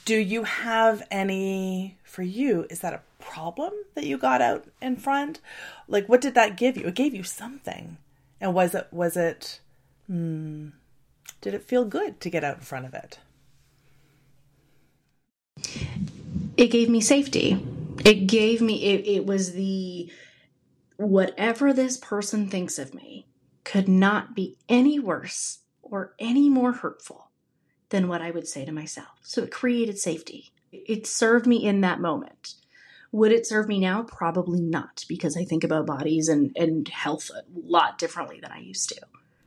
do 0.05 0.15
you 0.15 0.43
have 0.43 1.01
any 1.09 1.97
for 2.03 2.21
you? 2.21 2.67
Is 2.69 2.81
that 2.81 2.93
a 2.93 3.01
problem 3.19 3.73
that 3.95 4.05
you 4.05 4.19
got 4.19 4.39
out 4.39 4.67
in 4.79 4.97
front? 4.97 5.39
Like, 5.87 6.07
what 6.07 6.21
did 6.21 6.35
that 6.35 6.55
give 6.55 6.77
you? 6.77 6.85
It 6.85 6.95
gave 6.95 7.15
you 7.15 7.23
something. 7.23 7.97
And 8.39 8.53
was 8.53 8.75
it, 8.75 8.87
was 8.91 9.17
it, 9.17 9.61
hmm, 10.05 10.67
did 11.41 11.55
it 11.55 11.63
feel 11.63 11.85
good 11.85 12.21
to 12.21 12.29
get 12.29 12.43
out 12.43 12.57
in 12.57 12.63
front 12.63 12.85
of 12.85 12.93
it? 12.93 13.17
It 16.55 16.67
gave 16.67 16.87
me 16.87 17.01
safety 17.01 17.59
it 18.05 18.27
gave 18.27 18.61
me 18.61 18.83
it, 18.83 19.07
it 19.07 19.25
was 19.25 19.53
the 19.53 20.11
whatever 20.97 21.73
this 21.73 21.97
person 21.97 22.47
thinks 22.47 22.77
of 22.79 22.93
me 22.93 23.27
could 23.63 23.87
not 23.87 24.35
be 24.35 24.57
any 24.69 24.99
worse 24.99 25.59
or 25.81 26.13
any 26.19 26.49
more 26.49 26.73
hurtful 26.73 27.31
than 27.89 28.07
what 28.07 28.21
I 28.21 28.31
would 28.31 28.47
say 28.47 28.65
to 28.65 28.71
myself. 28.71 29.19
So 29.21 29.43
it 29.43 29.51
created 29.51 29.97
safety. 29.97 30.51
It 30.71 31.05
served 31.05 31.45
me 31.45 31.65
in 31.65 31.81
that 31.81 32.01
moment. 32.01 32.55
Would 33.11 33.31
it 33.31 33.45
serve 33.45 33.67
me 33.67 33.79
now? 33.79 34.03
Probably 34.03 34.59
not, 34.59 35.05
because 35.07 35.37
I 35.37 35.45
think 35.45 35.63
about 35.63 35.85
bodies 35.85 36.29
and, 36.29 36.51
and 36.55 36.87
health 36.87 37.29
a 37.29 37.43
lot 37.53 37.99
differently 37.99 38.39
than 38.41 38.51
I 38.51 38.59
used 38.59 38.89
to 38.89 39.01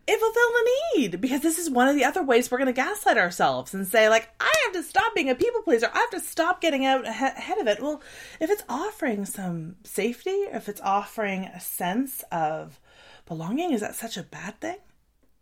it 0.07 0.20
fulfilled 0.20 0.52
the 0.54 1.00
need 1.00 1.20
because 1.20 1.40
this 1.40 1.59
is 1.59 1.68
one 1.68 1.88
of 1.88 1.96
the 1.96 2.04
other 2.04 2.22
ways 2.22 2.50
we're 2.50 2.59
going 2.59 2.66
to 2.66 2.72
gaslight 2.72 3.18
ourselves 3.18 3.74
and 3.74 3.86
say 3.86 4.09
like 4.09 4.28
i 4.38 4.52
have 4.64 4.72
to 4.72 4.82
stop 4.82 5.14
being 5.14 5.30
a 5.30 5.34
people 5.34 5.62
pleaser. 5.62 5.90
I 5.92 5.98
have 5.98 6.11
to 6.11 6.20
stop 6.20 6.61
getting 6.61 6.84
out 6.84 7.07
ahead 7.07 7.59
of 7.59 7.66
it. 7.66 7.82
Well 7.82 8.00
if 8.40 8.50
it's 8.50 8.62
offering 8.68 9.24
some 9.24 9.76
safety 9.84 10.30
if 10.30 10.68
it's 10.68 10.80
offering 10.80 11.44
a 11.44 11.61
sense 11.61 12.24
of 12.30 12.78
belonging 13.26 13.72
is 13.72 13.80
that 13.80 13.94
such 13.96 14.16
a 14.16 14.22
bad 14.22 14.61
thing? 14.61 14.76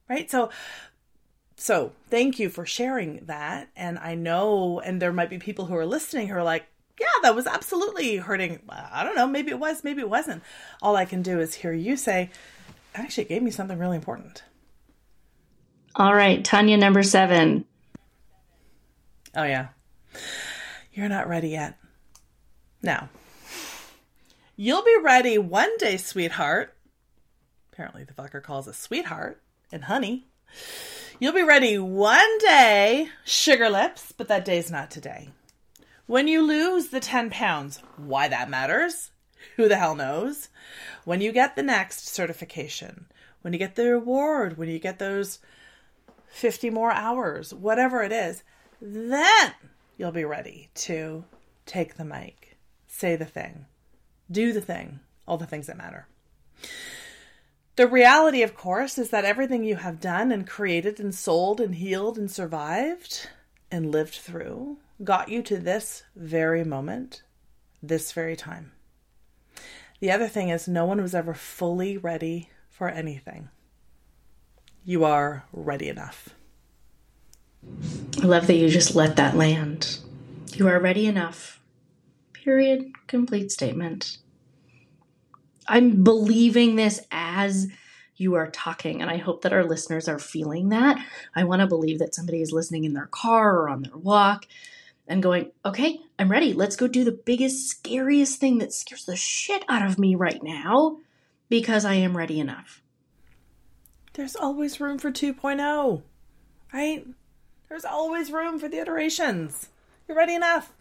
Right? 0.09 0.31
So 0.31 0.51
so 1.57 1.93
thank 2.09 2.39
you 2.39 2.49
for 2.49 2.65
sharing 2.65 3.27
that. 3.27 3.69
And 3.77 3.99
i 3.99 4.15
know 4.15 4.81
and 4.81 5.01
there 5.01 5.13
might 5.13 5.31
be 5.31 5.39
people 5.39 5.67
who 5.67 5.77
are 5.77 5.87
listening 5.87 6.29
who 6.29 6.37
are 6.37 6.43
like 6.43 6.67
yeah 6.99 7.07
that 7.23 7.35
was 7.35 7.47
absolutely 7.47 8.17
hurting. 8.17 8.61
I 8.71 9.05
don't 9.05 9.17
know. 9.17 9.27
Maybe 9.27 9.51
it 9.51 9.59
was 9.59 9.85
maybe 9.85 10.01
it 10.01 10.09
wasn't. 10.09 10.43
All 10.81 10.97
i 10.97 11.05
can 11.05 11.21
do 11.21 11.39
is 11.39 11.57
hear 11.57 11.73
you 11.75 11.99
say 11.99 12.31
actually 12.95 13.25
it 13.25 13.29
gave 13.29 13.43
me 13.43 13.51
something 13.51 13.79
really 13.79 13.97
important 13.97 14.43
all 15.97 16.15
right, 16.15 16.45
Tanya, 16.45 16.77
number 16.77 17.03
seven. 17.03 17.65
Oh, 19.35 19.45
yeah. 19.45 19.69
You're 20.93 21.09
not 21.09 21.29
ready 21.29 21.51
yet. 21.51 21.79
Now, 22.83 23.09
you'll 24.57 24.85
be 24.85 24.97
ready 25.03 25.39
one 25.39 25.77
day, 25.79 25.97
sweetheart. 25.97 26.75
Apparently, 27.73 28.05
the 28.05 28.13
fucker 28.13 28.43
calls 28.43 28.69
it 28.69 28.75
sweetheart 28.75 29.41
and 29.73 29.85
honey. 29.85 30.27
You'll 31.19 31.33
be 31.33 31.43
ready 31.43 31.79
one 31.79 32.39
day, 32.39 33.09
sugar 33.25 33.71
lips, 33.71 34.13
but 34.13 34.29
that 34.29 34.45
day's 34.45 34.71
not 34.71 34.91
today. 34.91 35.31
When 36.07 36.29
you 36.29 36.43
lose 36.43 36.89
the 36.89 37.01
10 37.01 37.31
pounds, 37.31 37.81
why 37.97 38.29
that 38.29 38.51
matters? 38.51 39.11
Who 39.57 39.69
the 39.69 39.77
hell 39.77 39.95
knows? 39.95 40.49
When 41.05 41.21
you 41.21 41.33
get 41.33 41.57
the 41.57 41.63
next 41.63 42.09
certification, 42.09 43.07
when 43.43 43.53
you 43.53 43.59
get 43.59 43.75
the 43.75 43.91
reward, 43.91 44.59
when 44.59 44.69
you 44.69 44.79
get 44.79 44.99
those 44.99 45.39
50 46.35 46.69
more 46.71 46.91
hours, 46.91 47.55
whatever 47.55 48.03
it 48.03 48.11
is, 48.11 48.43
then 48.83 49.53
you'll 49.97 50.11
be 50.11 50.25
ready 50.25 50.69
to 50.75 51.25
take 51.65 51.95
the 51.95 52.05
mic, 52.05 52.59
say 52.89 53.15
the 53.15 53.25
thing, 53.25 53.67
do 54.29 54.53
the 54.53 54.61
thing, 54.61 54.99
all 55.29 55.37
the 55.37 55.47
things 55.47 55.69
that 55.69 55.77
matter. 55.77 56.09
The 57.77 57.87
reality, 57.87 58.43
of 58.43 58.57
course, 58.57 58.99
is 58.99 59.11
that 59.11 59.25
everything 59.25 59.63
you 59.63 59.77
have 59.77 60.01
done 60.01 60.33
and 60.33 60.47
created 60.47 60.99
and 60.99 61.15
sold 61.15 61.61
and 61.61 61.77
healed 61.77 62.19
and 62.19 62.29
survived 62.29 63.29
and 63.71 63.93
lived 63.93 64.15
through 64.15 64.79
got 65.03 65.29
you 65.29 65.41
to 65.43 65.57
this 65.57 66.03
very 66.17 66.65
moment, 66.65 67.23
this 67.81 68.11
very 68.11 68.35
time. 68.35 68.73
The 70.01 70.11
other 70.11 70.29
thing 70.29 70.49
is, 70.49 70.67
no 70.67 70.85
one 70.85 71.01
was 71.01 71.15
ever 71.15 71.33
fully 71.33 71.97
ready 71.97 72.51
for 72.69 72.89
anything 72.89 73.51
you 74.85 75.05
are 75.05 75.45
ready 75.53 75.89
enough. 75.89 76.31
I 78.23 78.27
love 78.27 78.47
that 78.47 78.57
you 78.57 78.69
just 78.69 78.95
let 78.95 79.17
that 79.17 79.37
land. 79.37 79.99
You 80.55 80.69
are 80.69 80.79
ready 80.79 81.07
enough. 81.07 81.61
Period. 82.33 82.93
Complete 83.07 83.51
statement. 83.51 84.19
I'm 85.67 86.05
believing 86.05 86.77
this 86.77 87.01
as 87.11 87.69
you 88.17 88.35
are 88.35 88.51
talking, 88.51 89.01
and 89.01 89.11
I 89.11 89.17
hope 89.17 89.43
that 89.43 89.53
our 89.53 89.65
listeners 89.65 90.09
are 90.09 90.19
feeling 90.19 90.69
that. 90.69 91.05
I 91.35 91.45
want 91.45 91.61
to 91.61 91.67
believe 91.67 91.99
that 91.99 92.15
somebody 92.15 92.43
is 92.43 92.53
listening 92.53 92.85
in 92.85 92.93
their 92.93 93.07
car 93.07 93.59
or 93.59 93.69
on 93.71 93.83
their 93.83 93.97
walk 93.97 94.47
and 95.09 95.23
going, 95.23 95.51
okay, 95.65 95.99
I'm 96.19 96.31
ready. 96.31 96.53
Let's 96.53 96.77
go 96.77 96.87
do 96.87 97.03
the 97.03 97.13
biggest, 97.13 97.69
scariest 97.69 98.39
thing 98.39 98.59
that 98.59 98.73
scares 98.73 99.07
the 99.07 99.17
shit 99.17 99.65
out 99.69 99.85
of 99.85 99.99
me 99.99 100.15
right 100.15 100.43
now 100.43 100.99
because 101.49 101.85
I 101.85 101.95
am 101.95 102.17
ready 102.17 102.39
enough 102.39 102.84
there's 104.15 104.37
always 104.37 104.81
room 104.81 104.99
for 104.99 105.11
2.0, 105.11 106.03
right? 106.73 107.07
There's 107.69 107.85
always 107.85 108.31
room 108.31 108.59
for 108.59 108.69
the 108.69 108.79
iterations. 108.79 109.69
You're 110.07 110.17
ready 110.17 110.35
enough. 110.35 110.73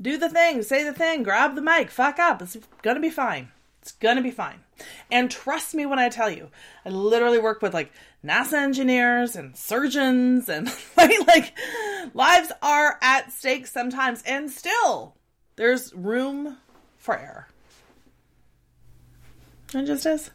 Do 0.00 0.16
the 0.16 0.28
thing, 0.28 0.62
say 0.62 0.84
the 0.84 0.92
thing, 0.92 1.22
grab 1.22 1.54
the 1.54 1.62
mic, 1.62 1.90
fuck 1.90 2.18
up. 2.18 2.42
It's 2.42 2.56
gonna 2.82 3.00
be 3.00 3.10
fine. 3.10 3.48
It's 3.82 3.92
gonna 3.92 4.22
be 4.22 4.30
fine. 4.30 4.60
And 5.10 5.30
trust 5.30 5.74
me 5.74 5.86
when 5.86 5.98
I 5.98 6.08
tell 6.08 6.30
you, 6.30 6.50
I 6.84 6.90
literally 6.90 7.38
work 7.38 7.62
with 7.62 7.74
like 7.74 7.92
NASA 8.24 8.54
engineers 8.54 9.34
and 9.34 9.56
surgeons 9.56 10.48
and 10.48 10.68
right, 10.96 11.26
like 11.26 11.56
lives 12.14 12.52
are 12.62 12.98
at 13.02 13.32
stake 13.32 13.66
sometimes, 13.66 14.22
and 14.22 14.50
still 14.50 15.14
there's 15.56 15.94
room 15.94 16.58
for 16.96 17.16
error. 17.16 17.48
It 19.74 19.84
just 19.84 20.06
is. 20.06 20.30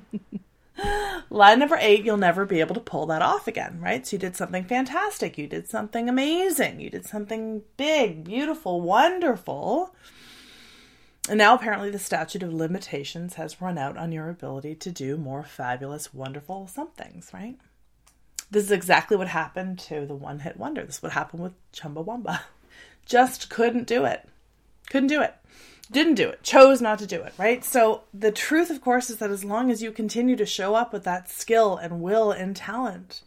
Line 1.30 1.58
number 1.58 1.78
eight, 1.80 2.04
you'll 2.04 2.16
never 2.16 2.44
be 2.44 2.60
able 2.60 2.74
to 2.74 2.80
pull 2.80 3.06
that 3.06 3.22
off 3.22 3.46
again, 3.46 3.78
right? 3.80 4.06
So 4.06 4.16
you 4.16 4.18
did 4.18 4.36
something 4.36 4.64
fantastic. 4.64 5.38
You 5.38 5.46
did 5.46 5.68
something 5.68 6.08
amazing. 6.08 6.80
You 6.80 6.90
did 6.90 7.06
something 7.06 7.62
big, 7.76 8.24
beautiful, 8.24 8.80
wonderful. 8.80 9.94
And 11.28 11.38
now 11.38 11.54
apparently 11.54 11.90
the 11.90 11.98
statute 11.98 12.42
of 12.42 12.52
limitations 12.52 13.34
has 13.34 13.60
run 13.60 13.78
out 13.78 13.96
on 13.96 14.12
your 14.12 14.28
ability 14.28 14.74
to 14.76 14.90
do 14.90 15.16
more 15.16 15.44
fabulous, 15.44 16.12
wonderful 16.12 16.66
somethings, 16.66 17.30
right? 17.32 17.56
This 18.50 18.64
is 18.64 18.72
exactly 18.72 19.16
what 19.16 19.28
happened 19.28 19.78
to 19.80 20.04
the 20.04 20.14
one 20.14 20.40
hit 20.40 20.56
wonder. 20.56 20.84
This 20.84 20.96
is 20.96 21.02
what 21.02 21.12
happened 21.12 21.42
with 21.42 21.72
Chumbawamba. 21.72 22.40
Just 23.06 23.48
couldn't 23.48 23.86
do 23.86 24.04
it. 24.04 24.28
Couldn't 24.90 25.08
do 25.08 25.22
it 25.22 25.34
didn't 25.92 26.14
do 26.14 26.28
it, 26.28 26.42
chose 26.42 26.80
not 26.80 26.98
to 26.98 27.06
do 27.06 27.22
it, 27.22 27.34
right? 27.38 27.64
So 27.64 28.02
the 28.12 28.32
truth, 28.32 28.70
of 28.70 28.80
course, 28.80 29.10
is 29.10 29.18
that 29.18 29.30
as 29.30 29.44
long 29.44 29.70
as 29.70 29.82
you 29.82 29.92
continue 29.92 30.36
to 30.36 30.46
show 30.46 30.74
up 30.74 30.92
with 30.92 31.04
that 31.04 31.30
skill 31.30 31.76
and 31.76 32.00
will 32.00 32.32
and 32.32 32.56
talent, 32.56 33.22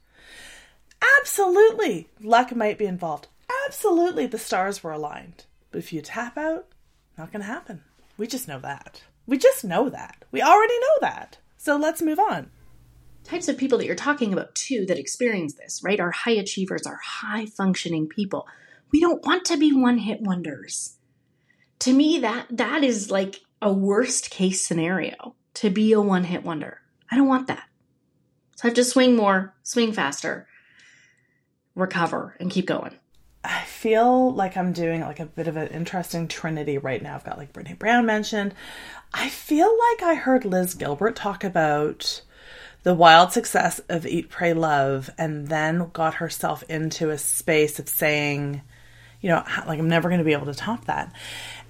absolutely 1.19 2.09
luck 2.21 2.55
might 2.55 2.77
be 2.77 2.85
involved. 2.85 3.27
Absolutely 3.65 4.25
the 4.25 4.37
stars 4.37 4.83
were 4.83 4.91
aligned. 4.91 5.45
But 5.71 5.79
if 5.79 5.93
you 5.93 6.01
tap 6.01 6.37
out, 6.37 6.67
not 7.17 7.31
going 7.31 7.41
to 7.41 7.47
happen. 7.47 7.83
We 8.17 8.27
just 8.27 8.47
know 8.47 8.59
that. 8.59 9.03
We 9.27 9.37
just 9.37 9.63
know 9.63 9.89
that. 9.89 10.25
We 10.31 10.41
already 10.41 10.77
know 10.79 10.97
that. 11.01 11.37
So 11.57 11.77
let's 11.77 12.01
move 12.01 12.19
on. 12.19 12.49
Types 13.23 13.47
of 13.47 13.57
people 13.57 13.77
that 13.77 13.85
you're 13.85 13.95
talking 13.95 14.33
about, 14.33 14.53
too, 14.53 14.85
that 14.85 14.99
experience 14.99 15.55
this, 15.55 15.81
right, 15.83 15.99
are 15.99 16.11
high 16.11 16.31
achievers, 16.31 16.85
are 16.85 16.99
high 17.03 17.45
functioning 17.45 18.07
people. 18.07 18.47
We 18.91 19.01
don't 19.01 19.25
want 19.25 19.45
to 19.45 19.57
be 19.57 19.73
one 19.73 19.97
hit 19.97 20.21
wonders 20.21 20.94
to 21.79 21.93
me 21.93 22.19
that 22.19 22.47
that 22.51 22.83
is 22.83 23.11
like 23.11 23.41
a 23.61 23.71
worst 23.71 24.29
case 24.29 24.65
scenario 24.65 25.35
to 25.55 25.69
be 25.69 25.93
a 25.93 26.01
one 26.01 26.23
hit 26.23 26.43
wonder. 26.43 26.79
I 27.09 27.15
don't 27.15 27.27
want 27.27 27.47
that. 27.47 27.63
So 28.55 28.63
I 28.63 28.67
have 28.67 28.75
to 28.75 28.83
swing 28.83 29.15
more, 29.15 29.53
swing 29.63 29.91
faster, 29.91 30.47
recover, 31.75 32.35
and 32.39 32.49
keep 32.49 32.65
going. 32.65 32.95
I 33.43 33.63
feel 33.65 34.33
like 34.33 34.57
I'm 34.57 34.73
doing 34.73 35.01
like 35.01 35.19
a 35.19 35.25
bit 35.25 35.47
of 35.47 35.55
an 35.55 35.67
interesting 35.67 36.27
trinity 36.27 36.77
right 36.77 37.01
now. 37.01 37.15
I've 37.15 37.23
got 37.23 37.37
like 37.37 37.53
Brene 37.53 37.77
Brown 37.77 38.05
mentioned. 38.05 38.55
I 39.13 39.29
feel 39.29 39.67
like 39.67 40.03
I 40.03 40.15
heard 40.15 40.45
Liz 40.45 40.73
Gilbert 40.73 41.15
talk 41.15 41.43
about 41.43 42.21
the 42.83 42.95
wild 42.95 43.31
success 43.31 43.79
of 43.89 44.05
Eat, 44.05 44.29
Pray, 44.29 44.53
Love, 44.53 45.09
and 45.17 45.47
then 45.47 45.89
got 45.93 46.15
herself 46.15 46.63
into 46.69 47.09
a 47.09 47.17
space 47.17 47.77
of 47.77 47.89
saying, 47.89 48.61
you 49.25 49.31
know, 49.31 49.43
like 49.65 49.79
I'm 49.79 49.89
never 49.89 50.07
going 50.07 50.19
to 50.19 50.23
be 50.23 50.33
able 50.33 50.45
to 50.45 50.53
top 50.53 50.85
that. 50.85 51.11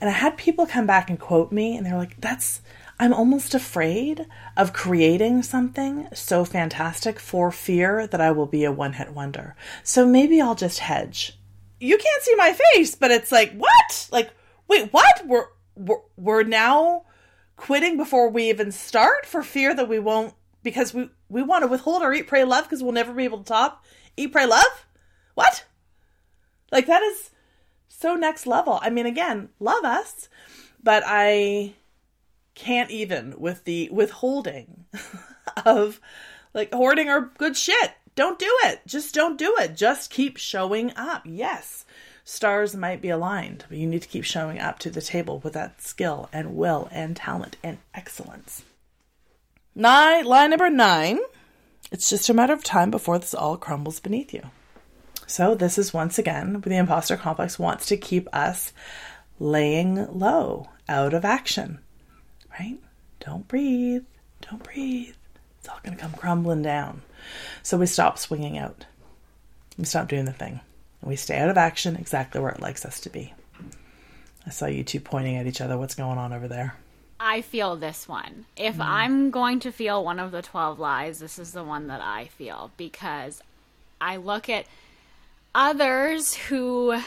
And 0.01 0.09
I 0.09 0.13
had 0.13 0.35
people 0.35 0.65
come 0.65 0.85
back 0.85 1.09
and 1.09 1.17
quote 1.17 1.53
me, 1.53 1.77
and 1.77 1.85
they're 1.85 1.95
like, 1.95 2.19
that's, 2.19 2.59
I'm 2.99 3.13
almost 3.13 3.55
afraid 3.55 4.25
of 4.57 4.73
creating 4.73 5.41
something 5.41 6.09
so 6.13 6.43
fantastic 6.43 7.17
for 7.17 7.53
fear 7.53 8.07
that 8.07 8.19
I 8.19 8.31
will 8.31 8.45
be 8.45 8.65
a 8.65 8.73
one 8.73 8.91
hit 8.91 9.13
wonder. 9.13 9.55
So 9.83 10.05
maybe 10.05 10.41
I'll 10.41 10.55
just 10.55 10.79
hedge. 10.79 11.39
You 11.79 11.97
can't 11.97 12.23
see 12.23 12.35
my 12.35 12.51
face, 12.73 12.93
but 12.93 13.09
it's 13.09 13.31
like, 13.31 13.53
what? 13.55 14.09
Like, 14.11 14.31
wait, 14.67 14.91
what? 14.91 15.25
We're, 15.25 15.45
we're, 15.77 16.01
we're 16.17 16.43
now 16.43 17.05
quitting 17.55 17.95
before 17.95 18.29
we 18.29 18.49
even 18.49 18.69
start 18.69 19.25
for 19.25 19.41
fear 19.41 19.73
that 19.73 19.87
we 19.87 19.97
won't 19.97 20.33
because 20.61 20.93
we 20.93 21.09
we 21.29 21.41
want 21.41 21.61
to 21.61 21.67
withhold 21.67 22.03
our 22.03 22.13
eat 22.13 22.27
pray 22.27 22.43
love 22.43 22.65
because 22.65 22.83
we'll 22.83 22.91
never 22.91 23.13
be 23.13 23.23
able 23.23 23.37
to 23.37 23.45
top 23.45 23.85
eat 24.17 24.33
pray 24.33 24.45
love 24.45 24.85
what 25.35 25.63
like 26.69 26.87
that 26.87 27.01
is 27.01 27.29
so 28.05 28.13
next 28.13 28.45
level 28.45 28.77
i 28.83 28.89
mean 28.91 29.07
again 29.07 29.49
love 29.59 29.83
us 29.83 30.29
but 30.83 31.01
i 31.07 31.73
can't 32.53 32.91
even 32.91 33.33
with 33.35 33.63
the 33.63 33.89
withholding 33.91 34.85
of 35.65 35.99
like 36.53 36.71
hoarding 36.71 37.09
our 37.09 37.31
good 37.39 37.57
shit 37.57 37.93
don't 38.13 38.37
do 38.37 38.59
it 38.65 38.79
just 38.85 39.15
don't 39.15 39.39
do 39.39 39.55
it 39.57 39.75
just 39.75 40.11
keep 40.11 40.37
showing 40.37 40.93
up 40.95 41.23
yes 41.25 41.83
stars 42.27 42.75
might 42.75 43.01
be 43.01 43.09
aligned, 43.09 43.63
but 43.69 43.77
you 43.77 43.85
need 43.85 44.01
to 44.01 44.07
keep 44.07 44.25
showing 44.25 44.59
up 44.59 44.79
to 44.79 44.89
the 44.89 45.01
table 45.01 45.39
with 45.39 45.53
that 45.53 45.79
skill 45.81 46.27
and 46.33 46.55
will 46.55 46.89
and 46.91 47.15
talent 47.15 47.55
and 47.63 47.77
excellence. 47.93 48.63
Nine, 49.75 50.25
line 50.25 50.49
number 50.49 50.69
nine. 50.69 51.19
It's 51.91 52.09
just 52.09 52.27
a 52.27 52.33
matter 52.33 52.53
of 52.53 52.63
time 52.63 52.89
before 52.89 53.19
this 53.19 53.35
all 53.35 53.57
crumbles 53.57 53.99
beneath 53.99 54.33
you. 54.33 54.41
So, 55.27 55.55
this 55.55 55.77
is 55.77 55.93
once 55.93 56.19
again 56.19 56.61
the 56.61 56.77
imposter 56.77 57.17
complex 57.17 57.57
wants 57.57 57.87
to 57.87 57.97
keep 57.97 58.27
us 58.33 58.71
laying 59.39 60.07
low, 60.17 60.69
out 60.87 61.13
of 61.13 61.25
action, 61.25 61.79
right? 62.59 62.77
Don't 63.19 63.47
breathe. 63.47 64.03
Don't 64.41 64.63
breathe. 64.63 65.15
It's 65.59 65.67
all 65.67 65.79
going 65.83 65.97
to 65.97 66.01
come 66.01 66.13
crumbling 66.13 66.61
down. 66.61 67.01
So, 67.63 67.77
we 67.77 67.87
stop 67.87 68.19
swinging 68.19 68.57
out. 68.57 68.85
We 69.77 69.85
stop 69.85 70.07
doing 70.07 70.25
the 70.25 70.33
thing 70.33 70.61
and 71.01 71.09
we 71.09 71.15
stay 71.15 71.37
out 71.37 71.49
of 71.49 71.57
action 71.57 71.95
exactly 71.95 72.39
where 72.39 72.51
it 72.51 72.61
likes 72.61 72.85
us 72.85 72.99
to 73.01 73.09
be. 73.09 73.33
I 74.45 74.51
saw 74.51 74.67
you 74.67 74.83
two 74.83 74.99
pointing 74.99 75.37
at 75.37 75.47
each 75.47 75.61
other. 75.61 75.77
What's 75.77 75.95
going 75.95 76.17
on 76.17 76.33
over 76.33 76.47
there? 76.47 76.75
I 77.19 77.41
feel 77.41 77.75
this 77.75 78.07
one. 78.07 78.45
If 78.55 78.75
mm. 78.75 78.85
I'm 78.85 79.31
going 79.31 79.59
to 79.61 79.71
feel 79.71 80.03
one 80.03 80.19
of 80.19 80.31
the 80.31 80.41
12 80.41 80.79
lies, 80.79 81.19
this 81.19 81.39
is 81.39 81.51
the 81.51 81.63
one 81.63 81.87
that 81.87 82.01
I 82.01 82.25
feel 82.25 82.71
because 82.77 83.41
I 83.99 84.17
look 84.17 84.49
at 84.49 84.65
others 85.55 86.35
who 86.35 87.01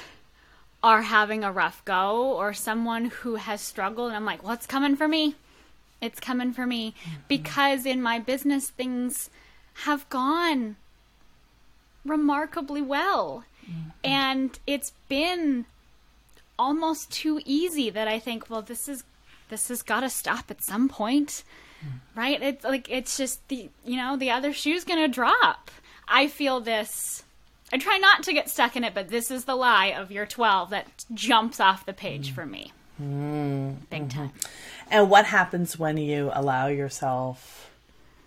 are 0.82 1.03
having 1.03 1.44
a 1.44 1.53
rough 1.53 1.84
go 1.84 2.32
or 2.32 2.53
someone 2.53 3.05
who 3.07 3.36
has 3.36 3.61
struggled 3.61 4.09
and 4.09 4.16
I'm 4.16 4.24
like, 4.24 4.42
"What's 4.42 4.66
coming 4.66 4.96
for 4.96 5.07
me?" 5.07 5.36
It's 6.01 6.20
coming 6.20 6.53
for 6.53 6.66
me 6.66 6.94
mm-hmm. 7.03 7.16
because 7.28 7.84
in 7.84 8.01
my 8.01 8.18
business 8.18 8.70
things 8.70 9.30
have 9.84 10.09
gone 10.09 10.76
remarkably 12.05 12.82
well. 12.82 13.44
Mm-hmm. 13.64 13.90
And 14.05 14.59
it's 14.66 14.92
been 15.09 15.66
almost 16.59 17.11
too 17.11 17.40
easy 17.44 17.90
that 17.90 18.09
I 18.09 18.18
think, 18.18 18.49
well, 18.49 18.62
this 18.62 18.88
is 18.88 19.05
this 19.49 19.68
has 19.68 19.82
got 19.82 20.01
to 20.01 20.11
stop 20.11 20.51
at 20.51 20.62
some 20.62 20.88
point. 20.88 21.42
Mm-hmm. 21.80 22.20
Right? 22.20 22.42
It's 22.42 22.64
like 22.64 22.88
it's 22.90 23.16
just 23.16 23.46
the 23.49 23.68
you 23.84 23.96
know, 23.96 24.16
the 24.16 24.30
other 24.30 24.53
shoe's 24.53 24.84
going 24.84 25.01
to 25.01 25.09
drop. 25.09 25.70
I 26.07 26.28
feel 26.28 26.61
this 26.61 27.24
I 27.73 27.79
try 27.79 27.99
not 27.99 28.23
to 28.25 28.33
get 28.33 28.49
stuck 28.49 28.77
in 28.77 28.85
it, 28.85 28.95
but 28.95 29.09
this 29.09 29.31
is 29.31 29.45
the 29.45 29.55
lie 29.55 29.87
of 29.87 30.11
your 30.11 30.27
12 30.27 30.71
that 30.71 31.05
jumps 31.12 31.61
off 31.61 31.85
the 31.85 31.93
page 31.93 32.31
mm. 32.31 32.35
for 32.35 32.47
me. 32.47 32.73
Mm. 33.01 33.77
Big 33.91 34.09
mm-hmm. 34.09 34.19
time. 34.19 34.33
And 34.91 35.11
what 35.11 35.27
happens 35.27 35.79
when 35.79 35.97
you 35.99 36.31
allow 36.33 36.69
yourself 36.69 37.69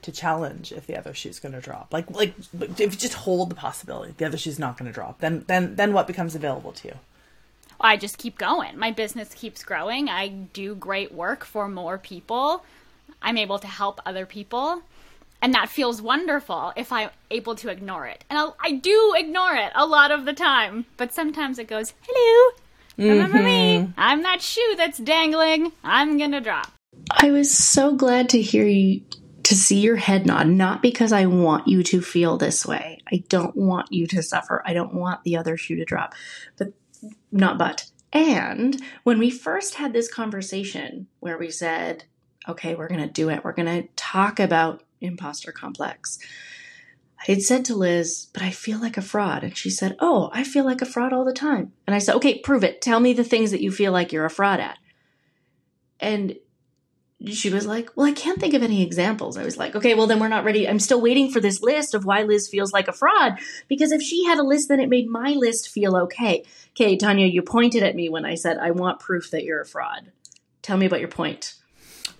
to 0.03 0.11
challenge 0.11 0.71
if 0.71 0.87
the 0.87 0.97
other 0.97 1.13
shoe's 1.13 1.39
going 1.39 1.53
to 1.53 1.61
drop. 1.61 1.93
Like 1.93 2.09
like 2.11 2.33
if 2.53 2.79
you 2.79 2.89
just 2.89 3.13
hold 3.13 3.49
the 3.49 3.55
possibility 3.55 4.13
the 4.17 4.25
other 4.25 4.37
shoe's 4.37 4.59
not 4.59 4.77
going 4.77 4.89
to 4.89 4.93
drop, 4.93 5.19
then 5.19 5.45
then 5.47 5.75
then 5.75 5.93
what 5.93 6.07
becomes 6.07 6.35
available 6.35 6.71
to 6.73 6.89
you? 6.89 6.95
I 7.79 7.97
just 7.97 8.17
keep 8.17 8.37
going. 8.37 8.77
My 8.77 8.91
business 8.91 9.33
keeps 9.33 9.63
growing. 9.63 10.07
I 10.07 10.27
do 10.27 10.75
great 10.75 11.11
work 11.11 11.43
for 11.43 11.67
more 11.67 11.97
people. 11.97 12.63
I'm 13.21 13.37
able 13.37 13.59
to 13.59 13.67
help 13.67 13.99
other 14.05 14.25
people. 14.25 14.83
And 15.41 15.53
that 15.53 15.69
feels 15.69 16.01
wonderful 16.01 16.71
if 16.75 16.91
I'm 16.91 17.09
able 17.31 17.55
to 17.55 17.69
ignore 17.69 18.05
it. 18.05 18.23
And 18.29 18.37
I'll, 18.37 18.55
i 18.59 18.71
do 18.71 19.13
ignore 19.17 19.55
it 19.55 19.71
a 19.75 19.85
lot 19.85 20.11
of 20.11 20.25
the 20.25 20.33
time. 20.33 20.85
But 20.97 21.13
sometimes 21.13 21.57
it 21.57 21.67
goes, 21.67 21.93
hello, 22.01 22.55
remember 22.97 23.37
mm-hmm. 23.37 23.85
me? 23.85 23.93
I'm 23.97 24.21
that 24.23 24.41
shoe 24.41 24.75
that's 24.77 24.99
dangling. 24.99 25.71
I'm 25.83 26.17
going 26.17 26.31
to 26.31 26.41
drop. 26.41 26.71
I 27.09 27.31
was 27.31 27.51
so 27.51 27.95
glad 27.95 28.29
to 28.29 28.41
hear 28.41 28.67
you 28.67 29.01
to 29.43 29.55
see 29.55 29.79
your 29.79 29.95
head 29.95 30.25
nod, 30.25 30.47
not 30.47 30.81
because 30.81 31.11
I 31.11 31.25
want 31.25 31.67
you 31.67 31.83
to 31.83 32.01
feel 32.01 32.37
this 32.37 32.65
way. 32.65 32.99
I 33.11 33.23
don't 33.27 33.55
want 33.55 33.91
you 33.91 34.05
to 34.07 34.21
suffer. 34.21 34.61
I 34.65 34.73
don't 34.73 34.93
want 34.93 35.23
the 35.23 35.37
other 35.37 35.57
shoe 35.57 35.75
to 35.77 35.85
drop, 35.85 36.13
but 36.57 36.73
not 37.31 37.57
but. 37.57 37.89
And 38.13 38.81
when 39.03 39.19
we 39.19 39.29
first 39.29 39.75
had 39.75 39.93
this 39.93 40.11
conversation 40.13 41.07
where 41.19 41.37
we 41.37 41.49
said, 41.49 42.03
okay, 42.47 42.75
we're 42.75 42.87
going 42.87 43.01
to 43.01 43.11
do 43.11 43.29
it, 43.29 43.43
we're 43.43 43.53
going 43.53 43.83
to 43.83 43.87
talk 43.95 44.39
about 44.39 44.83
imposter 45.01 45.51
complex. 45.51 46.19
I 47.27 47.31
had 47.31 47.41
said 47.41 47.65
to 47.65 47.75
Liz, 47.75 48.27
but 48.33 48.41
I 48.41 48.49
feel 48.49 48.79
like 48.79 48.97
a 48.97 49.01
fraud. 49.01 49.43
And 49.43 49.55
she 49.55 49.69
said, 49.69 49.95
Oh, 49.99 50.29
I 50.33 50.43
feel 50.43 50.65
like 50.65 50.81
a 50.81 50.87
fraud 50.87 51.13
all 51.13 51.25
the 51.25 51.33
time. 51.33 51.71
And 51.85 51.95
I 51.95 51.99
said, 51.99 52.15
Okay, 52.15 52.39
prove 52.39 52.63
it. 52.63 52.81
Tell 52.81 52.99
me 52.99 53.13
the 53.13 53.23
things 53.23 53.51
that 53.51 53.61
you 53.61 53.71
feel 53.71 53.91
like 53.91 54.11
you're 54.11 54.25
a 54.25 54.29
fraud 54.29 54.59
at. 54.59 54.77
And 55.99 56.37
she 57.27 57.51
was 57.51 57.67
like, 57.67 57.91
Well, 57.95 58.07
I 58.07 58.11
can't 58.11 58.39
think 58.39 58.55
of 58.55 58.63
any 58.63 58.81
examples. 58.81 59.37
I 59.37 59.43
was 59.43 59.55
like, 59.55 59.75
Okay, 59.75 59.93
well, 59.93 60.07
then 60.07 60.19
we're 60.19 60.29
not 60.29 60.45
ready. 60.45 60.67
I'm 60.67 60.79
still 60.79 60.99
waiting 60.99 61.29
for 61.29 61.39
this 61.39 61.61
list 61.61 61.93
of 61.93 62.05
why 62.05 62.23
Liz 62.23 62.49
feels 62.49 62.73
like 62.73 62.87
a 62.87 62.93
fraud. 62.93 63.37
Because 63.67 63.91
if 63.91 64.01
she 64.01 64.25
had 64.25 64.39
a 64.39 64.43
list, 64.43 64.69
then 64.69 64.79
it 64.79 64.89
made 64.89 65.07
my 65.07 65.33
list 65.33 65.69
feel 65.69 65.95
okay. 65.97 66.43
Okay, 66.71 66.97
Tanya, 66.97 67.27
you 67.27 67.43
pointed 67.43 67.83
at 67.83 67.95
me 67.95 68.09
when 68.09 68.25
I 68.25 68.33
said, 68.33 68.57
I 68.57 68.71
want 68.71 68.99
proof 68.99 69.29
that 69.29 69.43
you're 69.43 69.61
a 69.61 69.65
fraud. 69.65 70.11
Tell 70.63 70.77
me 70.77 70.87
about 70.87 71.01
your 71.01 71.09
point. 71.09 71.53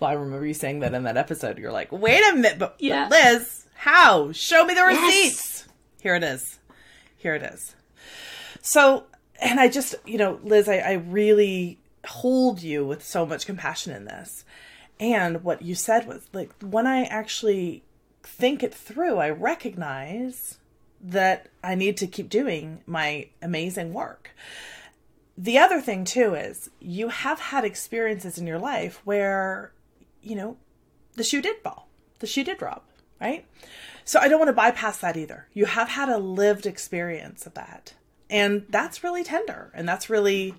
Well, 0.02 0.10
I 0.10 0.14
remember 0.14 0.44
you 0.44 0.52
saying 0.52 0.80
that 0.80 0.94
in 0.94 1.04
that 1.04 1.16
episode. 1.16 1.58
You're 1.58 1.70
like, 1.70 1.92
Wait 1.92 2.20
a 2.28 2.34
minute, 2.34 2.58
but, 2.58 2.74
yeah. 2.80 3.08
but 3.08 3.22
Liz, 3.22 3.66
how? 3.74 4.32
Show 4.32 4.64
me 4.64 4.74
the 4.74 4.82
receipts. 4.82 5.64
Yes. 5.64 5.68
Here 6.00 6.16
it 6.16 6.24
is. 6.24 6.58
Here 7.16 7.36
it 7.36 7.42
is. 7.44 7.76
So, 8.62 9.04
and 9.40 9.60
I 9.60 9.68
just, 9.68 9.94
you 10.04 10.18
know, 10.18 10.40
Liz, 10.42 10.68
I, 10.68 10.78
I 10.78 10.92
really 10.94 11.78
hold 12.04 12.62
you 12.62 12.84
with 12.84 13.04
so 13.04 13.24
much 13.24 13.46
compassion 13.46 13.92
in 13.92 14.06
this 14.06 14.44
and 14.98 15.44
what 15.44 15.62
you 15.62 15.76
said 15.76 16.06
was 16.06 16.28
like 16.32 16.52
when 16.60 16.86
I 16.86 17.04
actually 17.04 17.84
think 18.24 18.62
it 18.62 18.74
through, 18.74 19.18
I 19.18 19.30
recognize 19.30 20.58
that 21.00 21.48
I 21.62 21.74
need 21.74 21.96
to 21.98 22.08
keep 22.08 22.28
doing 22.28 22.82
my 22.86 23.28
amazing 23.40 23.92
work. 23.92 24.30
The 25.38 25.58
other 25.58 25.80
thing 25.80 26.04
too 26.04 26.34
is 26.34 26.70
you 26.80 27.08
have 27.08 27.38
had 27.38 27.64
experiences 27.64 28.38
in 28.38 28.46
your 28.46 28.58
life 28.58 29.00
where, 29.04 29.72
you 30.22 30.34
know, 30.34 30.56
the 31.14 31.24
shoe 31.24 31.42
did 31.42 31.56
fall, 31.58 31.88
the 32.20 32.26
shoe 32.26 32.44
did 32.44 32.58
drop, 32.58 32.88
right? 33.20 33.44
So 34.04 34.18
I 34.18 34.28
don't 34.28 34.38
want 34.38 34.48
to 34.48 34.54
bypass 34.54 34.98
that 34.98 35.16
either. 35.16 35.46
You 35.52 35.66
have 35.66 35.90
had 35.90 36.08
a 36.08 36.18
lived 36.18 36.66
experience 36.66 37.46
of 37.46 37.54
that. 37.54 37.94
And 38.28 38.64
that's 38.70 39.04
really 39.04 39.22
tender 39.24 39.70
and 39.74 39.86
that's 39.86 40.08
really 40.08 40.54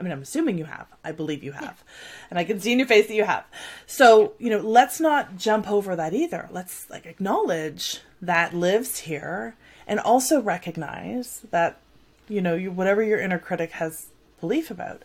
I 0.00 0.02
mean, 0.02 0.12
I'm 0.12 0.22
assuming 0.22 0.56
you 0.56 0.64
have. 0.64 0.86
I 1.04 1.12
believe 1.12 1.44
you 1.44 1.52
have. 1.52 1.62
Yeah. 1.62 2.26
And 2.30 2.38
I 2.38 2.44
can 2.44 2.58
see 2.58 2.72
in 2.72 2.78
your 2.78 2.88
face 2.88 3.08
that 3.08 3.14
you 3.14 3.24
have. 3.24 3.44
So, 3.86 4.32
you 4.38 4.48
know, 4.48 4.58
let's 4.58 4.98
not 4.98 5.36
jump 5.36 5.70
over 5.70 5.94
that 5.94 6.14
either. 6.14 6.48
Let's 6.50 6.88
like 6.88 7.04
acknowledge 7.04 8.00
that 8.22 8.54
lives 8.54 9.00
here 9.00 9.56
and 9.86 10.00
also 10.00 10.40
recognize 10.40 11.42
that, 11.50 11.80
you 12.28 12.40
know, 12.40 12.54
you, 12.54 12.72
whatever 12.72 13.02
your 13.02 13.20
inner 13.20 13.38
critic 13.38 13.72
has 13.72 14.06
belief 14.40 14.70
about, 14.70 15.02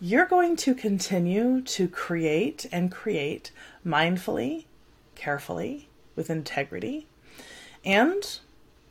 you're 0.00 0.26
going 0.26 0.56
to 0.56 0.74
continue 0.74 1.60
to 1.62 1.88
create 1.88 2.66
and 2.72 2.90
create 2.90 3.50
mindfully, 3.86 4.64
carefully, 5.14 5.88
with 6.16 6.30
integrity. 6.30 7.06
And 7.84 8.38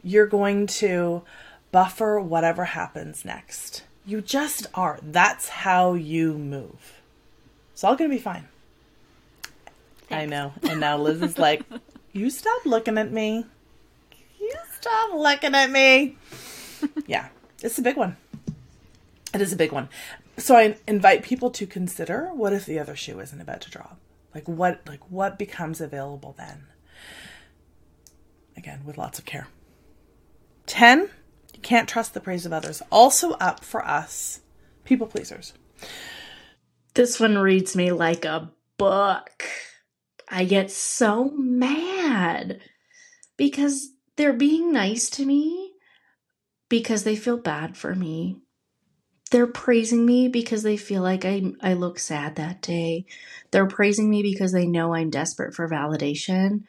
you're 0.04 0.28
going 0.28 0.68
to 0.68 1.24
buffer 1.72 2.20
whatever 2.20 2.66
happens 2.66 3.26
next 3.26 3.84
you 4.10 4.22
just 4.22 4.66
are. 4.74 5.00
That's 5.04 5.50
how 5.50 5.94
you 5.94 6.38
move. 6.38 7.00
It's 7.74 7.84
all 7.84 7.96
going 7.96 8.10
to 8.10 8.16
be 8.16 8.22
fine. 8.22 8.48
Thanks. 10.08 10.24
I 10.24 10.26
know. 10.26 10.54
And 10.64 10.80
now 10.80 10.98
Liz 10.98 11.22
is 11.22 11.38
like, 11.38 11.64
You 12.12 12.32
stop 12.32 12.66
looking 12.66 12.98
at 12.98 13.12
me. 13.12 13.46
You 14.40 14.54
stop 14.80 15.14
looking 15.14 15.54
at 15.54 15.70
me. 15.70 16.18
yeah, 17.08 17.30
it's 17.62 17.78
a 17.78 17.84
big 17.84 17.98
one. 17.98 18.18
It 19.34 19.42
is 19.42 19.54
a 19.54 19.58
big 19.58 19.72
one. 19.72 19.90
So 20.38 20.56
I 20.56 20.78
invite 20.88 21.24
people 21.24 21.52
to 21.52 21.68
consider 21.68 22.30
what 22.34 22.54
if 22.54 22.66
the 22.66 22.80
other 22.80 22.96
shoe 22.96 23.20
isn't 23.20 23.42
about 23.42 23.62
to 23.62 23.70
drop? 23.70 24.00
Like 24.34 24.48
what 24.48 24.82
like 24.88 25.10
what 25.12 25.38
becomes 25.40 25.82
available 25.82 26.36
then? 26.38 26.68
Again, 28.58 28.82
with 28.86 28.98
lots 28.98 29.20
of 29.20 29.26
care. 29.26 29.48
10, 30.66 31.10
you 31.54 31.60
can't 31.62 31.90
trust 31.90 32.14
the 32.14 32.20
praise 32.20 32.46
of 32.46 32.54
others. 32.54 32.82
Also 32.92 33.32
up 33.34 33.64
for 33.64 33.86
us, 33.86 34.42
people 34.84 35.08
pleasers. 35.08 35.54
This 36.94 37.20
one 37.20 37.38
reads 37.38 37.76
me 37.76 37.92
like 37.92 38.26
a 38.26 38.52
book. 38.78 39.46
I 40.28 40.46
get 40.46 40.72
so 40.72 41.32
mad 41.32 42.60
because 43.38 43.90
they're 44.16 44.34
being 44.34 44.72
nice 44.72 45.10
to 45.12 45.26
me 45.26 45.74
because 46.68 47.04
they 47.04 47.16
feel 47.16 47.38
bad 47.38 47.78
for 47.78 47.96
me. 47.96 48.42
They're 49.32 49.48
praising 49.48 50.06
me 50.06 50.28
because 50.28 50.64
they 50.64 50.78
feel 50.78 51.02
like 51.02 51.24
I, 51.24 51.54
I 51.62 51.74
look 51.74 52.00
sad 52.00 52.36
that 52.36 52.62
day. 52.62 53.06
They're 53.52 53.68
praising 53.68 54.10
me 54.10 54.24
because 54.24 54.52
they 54.52 54.66
know 54.66 54.94
I'm 54.94 55.10
desperate 55.10 55.54
for 55.54 55.70
validation, 55.70 56.64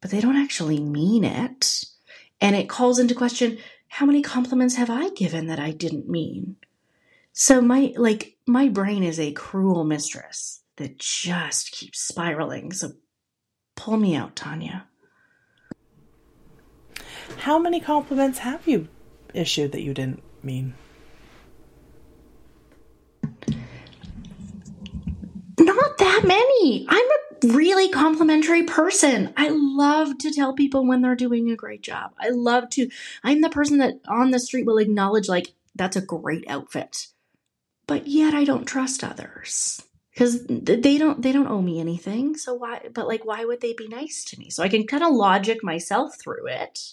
but 0.00 0.10
they 0.10 0.20
don't 0.20 0.36
actually 0.36 0.80
mean 0.80 1.24
it. 1.24 1.84
And 2.40 2.54
it 2.54 2.68
calls 2.68 2.98
into 2.98 3.14
question 3.14 3.58
how 3.88 4.06
many 4.06 4.22
compliments 4.22 4.76
have 4.76 4.90
I 4.90 5.10
given 5.10 5.46
that 5.46 5.60
I 5.60 5.70
didn't 5.70 6.08
mean? 6.08 6.56
So 7.32 7.60
my 7.60 7.94
like 7.96 8.36
my 8.46 8.68
brain 8.68 9.02
is 9.02 9.18
a 9.18 9.32
cruel 9.32 9.84
mistress 9.84 10.60
that 10.76 10.98
just 10.98 11.72
keeps 11.72 12.00
spiraling. 12.00 12.72
So 12.72 12.92
pull 13.76 13.96
me 13.96 14.14
out, 14.14 14.36
Tanya. 14.36 14.86
How 17.38 17.58
many 17.58 17.80
compliments 17.80 18.38
have 18.40 18.66
you 18.66 18.88
issued 19.32 19.72
that 19.72 19.82
you 19.82 19.94
didn't 19.94 20.22
mean? 20.42 20.74
Not 25.58 25.91
that 26.02 26.24
many. 26.26 26.86
I'm 26.88 27.06
a 27.06 27.54
really 27.54 27.88
complimentary 27.88 28.64
person. 28.64 29.32
I 29.36 29.50
love 29.50 30.18
to 30.18 30.32
tell 30.32 30.52
people 30.52 30.86
when 30.86 31.00
they're 31.02 31.14
doing 31.14 31.50
a 31.50 31.56
great 31.56 31.82
job. 31.82 32.12
I 32.18 32.30
love 32.30 32.70
to, 32.70 32.88
I'm 33.22 33.40
the 33.40 33.50
person 33.50 33.78
that 33.78 34.00
on 34.08 34.30
the 34.30 34.40
street 34.40 34.66
will 34.66 34.78
acknowledge, 34.78 35.28
like, 35.28 35.54
that's 35.74 35.96
a 35.96 36.02
great 36.02 36.44
outfit. 36.48 37.08
But 37.86 38.06
yet 38.06 38.34
I 38.34 38.44
don't 38.44 38.66
trust 38.66 39.04
others 39.04 39.82
because 40.12 40.44
they 40.46 40.98
don't 40.98 41.22
they 41.22 41.32
don't 41.32 41.48
owe 41.48 41.62
me 41.62 41.80
anything 41.80 42.36
so 42.36 42.52
why 42.54 42.80
but 42.92 43.08
like 43.08 43.24
why 43.24 43.44
would 43.44 43.60
they 43.60 43.72
be 43.72 43.88
nice 43.88 44.24
to 44.24 44.38
me 44.38 44.50
so 44.50 44.62
i 44.62 44.68
can 44.68 44.86
kind 44.86 45.02
of 45.02 45.12
logic 45.12 45.64
myself 45.64 46.20
through 46.20 46.46
it 46.46 46.92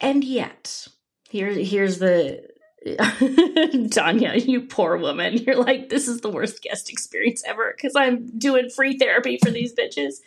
and 0.00 0.22
yet 0.22 0.86
here 1.28 1.50
here's 1.50 1.98
the 1.98 2.46
Tanya, 3.90 4.34
you 4.34 4.62
poor 4.62 4.96
woman. 4.96 5.34
You're 5.34 5.56
like, 5.56 5.88
this 5.88 6.06
is 6.06 6.20
the 6.20 6.30
worst 6.30 6.62
guest 6.62 6.90
experience 6.90 7.42
ever 7.46 7.72
because 7.74 7.94
I'm 7.96 8.26
doing 8.38 8.68
free 8.68 8.98
therapy 8.98 9.38
for 9.42 9.50
these 9.50 9.74
bitches. 9.74 10.20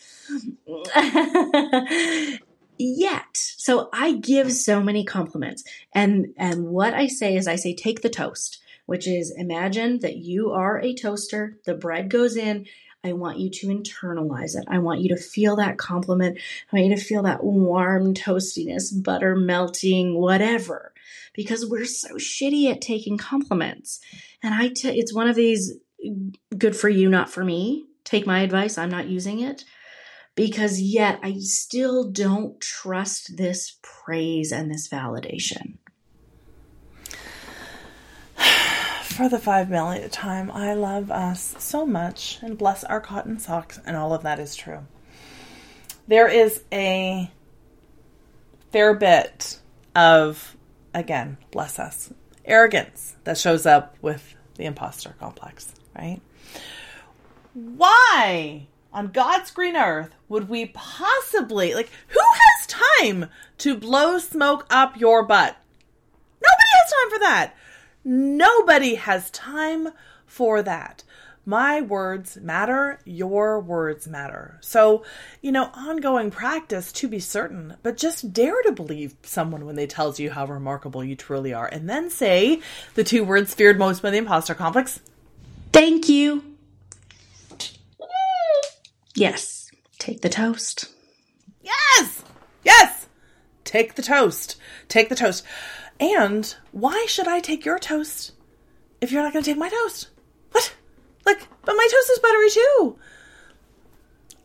Yet, 2.79 3.23
so 3.33 3.89
I 3.91 4.13
give 4.13 4.51
so 4.51 4.81
many 4.81 5.03
compliments, 5.03 5.63
and 5.93 6.33
and 6.37 6.67
what 6.67 6.93
I 6.93 7.07
say 7.07 7.35
is, 7.35 7.47
I 7.47 7.55
say, 7.55 7.73
take 7.73 8.01
the 8.01 8.09
toast, 8.09 8.59
which 8.85 9.07
is 9.07 9.33
imagine 9.35 9.99
that 9.99 10.17
you 10.17 10.51
are 10.51 10.79
a 10.79 10.93
toaster. 10.93 11.57
The 11.65 11.73
bread 11.73 12.09
goes 12.09 12.37
in. 12.37 12.67
I 13.07 13.13
want 13.13 13.39
you 13.39 13.49
to 13.49 13.67
internalize 13.67 14.55
it. 14.55 14.65
I 14.67 14.79
want 14.79 15.01
you 15.01 15.09
to 15.15 15.21
feel 15.21 15.55
that 15.55 15.77
compliment. 15.77 16.37
I 16.71 16.75
want 16.75 16.89
you 16.89 16.95
to 16.95 17.01
feel 17.01 17.23
that 17.23 17.43
warm 17.43 18.13
toastiness, 18.13 18.91
butter 19.03 19.35
melting, 19.35 20.15
whatever 20.15 20.93
because 21.37 21.65
we're 21.65 21.85
so 21.85 22.15
shitty 22.15 22.69
at 22.69 22.81
taking 22.81 23.17
compliments. 23.17 24.01
And 24.43 24.53
I, 24.53 24.69
t- 24.69 24.99
it's 24.99 25.13
one 25.13 25.29
of 25.29 25.35
these 25.35 25.73
good 26.57 26.75
for 26.75 26.89
you, 26.89 27.07
not 27.07 27.29
for 27.29 27.45
me. 27.45 27.85
Take 28.03 28.25
my 28.25 28.41
advice. 28.41 28.77
I'm 28.77 28.89
not 28.89 29.07
using 29.07 29.39
it 29.39 29.63
because 30.35 30.81
yet 30.81 31.19
I 31.23 31.35
still 31.39 32.09
don't 32.09 32.59
trust 32.59 33.37
this 33.37 33.77
praise 33.81 34.51
and 34.51 34.71
this 34.71 34.89
validation. 34.89 35.77
For 39.17 39.29
the 39.29 39.39
five 39.39 39.67
millionth 39.71 40.11
time, 40.11 40.51
I 40.51 40.75
love 40.75 41.09
us 41.09 41.55
so 41.57 41.87
much 41.87 42.37
and 42.43 42.55
bless 42.55 42.83
our 42.83 43.01
cotton 43.01 43.39
socks, 43.39 43.79
and 43.83 43.97
all 43.97 44.13
of 44.13 44.21
that 44.21 44.37
is 44.37 44.55
true. 44.55 44.85
There 46.07 46.27
is 46.27 46.61
a 46.71 47.31
fair 48.71 48.93
bit 48.93 49.59
of 49.95 50.55
again, 50.93 51.37
bless 51.49 51.79
us, 51.79 52.13
arrogance 52.45 53.15
that 53.23 53.39
shows 53.39 53.65
up 53.65 53.95
with 54.03 54.35
the 54.53 54.65
imposter 54.65 55.15
complex, 55.19 55.73
right? 55.97 56.21
Why 57.55 58.67
on 58.93 59.07
God's 59.07 59.49
green 59.49 59.75
earth 59.75 60.11
would 60.29 60.47
we 60.47 60.67
possibly, 60.67 61.73
like, 61.73 61.89
who 62.09 62.19
has 62.19 62.67
time 62.67 63.31
to 63.57 63.75
blow 63.75 64.19
smoke 64.19 64.67
up 64.69 64.95
your 64.95 65.23
butt? 65.23 65.57
Nobody 66.39 66.69
has 66.83 66.91
time 66.91 67.09
for 67.09 67.19
that. 67.21 67.53
Nobody 68.09 68.95
has 68.95 69.29
time 69.31 69.89
for 70.25 70.61
that. 70.63 71.03
My 71.45 71.81
words 71.81 72.37
matter, 72.37 73.01
your 73.03 73.59
words 73.59 74.07
matter. 74.07 74.57
So, 74.61 75.03
you 75.41 75.51
know, 75.51 75.69
ongoing 75.73 76.31
practice 76.31 76.93
to 76.93 77.09
be 77.09 77.19
certain, 77.19 77.75
but 77.83 77.97
just 77.97 78.31
dare 78.31 78.61
to 78.63 78.71
believe 78.71 79.15
someone 79.23 79.65
when 79.65 79.75
they 79.75 79.87
tells 79.87 80.21
you 80.21 80.31
how 80.31 80.45
remarkable 80.45 81.03
you 81.03 81.17
truly 81.17 81.53
are. 81.53 81.67
And 81.67 81.89
then 81.89 82.09
say 82.09 82.61
the 82.95 83.03
two 83.03 83.25
words 83.25 83.53
feared 83.53 83.77
most 83.77 84.01
by 84.01 84.09
the 84.09 84.17
imposter 84.19 84.55
complex. 84.55 85.01
Thank 85.73 86.07
you. 86.07 86.43
Yes. 89.15 89.69
Take 89.99 90.21
the 90.21 90.29
toast. 90.29 90.93
Yes. 91.61 92.23
Yes. 92.63 93.07
Take 93.65 93.95
the 93.95 94.01
toast. 94.01 94.55
Take 94.87 95.09
the 95.09 95.15
toast. 95.15 95.43
And 95.99 96.55
why 96.71 97.05
should 97.07 97.27
I 97.27 97.39
take 97.39 97.65
your 97.65 97.79
toast 97.79 98.33
if 99.01 99.11
you're 99.11 99.23
not 99.23 99.33
going 99.33 99.43
to 99.43 99.49
take 99.49 99.57
my 99.57 99.69
toast? 99.69 100.09
What? 100.51 100.75
Like, 101.25 101.47
but 101.65 101.73
my 101.73 101.87
toast 101.91 102.11
is 102.11 102.19
buttery 102.19 102.49
too. 102.49 102.99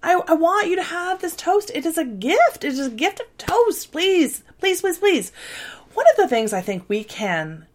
I, 0.03 0.21
I 0.27 0.35
want 0.35 0.69
you 0.69 0.77
to 0.77 0.83
have 0.83 1.21
this 1.21 1.37
toast. 1.37 1.71
It 1.75 1.87
is 1.87 1.97
a 1.97 2.05
gift. 2.05 2.65
It 2.65 2.73
is 2.73 2.87
a 2.87 2.91
gift 2.91 3.21
of 3.21 3.37
toast. 3.39 3.93
Please, 3.93 4.43
please, 4.59 4.81
please, 4.81 4.99
please. 4.99 5.33
One 5.95 6.07
of 6.11 6.17
the 6.17 6.29
things 6.29 6.53
I 6.53 6.61
think 6.61 6.89
we 6.89 7.05
can. 7.05 7.67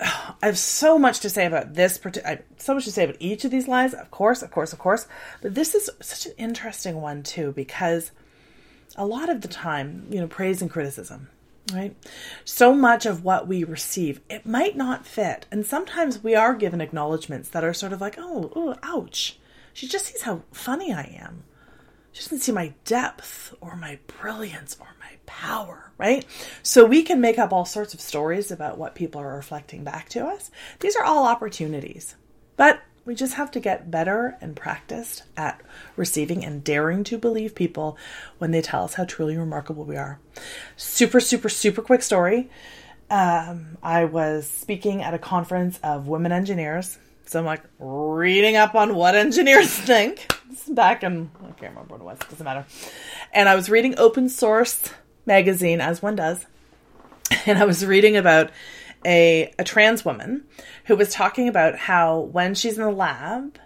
I 0.00 0.46
have 0.46 0.58
so 0.58 0.98
much 0.98 1.20
to 1.20 1.30
say 1.30 1.46
about 1.46 1.74
this. 1.74 2.00
I 2.24 2.28
have 2.30 2.42
so 2.58 2.74
much 2.74 2.84
to 2.84 2.92
say 2.92 3.04
about 3.04 3.16
each 3.20 3.44
of 3.44 3.50
these 3.50 3.68
lies. 3.68 3.94
Of 3.94 4.10
course, 4.10 4.42
of 4.42 4.50
course, 4.50 4.72
of 4.72 4.78
course. 4.78 5.06
But 5.40 5.54
this 5.54 5.74
is 5.74 5.88
such 6.00 6.26
an 6.26 6.32
interesting 6.36 7.00
one 7.00 7.22
too 7.22 7.52
because 7.52 8.10
a 8.96 9.06
lot 9.06 9.30
of 9.30 9.40
the 9.40 9.48
time, 9.48 10.06
you 10.10 10.20
know, 10.20 10.26
praise 10.26 10.60
and 10.60 10.70
criticism 10.70 11.28
right? 11.72 11.94
So 12.44 12.74
much 12.74 13.06
of 13.06 13.24
what 13.24 13.46
we 13.46 13.64
receive, 13.64 14.20
it 14.28 14.46
might 14.46 14.76
not 14.76 15.06
fit. 15.06 15.46
And 15.50 15.64
sometimes 15.66 16.22
we 16.22 16.34
are 16.34 16.54
given 16.54 16.80
acknowledgments 16.80 17.48
that 17.50 17.64
are 17.64 17.74
sort 17.74 17.92
of 17.92 18.00
like, 18.00 18.16
oh, 18.18 18.52
oh, 18.56 18.76
ouch. 18.82 19.38
She 19.72 19.86
just 19.86 20.06
sees 20.06 20.22
how 20.22 20.42
funny 20.52 20.92
I 20.92 21.18
am. 21.20 21.44
She 22.12 22.22
doesn't 22.22 22.40
see 22.40 22.52
my 22.52 22.74
depth 22.84 23.54
or 23.60 23.74
my 23.74 23.98
brilliance 24.06 24.76
or 24.78 24.88
my 25.00 25.12
power, 25.24 25.92
right? 25.96 26.26
So 26.62 26.84
we 26.84 27.02
can 27.02 27.20
make 27.20 27.38
up 27.38 27.52
all 27.52 27.64
sorts 27.64 27.94
of 27.94 28.00
stories 28.00 28.50
about 28.50 28.76
what 28.76 28.94
people 28.94 29.20
are 29.20 29.34
reflecting 29.34 29.82
back 29.82 30.10
to 30.10 30.26
us. 30.26 30.50
These 30.80 30.94
are 30.96 31.04
all 31.04 31.26
opportunities. 31.26 32.16
But 32.56 32.82
we 33.04 33.14
just 33.14 33.34
have 33.34 33.50
to 33.52 33.60
get 33.60 33.90
better 33.90 34.36
and 34.40 34.54
practiced 34.54 35.24
at 35.36 35.60
receiving 35.96 36.44
and 36.44 36.62
daring 36.62 37.02
to 37.04 37.18
believe 37.18 37.54
people 37.54 37.96
when 38.38 38.52
they 38.52 38.62
tell 38.62 38.84
us 38.84 38.94
how 38.94 39.04
truly 39.04 39.36
remarkable 39.36 39.84
we 39.84 39.96
are. 39.96 40.20
Super, 40.76 41.18
super, 41.18 41.48
super 41.48 41.82
quick 41.82 42.02
story. 42.02 42.48
Um, 43.10 43.76
I 43.82 44.04
was 44.04 44.46
speaking 44.48 45.02
at 45.02 45.14
a 45.14 45.18
conference 45.18 45.78
of 45.82 46.06
women 46.06 46.32
engineers. 46.32 46.98
So 47.26 47.40
I'm 47.40 47.44
like 47.44 47.62
reading 47.78 48.56
up 48.56 48.74
on 48.74 48.94
what 48.94 49.14
engineers 49.14 49.70
think. 49.70 50.32
Back 50.68 51.02
in, 51.02 51.30
I 51.40 51.46
can't 51.52 51.74
remember 51.74 51.94
what 51.94 52.00
it 52.00 52.04
was, 52.04 52.18
doesn't 52.30 52.44
matter. 52.44 52.66
And 53.32 53.48
I 53.48 53.54
was 53.54 53.68
reading 53.68 53.98
Open 53.98 54.28
Source 54.28 54.90
magazine, 55.26 55.80
as 55.80 56.02
one 56.02 56.16
does. 56.16 56.46
And 57.46 57.58
I 57.58 57.64
was 57.64 57.84
reading 57.84 58.18
about 58.18 58.50
a, 59.04 59.52
a 59.58 59.64
trans 59.64 60.04
woman 60.04 60.44
who 60.84 60.96
was 60.96 61.12
talking 61.12 61.48
about 61.48 61.76
how 61.76 62.20
when 62.20 62.54
she's 62.54 62.78
in 62.78 62.84
the 62.84 62.90
lab, 62.90 63.58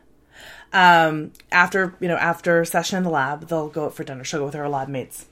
um, 0.73 1.33
after 1.51 1.95
you 2.01 2.09
know 2.09 2.17
after 2.17 2.65
session 2.65 2.99
in 2.99 3.05
the 3.05 3.11
lab, 3.11 3.49
they'll 3.49 3.69
go 3.69 3.87
out 3.87 3.95
for 3.95 4.05
dinner. 4.05 4.25
She'll 4.25 4.41
go 4.41 4.47
with 4.47 4.55
her 4.55 4.69
lab 4.69 4.89
mates, 4.89 5.27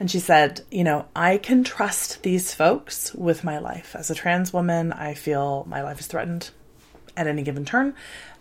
and 0.00 0.10
she 0.10 0.18
said, 0.18 0.62
you 0.70 0.84
know, 0.84 1.06
I 1.14 1.38
can 1.38 1.64
trust 1.64 2.22
these 2.22 2.54
folks 2.54 3.12
with 3.14 3.44
my 3.44 3.58
life. 3.58 3.94
As 3.96 4.10
a 4.10 4.14
trans 4.14 4.52
woman, 4.52 4.92
I 4.92 5.14
feel 5.14 5.64
my 5.68 5.82
life 5.82 6.00
is 6.00 6.06
threatened 6.06 6.50
at 7.16 7.26
any 7.26 7.42
given 7.42 7.64
turn, 7.64 7.94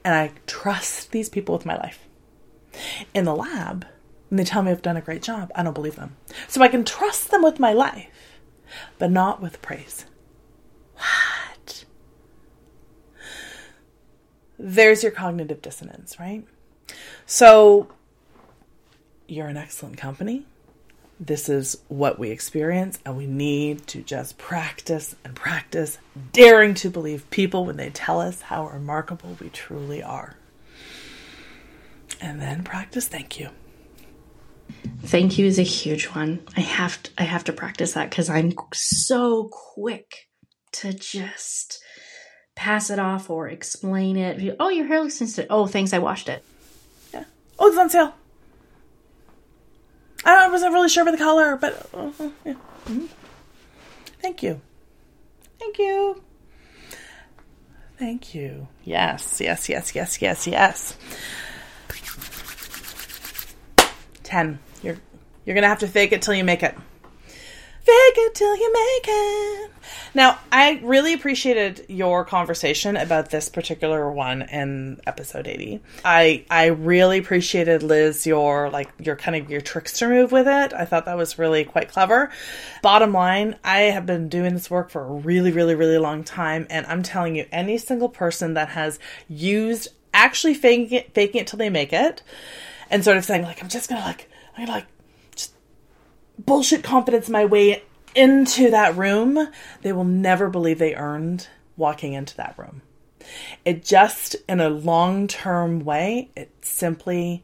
and 0.03 0.13
I 0.13 0.31
trust 0.47 1.11
these 1.11 1.29
people 1.29 1.55
with 1.55 1.65
my 1.65 1.77
life. 1.77 2.07
In 3.13 3.25
the 3.25 3.35
lab, 3.35 3.85
when 4.29 4.37
they 4.37 4.43
tell 4.43 4.61
me 4.61 4.71
I've 4.71 4.81
done 4.81 4.97
a 4.97 5.01
great 5.01 5.21
job, 5.21 5.51
I 5.55 5.63
don't 5.63 5.73
believe 5.73 5.95
them. 5.95 6.15
So 6.47 6.61
I 6.61 6.67
can 6.67 6.83
trust 6.83 7.31
them 7.31 7.41
with 7.41 7.59
my 7.59 7.73
life, 7.73 8.39
but 8.99 9.11
not 9.11 9.41
with 9.41 9.61
praise. 9.61 10.05
What? 10.95 11.24
There's 14.57 15.03
your 15.03 15.11
cognitive 15.11 15.61
dissonance, 15.61 16.19
right? 16.19 16.45
So 17.25 17.89
you're 19.27 19.47
an 19.47 19.57
excellent 19.57 19.97
company. 19.97 20.45
This 21.19 21.47
is 21.47 21.77
what 21.87 22.19
we 22.19 22.29
experience, 22.29 22.99
and 23.05 23.15
we 23.15 23.25
need 23.25 23.87
to 23.87 24.01
just 24.01 24.37
practice 24.37 25.15
and 25.23 25.33
practice 25.33 25.97
daring 26.33 26.73
to 26.75 26.89
believe 26.89 27.29
people 27.29 27.65
when 27.65 27.77
they 27.77 27.89
tell 27.89 28.19
us 28.19 28.41
how 28.41 28.67
remarkable 28.67 29.37
we 29.39 29.49
truly 29.49 30.03
are. 30.03 30.35
And 32.19 32.41
then 32.41 32.63
practice 32.63 33.07
thank 33.07 33.39
you. 33.39 33.49
Thank 35.03 35.37
you 35.37 35.45
is 35.45 35.59
a 35.59 35.63
huge 35.63 36.05
one. 36.07 36.41
I 36.57 36.61
have 36.61 37.01
to, 37.03 37.11
I 37.17 37.23
have 37.23 37.45
to 37.45 37.53
practice 37.53 37.93
that 37.93 38.09
because 38.09 38.29
I'm 38.29 38.53
so 38.73 39.49
quick 39.51 40.27
to 40.73 40.91
just 40.91 41.81
pass 42.55 42.89
it 42.89 42.99
off 42.99 43.29
or 43.29 43.47
explain 43.47 44.17
it. 44.17 44.55
Oh, 44.59 44.69
your 44.69 44.87
hair 44.87 45.01
looks 45.01 45.21
instant. 45.21 45.47
Oh, 45.49 45.67
thanks, 45.67 45.93
I 45.93 45.99
washed 45.99 46.29
it. 46.29 46.43
Yeah. 47.13 47.25
Oh, 47.59 47.67
it's 47.67 47.77
on 47.77 47.89
sale. 47.89 48.15
I 50.25 50.47
wasn't 50.47 50.73
really 50.73 50.89
sure 50.89 51.03
about 51.03 51.11
the 51.11 51.17
color, 51.17 51.55
but 51.55 51.87
uh, 51.93 52.09
yeah. 52.45 52.53
mm-hmm. 52.87 53.05
thank 54.21 54.41
you. 54.41 54.59
Thank 55.59 55.77
you. 55.77 56.23
Thank 57.97 58.33
you. 58.33 58.67
Yes, 58.83 59.39
yes, 59.39 59.69
yes, 59.69 59.95
yes, 59.95 60.21
yes, 60.21 60.47
yes. 60.47 60.97
10. 64.23 64.59
You're 64.81 64.97
you're 65.45 65.53
going 65.53 65.61
to 65.61 65.69
have 65.69 65.79
to 65.79 65.87
fake 65.87 66.11
it 66.11 66.21
till 66.23 66.33
you 66.33 66.43
make 66.43 66.63
it. 66.63 66.75
Fake 67.85 68.15
it 68.17 68.33
till 68.33 68.55
you 68.57 68.73
make 68.73 69.05
it. 69.07 69.71
Now, 70.15 70.39
I 70.51 70.79
really 70.81 71.13
appreciated 71.13 71.85
your 71.87 72.25
conversation 72.25 72.97
about 72.97 73.29
this 73.29 73.47
particular 73.47 74.09
one 74.11 74.41
in 74.41 74.99
episode 75.05 75.45
80. 75.45 75.81
I 76.03 76.45
I 76.49 76.67
really 76.67 77.19
appreciated 77.19 77.83
Liz 77.83 78.25
your 78.25 78.71
like 78.71 78.89
your 78.97 79.15
kind 79.15 79.35
of 79.37 79.51
your 79.51 79.61
trickster 79.61 80.09
move 80.09 80.31
with 80.31 80.47
it. 80.47 80.73
I 80.73 80.85
thought 80.85 81.05
that 81.05 81.15
was 81.15 81.37
really 81.37 81.63
quite 81.63 81.89
clever. 81.89 82.31
Bottom 82.81 83.13
line, 83.13 83.55
I 83.63 83.81
have 83.81 84.07
been 84.07 84.29
doing 84.29 84.55
this 84.55 84.71
work 84.71 84.89
for 84.89 85.03
a 85.03 85.11
really 85.11 85.51
really 85.51 85.75
really 85.75 85.99
long 85.99 86.23
time 86.23 86.65
and 86.71 86.87
I'm 86.87 87.03
telling 87.03 87.35
you 87.35 87.45
any 87.51 87.77
single 87.77 88.09
person 88.09 88.55
that 88.55 88.69
has 88.69 88.97
used 89.29 89.89
actually 90.11 90.55
faking 90.55 90.89
it 90.91 91.13
faking 91.13 91.39
it 91.41 91.45
till 91.45 91.59
they 91.59 91.69
make 91.69 91.93
it 91.93 92.23
and 92.89 93.03
sort 93.03 93.17
of 93.17 93.25
saying 93.25 93.43
like 93.43 93.61
I'm 93.61 93.69
just 93.69 93.89
going 93.89 94.01
to 94.01 94.07
like 94.07 94.27
I'm 94.57 94.65
going 94.65 94.67
to 94.67 94.73
like 94.73 94.94
bullshit 96.37 96.83
confidence 96.83 97.29
my 97.29 97.45
way 97.45 97.83
into 98.15 98.71
that 98.71 98.95
room, 98.95 99.49
they 99.81 99.91
will 99.91 100.05
never 100.05 100.49
believe 100.49 100.79
they 100.79 100.95
earned 100.95 101.47
walking 101.77 102.13
into 102.13 102.35
that 102.37 102.55
room. 102.57 102.81
It 103.63 103.83
just, 103.83 104.35
in 104.47 104.59
a 104.59 104.69
long 104.69 105.27
term 105.27 105.83
way, 105.83 106.29
it 106.35 106.51
simply 106.61 107.43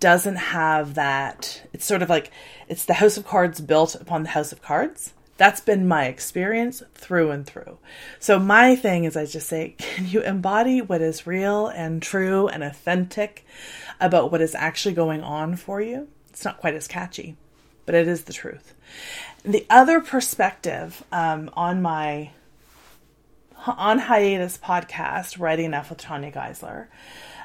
doesn't 0.00 0.36
have 0.36 0.94
that. 0.94 1.62
It's 1.72 1.84
sort 1.84 2.02
of 2.02 2.08
like 2.08 2.30
it's 2.68 2.84
the 2.84 2.94
house 2.94 3.16
of 3.16 3.26
cards 3.26 3.60
built 3.60 3.94
upon 3.94 4.22
the 4.22 4.30
house 4.30 4.52
of 4.52 4.62
cards. 4.62 5.12
That's 5.38 5.60
been 5.60 5.86
my 5.86 6.06
experience 6.06 6.82
through 6.94 7.30
and 7.30 7.46
through. 7.46 7.78
So, 8.18 8.38
my 8.38 8.74
thing 8.74 9.04
is, 9.04 9.16
I 9.16 9.26
just 9.26 9.48
say, 9.48 9.74
can 9.78 10.06
you 10.06 10.22
embody 10.22 10.80
what 10.80 11.02
is 11.02 11.26
real 11.26 11.68
and 11.68 12.02
true 12.02 12.48
and 12.48 12.62
authentic 12.62 13.44
about 14.00 14.30
what 14.30 14.40
is 14.40 14.54
actually 14.54 14.94
going 14.94 15.22
on 15.22 15.56
for 15.56 15.80
you? 15.80 16.08
It's 16.30 16.44
not 16.44 16.58
quite 16.58 16.74
as 16.74 16.88
catchy, 16.88 17.36
but 17.86 17.94
it 17.94 18.06
is 18.06 18.24
the 18.24 18.32
truth 18.32 18.74
the 19.46 19.64
other 19.70 20.00
perspective 20.00 21.04
um, 21.12 21.50
on 21.54 21.80
my 21.80 22.30
on 23.66 23.98
hiatus 23.98 24.58
podcast, 24.58 25.38
Ready 25.38 25.64
Enough 25.64 25.90
with 25.90 25.98
Tanya 25.98 26.30
Geisler, 26.30 26.86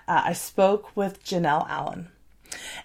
uh, 0.07 0.21
I 0.25 0.33
spoke 0.33 0.95
with 0.95 1.23
Janelle 1.23 1.67
Allen, 1.69 2.09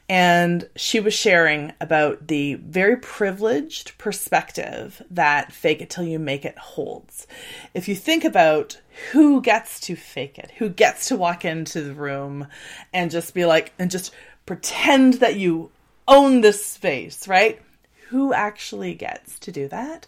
and 0.08 0.68
she 0.76 1.00
was 1.00 1.12
sharing 1.12 1.72
about 1.80 2.28
the 2.28 2.54
very 2.54 2.96
privileged 2.96 3.96
perspective 3.98 5.02
that 5.10 5.52
"fake 5.52 5.80
it 5.80 5.90
till 5.90 6.04
you 6.04 6.18
make 6.18 6.44
it" 6.44 6.58
holds. 6.58 7.26
If 7.72 7.88
you 7.88 7.94
think 7.94 8.24
about 8.24 8.80
who 9.12 9.40
gets 9.40 9.80
to 9.80 9.96
fake 9.96 10.38
it, 10.38 10.52
who 10.58 10.68
gets 10.68 11.08
to 11.08 11.16
walk 11.16 11.44
into 11.44 11.82
the 11.82 11.94
room 11.94 12.48
and 12.92 13.10
just 13.10 13.34
be 13.34 13.46
like, 13.46 13.72
and 13.78 13.90
just 13.90 14.12
pretend 14.44 15.14
that 15.14 15.36
you 15.36 15.70
own 16.08 16.40
this 16.40 16.64
space, 16.64 17.26
right? 17.28 17.60
who 18.08 18.32
actually 18.32 18.94
gets 18.94 19.38
to 19.40 19.52
do 19.52 19.68
that. 19.68 20.06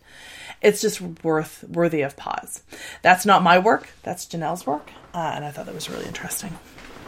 It's 0.62 0.80
just 0.80 1.00
worth 1.00 1.64
worthy 1.64 2.02
of 2.02 2.16
pause. 2.16 2.62
That's 3.02 3.26
not 3.26 3.42
my 3.42 3.58
work. 3.58 3.90
That's 4.02 4.26
Janelle's 4.26 4.66
work, 4.66 4.90
uh, 5.14 5.32
and 5.34 5.44
I 5.44 5.50
thought 5.50 5.66
that 5.66 5.74
was 5.74 5.90
really 5.90 6.06
interesting. 6.06 6.56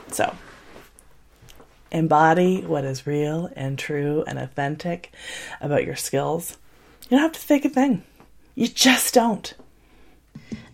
So, 0.08 0.34
embody 1.92 2.62
what 2.62 2.84
is 2.84 3.06
real 3.06 3.50
and 3.54 3.78
true 3.78 4.24
and 4.26 4.38
authentic 4.38 5.12
about 5.60 5.84
your 5.84 5.96
skills. 5.96 6.56
You 7.04 7.16
don't 7.16 7.20
have 7.20 7.32
to 7.32 7.40
fake 7.40 7.64
a 7.64 7.68
thing. 7.68 8.02
You 8.54 8.68
just 8.68 9.14
don't. 9.14 9.54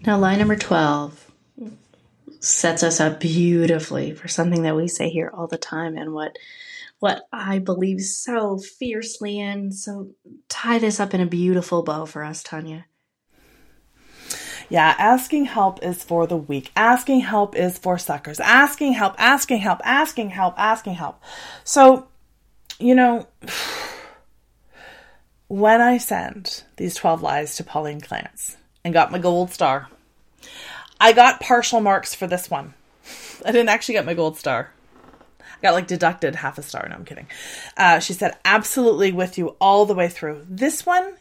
Now, 0.07 0.19
line 0.19 0.39
number 0.39 0.57
12 0.57 1.33
sets 2.41 2.83
us 2.83 3.01
up 3.01 3.21
beautifully 3.21 4.13
for 4.13 4.29
something 4.29 4.63
that 4.63 4.77
we 4.77 4.89
say 4.89 5.09
here 5.09 5.31
all 5.33 5.47
the 5.47 5.59
time 5.59 5.97
and 5.97 6.15
what 6.15 6.37
what 6.99 7.23
I 7.33 7.59
believe 7.59 8.01
so 8.01 8.59
fiercely 8.59 9.39
in. 9.39 9.73
So 9.73 10.13
tie 10.49 10.79
this 10.79 11.01
up 11.01 11.15
in 11.15 11.21
a 11.21 11.27
beautiful 11.27 11.83
bow 11.83 12.07
for 12.07 12.25
us, 12.25 12.43
Tanya. 12.43 12.87
Yeah, 14.69 14.95
asking 14.99 15.45
help 15.45 15.83
is 15.83 16.03
for 16.03 16.27
the 16.27 16.37
weak. 16.37 16.73
Asking 16.75 17.21
help 17.21 17.55
is 17.55 17.79
for 17.79 17.99
suckers. 17.99 18.41
Asking 18.41 18.95
help, 18.95 19.15
asking 19.19 19.59
help, 19.59 19.81
asking 19.85 20.31
help, 20.31 20.55
asking 20.59 20.95
help. 20.95 21.23
So, 21.63 22.09
you 22.81 22.95
know, 22.95 23.29
when 25.47 25.81
I 25.81 25.99
sent 25.99 26.65
these 26.79 26.97
12 26.97 27.23
lies 27.23 27.57
to 27.57 27.65
Pauline 27.65 28.01
Clance 28.01 28.57
and 28.85 28.93
got 28.93 29.13
my 29.13 29.19
gold 29.19 29.53
star, 29.53 29.89
I 30.99 31.13
got 31.13 31.41
partial 31.41 31.81
marks 31.81 32.15
for 32.15 32.27
this 32.27 32.51
one. 32.51 32.75
I 33.45 33.53
didn't 33.53 33.69
actually 33.69 33.95
get 33.95 34.07
my 34.07 34.15
gold 34.15 34.37
star 34.37 34.73
got 35.63 35.75
like 35.75 35.87
deducted 35.87 36.35
half 36.35 36.59
a 36.59 36.63
star. 36.63 36.87
No, 36.89 36.97
I'm 36.97 37.05
kidding. 37.05 37.27
Uh, 37.77 37.99
she 37.99 38.13
said, 38.13 38.37
absolutely 38.45 39.13
with 39.13 39.39
you 39.39 39.57
all 39.61 39.87
the 39.87 39.95
way 39.95 40.09
through. 40.09 40.45
This 40.49 40.87
one 40.87 41.17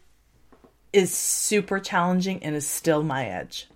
is 0.94 1.14
super 1.14 1.80
challenging 1.80 2.42
and 2.44 2.56
is 2.56 2.68
still 2.68 3.04
my 3.04 3.26
edge. 3.26 3.68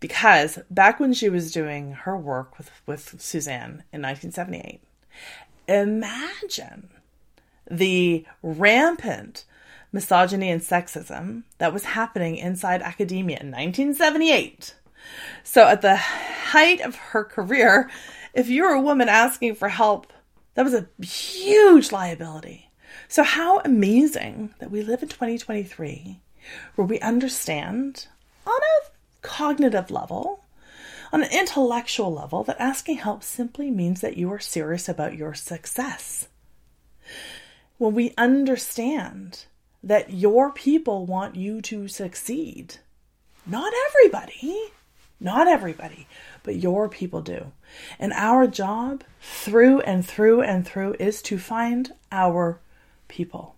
Because 0.00 0.58
back 0.70 0.98
when 0.98 1.12
she 1.12 1.28
was 1.28 1.52
doing 1.52 1.92
her 1.92 2.16
work 2.16 2.56
with, 2.56 2.70
with 2.86 3.20
Suzanne 3.20 3.84
in 3.92 4.02
1978, 4.02 4.80
imagine 5.68 6.88
the 7.70 8.24
rampant 8.42 9.44
misogyny 9.92 10.50
and 10.50 10.62
sexism 10.62 11.42
that 11.58 11.72
was 11.72 11.84
happening 11.84 12.36
inside 12.36 12.82
academia 12.82 13.38
in 13.40 13.50
1978. 13.50 14.74
So, 15.42 15.66
at 15.66 15.82
the 15.82 15.96
height 15.96 16.80
of 16.80 16.96
her 16.96 17.24
career, 17.24 17.90
if 18.34 18.48
you're 18.48 18.72
a 18.72 18.80
woman 18.80 19.08
asking 19.08 19.54
for 19.54 19.68
help, 19.68 20.12
that 20.54 20.64
was 20.64 20.74
a 20.74 20.88
huge 21.04 21.92
liability. 21.92 22.70
So, 23.08 23.22
how 23.22 23.60
amazing 23.60 24.54
that 24.58 24.70
we 24.70 24.82
live 24.82 25.02
in 25.02 25.08
2023 25.08 26.20
where 26.74 26.86
we 26.86 26.98
understand 27.00 28.06
on 28.46 28.52
a 28.52 28.90
cognitive 29.22 29.90
level, 29.90 30.44
on 31.12 31.22
an 31.22 31.30
intellectual 31.30 32.12
level, 32.12 32.44
that 32.44 32.60
asking 32.60 32.98
help 32.98 33.22
simply 33.22 33.70
means 33.70 34.00
that 34.00 34.16
you 34.16 34.32
are 34.32 34.38
serious 34.38 34.88
about 34.88 35.16
your 35.16 35.34
success. 35.34 36.28
When 37.78 37.94
we 37.94 38.14
understand 38.16 39.44
that 39.82 40.12
your 40.12 40.52
people 40.52 41.06
want 41.06 41.36
you 41.36 41.60
to 41.62 41.88
succeed, 41.88 42.76
not 43.46 43.72
everybody, 43.88 44.72
not 45.18 45.48
everybody, 45.48 46.06
but 46.42 46.56
your 46.56 46.88
people 46.88 47.22
do. 47.22 47.52
And 47.98 48.12
our 48.12 48.46
job 48.46 49.04
through 49.20 49.80
and 49.80 50.06
through 50.06 50.42
and 50.42 50.66
through 50.66 50.96
is 50.98 51.22
to 51.22 51.38
find 51.38 51.92
our 52.10 52.60
people. 53.08 53.56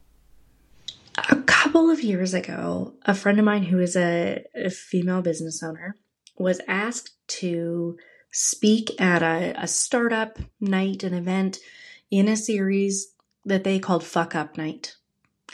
A 1.16 1.36
couple 1.42 1.90
of 1.90 2.02
years 2.02 2.32
ago, 2.32 2.94
a 3.04 3.14
friend 3.14 3.38
of 3.38 3.44
mine 3.44 3.64
who 3.64 3.78
is 3.78 3.96
a, 3.96 4.44
a 4.54 4.70
female 4.70 5.22
business 5.22 5.62
owner 5.62 5.96
was 6.38 6.60
asked 6.66 7.14
to 7.28 7.98
speak 8.30 9.00
at 9.00 9.22
a, 9.22 9.54
a 9.56 9.66
startup 9.66 10.38
night, 10.60 11.02
an 11.02 11.12
event 11.12 11.58
in 12.10 12.28
a 12.28 12.36
series 12.36 13.12
that 13.44 13.64
they 13.64 13.78
called 13.78 14.04
Fuck 14.04 14.34
Up 14.34 14.56
Night. 14.56 14.96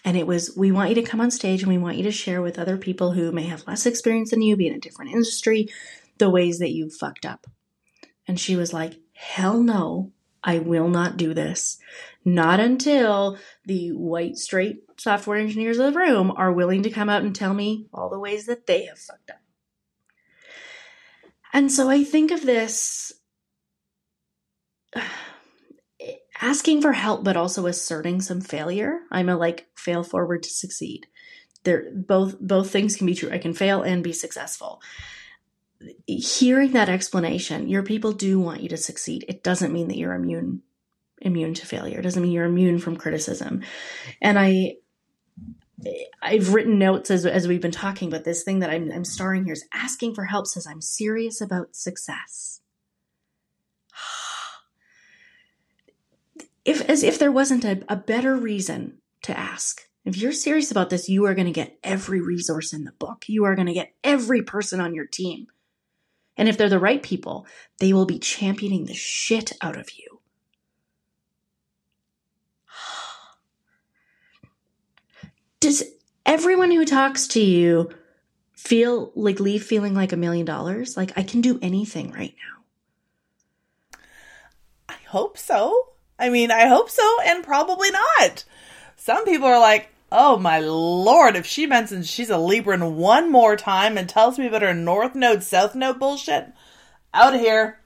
And 0.05 0.17
it 0.17 0.27
was, 0.27 0.57
we 0.57 0.71
want 0.71 0.91
you 0.91 0.95
to 0.97 1.03
come 1.03 1.21
on 1.21 1.31
stage 1.31 1.63
and 1.63 1.73
we 1.73 1.79
want 1.79 1.97
you 1.97 2.05
to 2.05 2.13
share 2.13 2.41
with 2.41 2.59
other 2.59 2.77
people 2.77 3.13
who 3.13 3.33
may 3.33 3.45
have 3.45 3.67
less 3.67 3.85
experience 3.85 4.31
than 4.31 4.43
you, 4.43 4.57
be 4.57 4.69
in 4.69 4.75
a 4.75 4.81
different 4.81 5.11
industry, 5.11 5.69
the 6.19 6.31
ways 6.31 6.59
that 6.59 6.73
you 6.73 6.91
fucked 6.91 7.27
up. 7.27 7.47
And 8.27 8.39
she 8.39 8.57
was 8.57 8.73
like, 8.73 8.95
hell 9.15 9.63
no, 9.63 10.13
I 10.43 10.59
will 10.59 10.89
not 10.89 11.17
do 11.17 11.35
this. 11.35 11.79
Not 12.25 12.61
until 12.61 13.39
the 13.65 13.91
white, 13.91 14.37
straight 14.37 14.83
software 14.99 15.39
engineers 15.39 15.79
of 15.79 15.93
the 15.93 15.99
room 15.99 16.33
are 16.37 16.53
willing 16.53 16.83
to 16.83 16.91
come 16.91 17.09
out 17.09 17.23
and 17.23 17.35
tell 17.35 17.55
me 17.55 17.87
all 17.93 18.11
the 18.11 18.19
ways 18.19 18.47
that 18.47 18.67
they 18.67 18.85
have 18.87 18.99
fucked 18.99 19.31
up. 19.31 19.41
And 21.53 21.73
so 21.73 21.89
I 21.89 22.05
think 22.05 22.31
of 22.31 22.45
this 22.45 23.13
asking 26.41 26.83
for 26.83 26.93
help, 26.93 27.25
but 27.25 27.37
also 27.37 27.67
asserting 27.67 28.21
some 28.21 28.41
failure. 28.41 29.01
I'm 29.11 29.29
a 29.29 29.37
like 29.37 29.67
fail 29.77 30.03
forward 30.03 30.43
to 30.45 30.51
succeed. 30.51 31.07
There, 31.65 31.91
both 31.93 32.39
both 32.39 32.71
things 32.71 32.97
can 32.97 33.07
be 33.07 33.15
true. 33.15 33.31
I 33.31 33.39
can 33.39 33.55
fail 33.55 33.83
and 33.83 34.05
be 34.05 34.13
successful. 34.13 34.81
Hearing 36.07 36.73
that 36.73 36.89
explanation, 36.89 37.69
your 37.69 37.83
people 37.83 38.13
do 38.13 38.41
want 38.41 38.63
you 38.63 38.69
to 38.71 38.77
succeed. 38.77 39.25
It 39.29 39.45
doesn't 39.45 39.73
mean 39.73 39.89
that 39.89 39.97
you're 39.97 40.15
immune 40.15 40.63
immune 41.21 41.55
to 41.55 41.67
failure. 41.67 41.99
It 41.99 42.03
doesn't 42.03 42.23
mean 42.23 42.33
you're 42.33 42.45
immune 42.45 42.79
from 42.79 42.97
criticism. 42.97 43.63
And 44.21 44.39
I 44.39 44.77
I've 46.21 46.55
written 46.55 46.79
notes 46.79 47.11
as, 47.11 47.25
as 47.25 47.47
we've 47.47 47.61
been 47.61 47.71
talking, 47.71 48.11
but 48.11 48.25
this 48.25 48.43
thing 48.43 48.59
that 48.61 48.71
I'm, 48.71 48.91
I'm 48.91 49.05
starring 49.05 49.45
here 49.45 49.53
is 49.53 49.65
asking 49.73 50.15
for 50.15 50.25
help 50.25 50.47
says 50.47 50.67
I'm 50.67 50.81
serious 50.81 51.41
about 51.41 51.77
success. 51.77 52.61
If, 56.65 56.83
as 56.83 57.03
if 57.03 57.19
there 57.19 57.33
wasn't 57.33 57.65
a, 57.65 57.83
a 57.89 57.97
better 57.97 58.37
reason 58.37 58.99
to 59.23 59.39
ask. 59.39 59.89
If 60.05 60.19
you're 60.19 60.33
serious 60.33 60.71
about 60.71 60.91
this, 60.91 61.09
you 61.09 61.25
are 61.25 61.35
going 61.35 61.47
to 61.47 61.51
get 61.53 61.79
every 61.83 62.21
resource 62.21 62.75
in 62.75 62.85
the 62.85 62.93
book. 62.93 63.25
You 63.27 63.45
are 63.45 63.55
going 63.55 63.69
to 63.69 63.73
get 63.73 63.95
every 64.05 64.43
person 64.43 64.79
on 64.79 64.95
your 64.95 65.07
team. 65.07 65.47
And 66.39 66.49
if 66.49 66.57
they're 66.57 66.69
the 66.69 66.79
right 66.79 67.03
people, 67.03 67.47
they 67.81 67.93
will 67.93 68.07
be 68.07 68.21
championing 68.21 68.87
the 68.87 68.95
shit 68.95 69.53
out 69.61 69.77
of 69.77 69.89
you. 69.99 70.21
does 75.61 75.83
everyone 76.25 76.71
who 76.71 76.85
talks 76.85 77.27
to 77.29 77.41
you 77.41 77.91
feel 78.53 79.11
like 79.17 79.41
leave 79.41 79.65
feeling 79.65 79.95
like 79.95 80.13
a 80.13 80.17
million 80.17 80.47
dollars? 80.47 80.97
Like 80.97 81.19
I 81.19 81.25
can 81.25 81.41
do 81.41 81.59
anything 81.61 82.13
right 82.13 82.37
now. 82.37 82.63
I 84.89 84.97
hope 85.09 85.37
so. 85.37 85.89
I 86.21 86.31
mean, 86.31 86.51
I 86.51 86.67
hope 86.67 86.91
so, 86.91 87.21
and 87.25 87.45
probably 87.45 87.91
not. 87.91 88.45
Some 88.97 89.25
people 89.25 89.47
are 89.47 89.61
like, 89.61 89.89
oh 90.11 90.39
my 90.39 90.59
lord, 90.59 91.37
if 91.37 91.47
she 91.47 91.67
mentions 91.67 92.09
she's 92.09 92.31
a 92.31 92.35
Libran 92.35 92.95
one 92.95 93.31
more 93.31 93.57
time 93.57 93.99
and 93.99 94.09
tells 94.09 94.39
me 94.39 94.47
about 94.47 94.63
her 94.63 94.75
North 94.75 95.15
Node, 95.15 95.43
South 95.43 95.75
Node 95.75 95.99
bullshit, 95.99 96.53
out 97.13 97.35
of 97.35 97.41
here. 97.41 97.81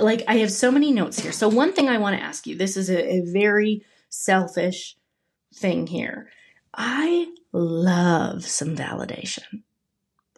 Like, 0.00 0.22
I 0.26 0.38
have 0.38 0.50
so 0.50 0.70
many 0.70 0.92
notes 0.92 1.18
here. 1.20 1.32
So, 1.32 1.46
one 1.48 1.74
thing 1.74 1.88
I 1.88 1.98
want 1.98 2.16
to 2.16 2.22
ask 2.22 2.46
you 2.46 2.56
this 2.56 2.76
is 2.76 2.88
a, 2.88 3.16
a 3.16 3.20
very 3.30 3.82
selfish 4.08 4.96
thing 5.54 5.86
here. 5.86 6.30
I 6.72 7.26
love 7.52 8.46
some 8.46 8.74
validation. 8.74 9.62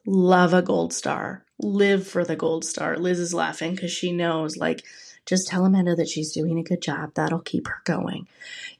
Love 0.05 0.53
a 0.53 0.63
gold 0.63 0.93
star. 0.93 1.45
Live 1.61 2.09
for 2.09 2.25
the 2.25 2.35
gold 2.35 2.65
star. 2.65 2.97
Liz 2.97 3.21
is 3.21 3.35
laughing 3.35 3.75
because 3.75 3.93
she 3.93 4.11
knows, 4.11 4.57
like, 4.57 4.85
just 5.27 5.47
tell 5.47 5.65
Amanda 5.65 5.95
that 5.95 6.09
she's 6.09 6.33
doing 6.33 6.59
a 6.59 6.65
good 6.65 6.83
job. 6.83 7.15
That'll 7.15 7.41
keep 7.41 7.69
her 7.69 7.83
going. 7.85 8.27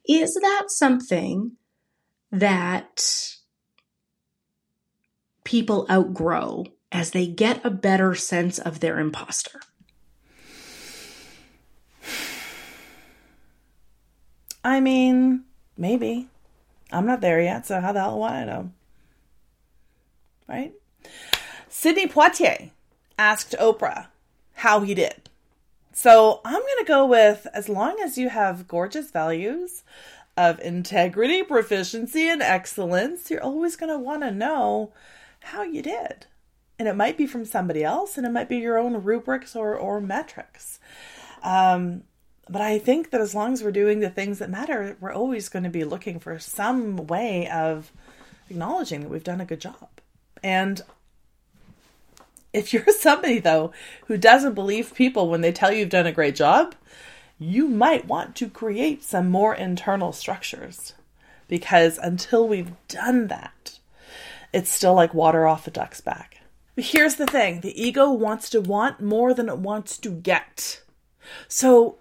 Is 0.09 0.35
that 0.35 0.65
something 0.69 1.53
that 2.31 3.35
people 5.45 5.87
outgrow 5.91 6.67
as 6.93 7.11
they 7.11 7.27
get 7.27 7.65
a 7.65 7.71
better 7.71 8.15
sense 8.15 8.59
of 8.59 8.81
their 8.81 8.99
imposter? 8.99 9.61
I 14.63 14.81
mean, 14.81 15.45
maybe. 15.77 16.29
I'm 16.93 17.07
not 17.07 17.21
there 17.21 17.41
yet, 17.41 17.67
so 17.67 17.81
how 17.81 17.93
the 17.93 18.01
hell 18.01 18.21
would 18.21 18.31
I 18.31 18.45
know? 18.45 18.73
Right? 20.49 20.73
Sidney 21.69 22.07
Poitier 22.07 22.71
asked 23.19 23.55
Oprah 23.59 24.09
how 24.55 24.81
he 24.81 24.95
did. 24.95 25.31
So 25.93 26.41
I'm 26.45 26.61
going 26.61 26.79
to 26.79 26.85
go 26.87 27.07
with 27.07 27.47
as 27.55 27.69
long 27.69 27.97
as 28.03 28.19
you 28.19 28.29
have 28.29 28.69
gorgeous 28.69 29.11
values 29.11 29.83
of 30.41 30.59
integrity, 30.61 31.43
proficiency, 31.43 32.27
and 32.27 32.41
excellence, 32.41 33.31
you're 33.31 33.43
always 33.43 33.77
going 33.77 33.93
to 33.93 33.99
want 33.99 34.23
to 34.23 34.31
know 34.31 34.91
how 35.41 35.63
you 35.63 35.83
did. 35.83 36.25
And 36.79 36.89
it 36.89 36.97
might 36.97 37.19
be 37.19 37.27
from 37.27 37.45
somebody 37.45 37.85
else, 37.85 38.17
and 38.17 38.27
it 38.27 38.31
might 38.31 38.49
be 38.49 38.57
your 38.57 38.79
own 38.79 39.03
rubrics 39.03 39.55
or, 39.55 39.75
or 39.75 40.01
metrics. 40.01 40.81
Um, 41.43 42.05
but 42.49 42.63
I 42.63 42.79
think 42.79 43.11
that 43.11 43.21
as 43.21 43.35
long 43.35 43.53
as 43.53 43.63
we're 43.63 43.71
doing 43.71 44.01
the 44.01 44.09
things 44.09 44.39
that 44.39 44.49
matter, 44.49 44.97
we're 44.99 45.13
always 45.13 45.51
going 45.51 45.65
to 45.65 45.69
be 45.69 45.85
looking 45.85 46.19
for 46.19 46.39
some 46.39 47.07
way 47.07 47.47
of 47.51 47.93
acknowledging 48.49 49.03
that 49.03 49.11
we've 49.11 49.23
done 49.23 49.43
a 49.43 49.45
good 49.45 49.61
job. 49.61 49.89
And 50.43 50.81
if 52.55 52.73
you're 52.73 52.87
somebody, 52.99 53.41
though, 53.41 53.73
who 54.07 54.17
doesn't 54.17 54.55
believe 54.55 54.95
people 54.95 55.29
when 55.29 55.43
they 55.43 55.53
tell 55.53 55.71
you 55.71 55.81
you've 55.81 55.91
done 55.91 56.07
a 56.07 56.13
great 56.13 56.35
job, 56.35 56.75
you 57.41 57.67
might 57.67 58.07
want 58.07 58.37
to 58.37 58.51
create 58.51 59.03
some 59.03 59.31
more 59.31 59.55
internal 59.55 60.13
structures. 60.13 60.93
Because 61.49 61.99
until 61.99 62.47
we've 62.47 62.71
done 62.87 63.27
that, 63.27 63.81
it's 64.53 64.71
still 64.71 64.95
like 64.95 65.15
water 65.15 65.49
off 65.49 65.67
a 65.67 65.71
duck's 65.71 66.01
back. 66.01 66.43
But 66.77 66.85
here's 66.85 67.17
the 67.17 67.27
thing 67.27 67.63
the 67.63 67.83
ego 67.83 68.13
wants 68.13 68.51
to 68.51 68.61
want 68.61 69.01
more 69.01 69.35
than 69.35 69.49
it 69.49 69.59
wants 69.59 69.99
to 69.99 70.11
get. 70.11 70.83
So 71.49 71.97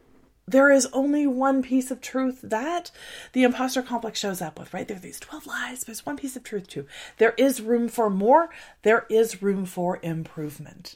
there 0.46 0.70
is 0.70 0.88
only 0.94 1.26
one 1.26 1.64
piece 1.64 1.90
of 1.90 2.02
truth 2.02 2.42
that 2.44 2.92
the 3.34 3.44
imposter 3.44 3.82
complex 3.82 4.20
shows 4.20 4.42
up 4.42 4.60
with, 4.60 4.74
right? 4.74 4.88
There 4.88 4.98
are 4.98 5.00
these 5.00 5.20
12 5.20 5.48
lies, 5.48 5.80
but 5.80 5.88
there's 5.88 6.06
one 6.06 6.18
piece 6.18 6.36
of 6.36 6.44
truth 6.44 6.68
too. 6.68 6.86
There 7.18 7.34
is 7.38 7.62
room 7.62 7.88
for 7.88 8.10
more, 8.10 8.50
there 8.82 9.06
is 9.10 9.42
room 9.42 9.66
for 9.66 10.00
improvement, 10.02 10.96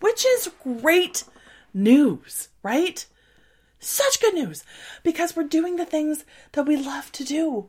which 0.00 0.24
is 0.24 0.50
great 0.62 1.24
news, 1.74 2.48
right? 2.62 3.06
Such 3.84 4.20
good 4.20 4.34
news 4.34 4.64
because 5.02 5.36
we're 5.36 5.42
doing 5.44 5.76
the 5.76 5.84
things 5.84 6.24
that 6.52 6.66
we 6.66 6.76
love 6.76 7.12
to 7.12 7.24
do, 7.24 7.68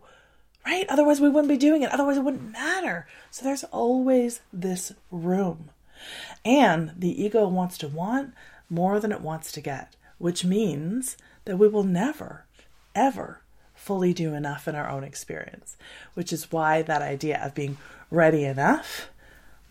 right? 0.65 0.85
Otherwise, 0.87 1.19
we 1.19 1.29
wouldn't 1.29 1.49
be 1.49 1.57
doing 1.57 1.81
it, 1.81 1.91
otherwise, 1.91 2.17
it 2.17 2.23
wouldn't 2.23 2.51
matter. 2.51 3.07
So, 3.31 3.43
there's 3.43 3.63
always 3.65 4.41
this 4.53 4.93
room. 5.11 5.69
And 6.45 6.93
the 6.97 7.23
ego 7.23 7.47
wants 7.47 7.77
to 7.79 7.87
want 7.87 8.33
more 8.69 8.99
than 8.99 9.11
it 9.11 9.21
wants 9.21 9.51
to 9.53 9.61
get 9.61 9.95
which 10.23 10.45
means 10.45 11.17
that 11.43 11.57
we 11.57 11.67
will 11.67 11.83
never, 11.83 12.45
ever 12.95 13.41
fully 13.75 14.13
do 14.13 14.33
enough 14.33 14.69
in 14.69 14.73
our 14.73 14.89
own 14.89 15.03
experience, 15.03 15.75
which 16.13 16.31
is 16.31 16.49
why 16.49 16.81
that 16.81 17.01
idea 17.01 17.43
of 17.43 17.53
being 17.53 17.77
ready 18.09 18.45
enough 18.45 19.09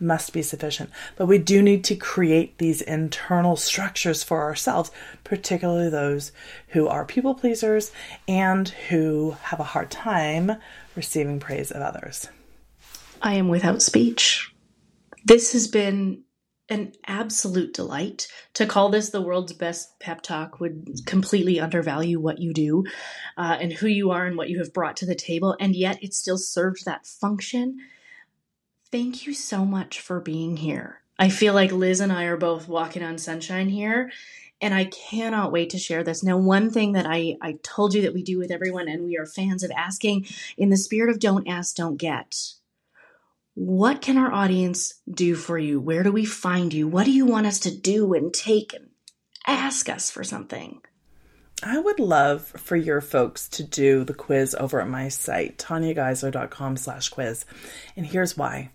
must 0.02 0.32
be 0.32 0.42
sufficient. 0.42 0.90
But 1.16 1.26
we 1.26 1.38
do 1.38 1.62
need 1.62 1.84
to 1.84 1.96
create 1.96 2.58
these 2.58 2.82
internal 2.82 3.56
structures 3.56 4.22
for 4.22 4.42
ourselves, 4.42 4.90
particularly 5.24 5.88
those 5.88 6.32
who 6.68 6.88
are 6.88 7.04
people 7.04 7.34
pleasers 7.34 7.92
and 8.28 8.68
who 8.68 9.36
have 9.42 9.60
a 9.60 9.64
hard 9.64 9.90
time 9.90 10.52
receiving 10.96 11.40
praise 11.40 11.70
of 11.70 11.80
others. 11.80 12.28
I 13.22 13.34
am 13.34 13.48
without 13.48 13.80
speech. 13.80 14.52
This 15.24 15.52
has 15.52 15.68
been 15.68 16.24
an 16.68 16.92
absolute 17.06 17.74
delight. 17.74 18.26
To 18.54 18.66
call 18.66 18.88
this 18.88 19.10
the 19.10 19.20
world's 19.20 19.52
best 19.52 19.98
pep 20.00 20.22
talk 20.22 20.58
would 20.58 21.00
completely 21.06 21.60
undervalue 21.60 22.18
what 22.18 22.38
you 22.38 22.52
do 22.52 22.84
uh, 23.36 23.58
and 23.60 23.72
who 23.72 23.86
you 23.88 24.10
are 24.10 24.26
and 24.26 24.36
what 24.36 24.48
you 24.48 24.58
have 24.58 24.72
brought 24.72 24.96
to 24.98 25.06
the 25.06 25.14
table, 25.14 25.56
and 25.60 25.76
yet 25.76 26.02
it 26.02 26.14
still 26.14 26.38
serves 26.38 26.84
that 26.84 27.06
function. 27.06 27.78
Thank 28.92 29.26
you 29.26 29.32
so 29.32 29.64
much 29.64 30.00
for 30.00 30.20
being 30.20 30.58
here. 30.58 31.00
I 31.18 31.30
feel 31.30 31.54
like 31.54 31.72
Liz 31.72 32.00
and 32.00 32.12
I 32.12 32.24
are 32.24 32.36
both 32.36 32.68
walking 32.68 33.02
on 33.02 33.18
sunshine 33.18 33.70
here, 33.70 34.12
and 34.60 34.74
I 34.74 34.84
cannot 34.84 35.50
wait 35.50 35.70
to 35.70 35.78
share 35.78 36.04
this. 36.04 36.22
Now, 36.22 36.36
one 36.36 36.70
thing 36.70 36.92
that 36.92 37.06
I, 37.06 37.36
I 37.40 37.58
told 37.62 37.94
you 37.94 38.02
that 38.02 38.14
we 38.14 38.22
do 38.22 38.38
with 38.38 38.50
everyone, 38.50 38.88
and 38.88 39.04
we 39.04 39.16
are 39.16 39.26
fans 39.26 39.62
of 39.62 39.70
asking 39.70 40.26
in 40.56 40.68
the 40.68 40.76
spirit 40.76 41.10
of 41.10 41.18
don't 41.18 41.48
ask, 41.48 41.74
don't 41.74 41.96
get 41.96 42.54
what 43.54 44.00
can 44.00 44.16
our 44.16 44.32
audience 44.32 44.94
do 45.10 45.34
for 45.34 45.58
you? 45.58 45.78
Where 45.78 46.02
do 46.02 46.10
we 46.10 46.24
find 46.24 46.72
you? 46.72 46.88
What 46.88 47.04
do 47.04 47.12
you 47.12 47.26
want 47.26 47.46
us 47.46 47.60
to 47.60 47.76
do 47.76 48.14
and 48.14 48.32
take 48.32 48.72
and 48.72 48.90
ask 49.46 49.88
us 49.88 50.10
for 50.10 50.24
something? 50.24 50.80
I 51.64 51.78
would 51.78 52.00
love 52.00 52.42
for 52.42 52.74
your 52.74 53.00
folks 53.00 53.48
to 53.50 53.62
do 53.62 54.02
the 54.02 54.14
quiz 54.14 54.56
over 54.58 54.80
at 54.80 54.88
my 54.88 55.08
site, 55.08 55.58
tanyageisler.com 55.58 56.76
slash 56.76 57.08
quiz. 57.10 57.44
And 57.96 58.04
here's 58.04 58.36
why. 58.36 58.70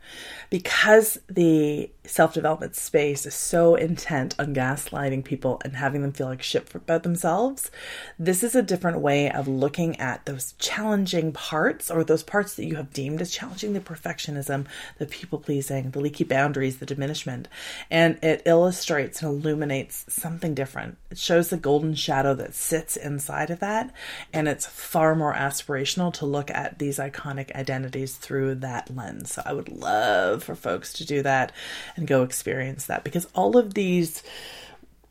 Because 0.49 1.19
the 1.27 1.91
self-development 2.05 2.75
space 2.77 3.25
is 3.25 3.33
so 3.33 3.75
intent 3.75 4.35
on 4.39 4.55
gaslighting 4.55 5.25
people 5.25 5.61
and 5.65 5.75
having 5.75 6.01
them 6.01 6.13
feel 6.13 6.27
like 6.27 6.41
shit 6.41 6.73
about 6.73 7.03
themselves, 7.03 7.69
this 8.17 8.41
is 8.41 8.55
a 8.55 8.61
different 8.61 9.01
way 9.01 9.29
of 9.29 9.49
looking 9.49 9.99
at 9.99 10.25
those 10.25 10.53
challenging 10.53 11.33
parts 11.33 11.91
or 11.91 12.05
those 12.05 12.23
parts 12.23 12.55
that 12.55 12.65
you 12.65 12.77
have 12.77 12.93
deemed 12.93 13.21
as 13.21 13.31
challenging, 13.31 13.73
the 13.73 13.81
perfectionism, 13.81 14.65
the 14.97 15.05
people-pleasing, 15.05 15.91
the 15.91 15.99
leaky 15.99 16.23
boundaries, 16.23 16.77
the 16.77 16.85
diminishment. 16.85 17.49
And 17.91 18.17
it 18.23 18.43
illustrates 18.45 19.21
and 19.21 19.29
illuminates 19.29 20.05
something 20.07 20.53
different. 20.53 20.97
It 21.11 21.17
shows 21.17 21.49
the 21.49 21.57
golden 21.57 21.93
shadow 21.93 22.33
that 22.35 22.55
sits 22.55 22.76
sits 22.77 22.95
inside 22.95 23.49
of 23.49 23.59
that. 23.59 23.91
And 24.31 24.47
it's 24.47 24.65
far 24.67 25.15
more 25.15 25.33
aspirational 25.33 26.13
to 26.15 26.25
look 26.25 26.51
at 26.51 26.77
these 26.77 26.99
iconic 26.99 27.53
identities 27.55 28.15
through 28.15 28.55
that 28.55 28.95
lens. 28.95 29.33
So 29.33 29.41
I 29.45 29.53
would 29.53 29.69
love 29.69 30.43
for 30.43 30.55
folks 30.55 30.93
to 30.93 31.05
do 31.05 31.23
that 31.23 31.51
and 31.95 32.07
go 32.07 32.23
experience 32.23 32.85
that 32.85 33.03
because 33.03 33.27
all 33.33 33.57
of 33.57 33.73
these 33.73 34.21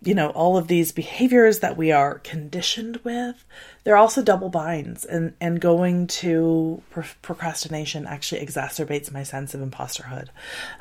you 0.02 0.14
know, 0.14 0.28
all 0.30 0.56
of 0.56 0.68
these 0.68 0.92
behaviors 0.92 1.60
that 1.60 1.76
we 1.76 1.90
are 1.90 2.18
conditioned 2.18 3.00
with, 3.02 3.44
they're 3.84 3.96
also 3.96 4.22
double 4.22 4.48
binds. 4.48 5.04
And, 5.04 5.34
and 5.40 5.60
going 5.60 6.06
to 6.08 6.82
pro- 6.90 7.04
procrastination 7.22 8.06
actually 8.06 8.44
exacerbates 8.44 9.12
my 9.12 9.22
sense 9.22 9.54
of 9.54 9.60
imposterhood. 9.60 10.28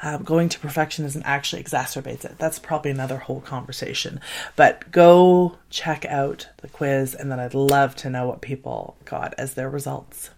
Um, 0.04 0.24
going 0.24 0.50
to 0.50 0.60
perfectionism 0.60 1.22
actually 1.24 1.64
exacerbates 1.64 2.26
it. 2.26 2.38
That's 2.38 2.60
probably 2.60 2.92
another 2.92 3.18
whole 3.18 3.42
conversation. 3.42 4.20
But 4.56 4.92
go 4.92 5.58
check 5.70 6.06
out 6.06 6.50
the 6.58 6.68
quiz, 6.68 7.16
and 7.16 7.32
then 7.32 7.40
I'd 7.40 7.54
love 7.54 7.96
to 7.98 8.10
know 8.10 8.28
what 8.28 8.42
people 8.42 8.98
got 9.06 9.34
as 9.38 9.54
their 9.54 9.70
results. 9.70 10.30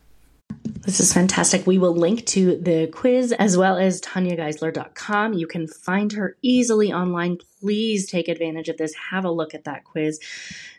This 0.88 1.02
is 1.02 1.12
fantastic. 1.12 1.68
We 1.68 1.80
will 1.80 1.94
link 1.94 2.26
to 2.28 2.56
the 2.62 2.88
quiz 2.88 3.34
as 3.34 3.58
well 3.58 3.76
as 3.76 4.00
tanyageisler.com. 4.00 5.34
You 5.34 5.46
can 5.46 5.68
find 5.68 6.14
her 6.14 6.38
easily 6.42 6.94
online. 6.94 7.40
Please 7.60 8.10
take 8.10 8.30
advantage 8.30 8.70
of 8.70 8.78
this. 8.78 8.94
Have 9.12 9.26
a 9.26 9.30
look 9.30 9.54
at 9.54 9.66
that 9.66 9.84
quiz. 9.84 10.18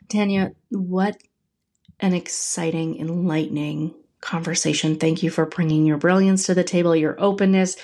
Tanya, 0.09 0.52
what 0.70 1.18
an 2.00 2.14
exciting, 2.14 2.98
enlightening 2.98 3.94
conversation. 4.22 4.96
Thank 4.96 5.22
you 5.22 5.28
for 5.28 5.44
bringing 5.44 5.84
your 5.84 5.98
brilliance 5.98 6.46
to 6.46 6.54
the 6.54 6.64
table, 6.64 6.96
your 6.96 7.20
openness, 7.20 7.76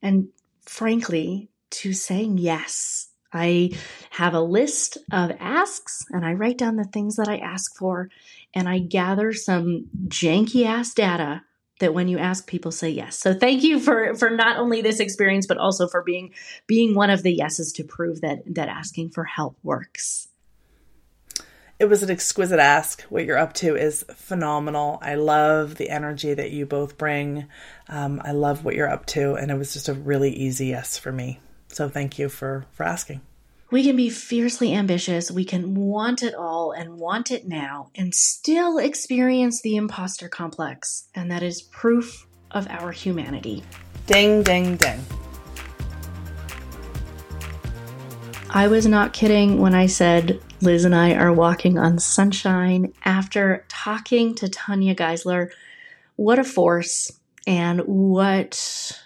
and 0.00 0.28
frankly, 0.64 1.48
to 1.70 1.92
saying 1.92 2.38
yes. 2.38 3.08
I 3.32 3.72
have 4.10 4.34
a 4.34 4.40
list 4.40 4.98
of 5.10 5.32
asks 5.40 6.04
and 6.10 6.24
I 6.24 6.34
write 6.34 6.56
down 6.56 6.76
the 6.76 6.84
things 6.84 7.16
that 7.16 7.26
I 7.26 7.38
ask 7.38 7.76
for 7.76 8.10
and 8.54 8.68
I 8.68 8.78
gather 8.78 9.32
some 9.32 9.86
janky 10.06 10.66
ass 10.66 10.94
data 10.94 11.42
that 11.80 11.94
when 11.94 12.08
you 12.08 12.18
ask 12.18 12.46
people 12.46 12.70
say 12.70 12.88
yes. 12.90 13.18
So 13.18 13.34
thank 13.34 13.62
you 13.62 13.80
for 13.80 14.14
for 14.14 14.30
not 14.30 14.58
only 14.58 14.82
this 14.82 15.00
experience 15.00 15.46
but 15.46 15.58
also 15.58 15.88
for 15.88 16.02
being 16.02 16.32
being 16.66 16.94
one 16.94 17.10
of 17.10 17.22
the 17.22 17.32
yeses 17.32 17.72
to 17.72 17.84
prove 17.84 18.20
that 18.20 18.42
that 18.54 18.68
asking 18.68 19.10
for 19.10 19.24
help 19.24 19.56
works. 19.62 20.28
It 21.80 21.86
was 21.86 22.04
an 22.04 22.10
exquisite 22.10 22.60
ask. 22.60 23.02
What 23.02 23.24
you're 23.24 23.36
up 23.36 23.52
to 23.54 23.74
is 23.74 24.04
phenomenal. 24.14 24.98
I 25.02 25.16
love 25.16 25.74
the 25.74 25.90
energy 25.90 26.32
that 26.32 26.52
you 26.52 26.66
both 26.66 26.96
bring. 26.96 27.46
Um, 27.88 28.22
I 28.24 28.30
love 28.30 28.64
what 28.64 28.76
you're 28.76 28.88
up 28.88 29.06
to, 29.06 29.34
and 29.34 29.50
it 29.50 29.58
was 29.58 29.72
just 29.72 29.88
a 29.88 29.94
really 29.94 30.30
easy 30.30 30.66
yes 30.66 30.96
for 30.96 31.10
me. 31.10 31.40
So 31.68 31.88
thank 31.88 32.18
you 32.18 32.28
for 32.28 32.64
for 32.70 32.84
asking. 32.84 33.22
We 33.70 33.82
can 33.82 33.96
be 33.96 34.10
fiercely 34.10 34.74
ambitious. 34.74 35.30
We 35.30 35.44
can 35.44 35.74
want 35.74 36.22
it 36.22 36.34
all 36.34 36.72
and 36.72 36.98
want 36.98 37.30
it 37.30 37.48
now 37.48 37.90
and 37.94 38.14
still 38.14 38.78
experience 38.78 39.62
the 39.62 39.76
imposter 39.76 40.28
complex. 40.28 41.08
And 41.14 41.30
that 41.30 41.42
is 41.42 41.62
proof 41.62 42.26
of 42.50 42.68
our 42.68 42.92
humanity. 42.92 43.64
Ding, 44.06 44.42
ding, 44.42 44.76
ding. 44.76 45.00
I 48.50 48.68
was 48.68 48.86
not 48.86 49.12
kidding 49.12 49.60
when 49.60 49.74
I 49.74 49.86
said 49.86 50.40
Liz 50.60 50.84
and 50.84 50.94
I 50.94 51.14
are 51.14 51.32
walking 51.32 51.76
on 51.76 51.98
sunshine 51.98 52.92
after 53.04 53.64
talking 53.68 54.34
to 54.36 54.48
Tanya 54.48 54.94
Geisler. 54.94 55.50
What 56.16 56.38
a 56.38 56.44
force 56.44 57.10
and 57.46 57.80
what 57.80 59.00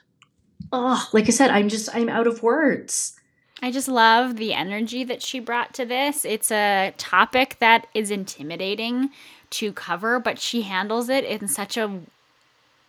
oh, 0.72 1.08
like 1.12 1.26
I 1.26 1.30
said, 1.30 1.50
I'm 1.50 1.68
just 1.68 1.88
I'm 1.94 2.08
out 2.08 2.26
of 2.26 2.42
words. 2.42 3.17
I 3.60 3.70
just 3.72 3.88
love 3.88 4.36
the 4.36 4.54
energy 4.54 5.02
that 5.04 5.22
she 5.22 5.40
brought 5.40 5.74
to 5.74 5.84
this. 5.84 6.24
It's 6.24 6.50
a 6.50 6.94
topic 6.96 7.56
that 7.58 7.86
is 7.92 8.10
intimidating 8.10 9.10
to 9.50 9.72
cover, 9.72 10.20
but 10.20 10.38
she 10.38 10.62
handles 10.62 11.08
it 11.08 11.24
in 11.24 11.48
such 11.48 11.76
a 11.76 12.00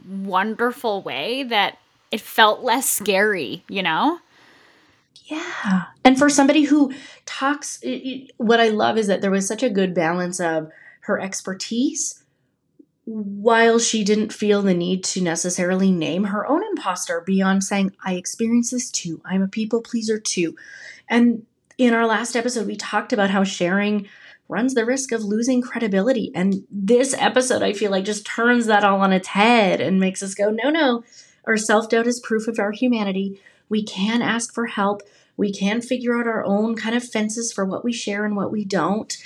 wonderful 0.08 1.02
way 1.02 1.44
that 1.44 1.80
it 2.12 2.22
felt 2.22 2.62
less 2.64 2.90
scary, 2.90 3.64
you 3.68 3.82
know? 3.82 4.20
Yeah. 5.26 5.86
And 6.04 6.18
for 6.18 6.30
somebody 6.30 6.64
who 6.64 6.94
talks, 7.26 7.84
what 8.38 8.60
I 8.60 8.70
love 8.70 8.98
is 8.98 9.08
that 9.08 9.22
there 9.22 9.32
was 9.32 9.48
such 9.48 9.64
a 9.64 9.70
good 9.70 9.94
balance 9.94 10.40
of 10.40 10.72
her 11.02 11.20
expertise 11.20 12.19
while 13.12 13.80
she 13.80 14.04
didn't 14.04 14.32
feel 14.32 14.62
the 14.62 14.76
need 14.76 15.04
to 15.04 15.20
necessarily 15.20 15.92
name 15.92 16.26
her 16.26 16.46
own 16.46 16.64
imposter 16.64 17.24
beyond 17.26 17.64
saying, 17.64 17.92
I 18.06 18.14
experience 18.14 18.70
this 18.70 18.92
too. 18.92 19.20
I'm 19.26 19.42
a 19.42 19.48
people 19.48 19.82
pleaser 19.82 20.20
too. 20.20 20.56
And 21.10 21.48
in 21.80 21.96
our 21.96 22.06
last 22.06 22.36
episode, 22.36 22.68
we 22.68 22.76
talked 22.76 23.12
about 23.12 23.32
how 23.32 23.44
sharing 23.44 24.08
runs 24.48 24.76
the 24.76 24.86
risk 24.86 25.12
of 25.12 25.24
losing 25.24 25.60
credibility. 25.60 26.32
And 26.36 26.68
this 26.70 27.16
episode, 27.18 27.64
I 27.64 27.74
feel 27.74 27.90
like, 27.90 28.06
just 28.06 28.28
turns 28.28 28.68
that 28.68 28.84
all 28.84 29.02
on 29.02 29.12
its 29.12 29.30
head 29.30 29.82
and 29.82 30.00
makes 30.00 30.22
us 30.22 30.36
go, 30.36 30.52
no, 30.52 30.70
no. 30.70 31.04
Our 31.46 31.58
self 31.58 31.90
doubt 31.90 32.06
is 32.06 32.20
proof 32.20 32.48
of 32.48 32.60
our 32.60 32.72
humanity. 32.72 33.42
We 33.70 33.84
can 33.84 34.22
ask 34.22 34.54
for 34.54 34.68
help. 34.68 35.02
We 35.36 35.52
can 35.52 35.82
figure 35.82 36.20
out 36.20 36.28
our 36.28 36.46
own 36.46 36.76
kind 36.76 36.96
of 36.96 37.04
fences 37.04 37.52
for 37.52 37.66
what 37.66 37.84
we 37.84 37.92
share 37.92 38.24
and 38.24 38.36
what 38.36 38.52
we 38.52 38.66
don't. 38.66 39.18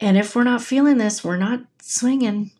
And 0.00 0.18
if 0.18 0.36
we're 0.36 0.44
not 0.44 0.60
feeling 0.60 0.98
this, 0.98 1.24
we're 1.24 1.38
not 1.38 1.60
swinging. 1.80 2.50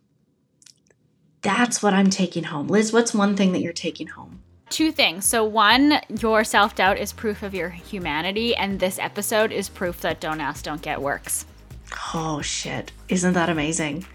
That's 1.44 1.82
what 1.82 1.92
I'm 1.92 2.08
taking 2.08 2.44
home. 2.44 2.68
Liz, 2.68 2.90
what's 2.90 3.12
one 3.12 3.36
thing 3.36 3.52
that 3.52 3.60
you're 3.60 3.74
taking 3.74 4.06
home? 4.06 4.40
Two 4.70 4.90
things. 4.90 5.26
So, 5.26 5.44
one, 5.44 6.00
your 6.18 6.42
self 6.42 6.74
doubt 6.74 6.98
is 6.98 7.12
proof 7.12 7.42
of 7.42 7.54
your 7.54 7.68
humanity, 7.68 8.56
and 8.56 8.80
this 8.80 8.98
episode 8.98 9.52
is 9.52 9.68
proof 9.68 10.00
that 10.00 10.20
Don't 10.20 10.40
Ask, 10.40 10.64
Don't 10.64 10.80
Get 10.80 11.02
works. 11.02 11.44
Oh, 12.14 12.40
shit. 12.40 12.92
Isn't 13.10 13.34
that 13.34 13.50
amazing? 13.50 14.06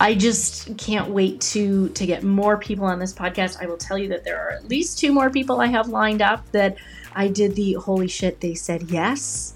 I 0.00 0.14
just 0.14 0.76
can't 0.78 1.10
wait 1.10 1.40
to 1.52 1.90
to 1.90 2.06
get 2.06 2.22
more 2.22 2.56
people 2.56 2.86
on 2.86 2.98
this 2.98 3.12
podcast. 3.12 3.62
I 3.62 3.66
will 3.66 3.76
tell 3.76 3.98
you 3.98 4.08
that 4.08 4.24
there 4.24 4.40
are 4.40 4.52
at 4.52 4.68
least 4.68 4.98
two 4.98 5.12
more 5.12 5.28
people 5.28 5.60
I 5.60 5.66
have 5.66 5.88
lined 5.88 6.22
up 6.22 6.50
that 6.52 6.78
I 7.14 7.28
did 7.28 7.54
the 7.54 7.74
holy 7.74 8.08
shit 8.08 8.40
they 8.40 8.54
said 8.54 8.90
yes. 8.90 9.54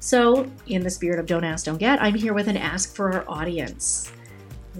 So, 0.00 0.50
in 0.66 0.82
the 0.82 0.90
spirit 0.90 1.20
of 1.20 1.26
don't 1.26 1.44
ask, 1.44 1.66
don't 1.66 1.78
get, 1.78 2.02
I'm 2.02 2.14
here 2.14 2.34
with 2.34 2.48
an 2.48 2.56
ask 2.56 2.94
for 2.96 3.12
our 3.12 3.24
audience. 3.28 4.12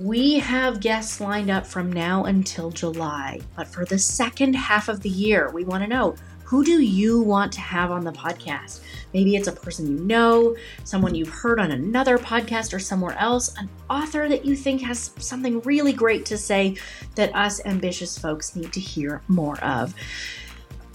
We 0.03 0.38
have 0.38 0.78
guests 0.78 1.20
lined 1.20 1.51
up 1.51 1.66
from 1.66 1.92
now 1.92 2.26
until 2.26 2.70
July, 2.70 3.40
but 3.57 3.66
for 3.66 3.84
the 3.84 3.99
second 3.99 4.55
half 4.55 4.88
of 4.88 5.01
the 5.01 5.09
year, 5.09 5.51
we 5.51 5.64
want 5.64 5.82
to 5.82 5.88
know 5.88 6.14
who 6.44 6.64
do 6.64 6.80
you 6.80 7.20
want 7.20 7.53
to 7.55 7.61
have 7.61 7.90
on 7.90 8.05
the 8.05 8.12
podcast? 8.12 8.80
Maybe 9.12 9.34
it's 9.34 9.49
a 9.49 9.53
person 9.53 9.88
you 9.88 10.05
know, 10.05 10.57
someone 10.84 11.16
you've 11.16 11.28
heard 11.28 11.59
on 11.59 11.72
another 11.72 12.16
podcast 12.16 12.72
or 12.72 12.78
somewhere 12.78 13.16
else, 13.18 13.53
an 13.59 13.68
author 13.90 14.28
that 14.28 14.44
you 14.44 14.55
think 14.55 14.82
has 14.82 15.11
something 15.18 15.61
really 15.62 15.92
great 15.92 16.24
to 16.26 16.38
say 16.38 16.76
that 17.16 17.34
us 17.34 17.61
ambitious 17.66 18.16
folks 18.16 18.55
need 18.55 18.72
to 18.74 18.80
hear 18.80 19.20
more 19.26 19.59
of. 19.64 19.94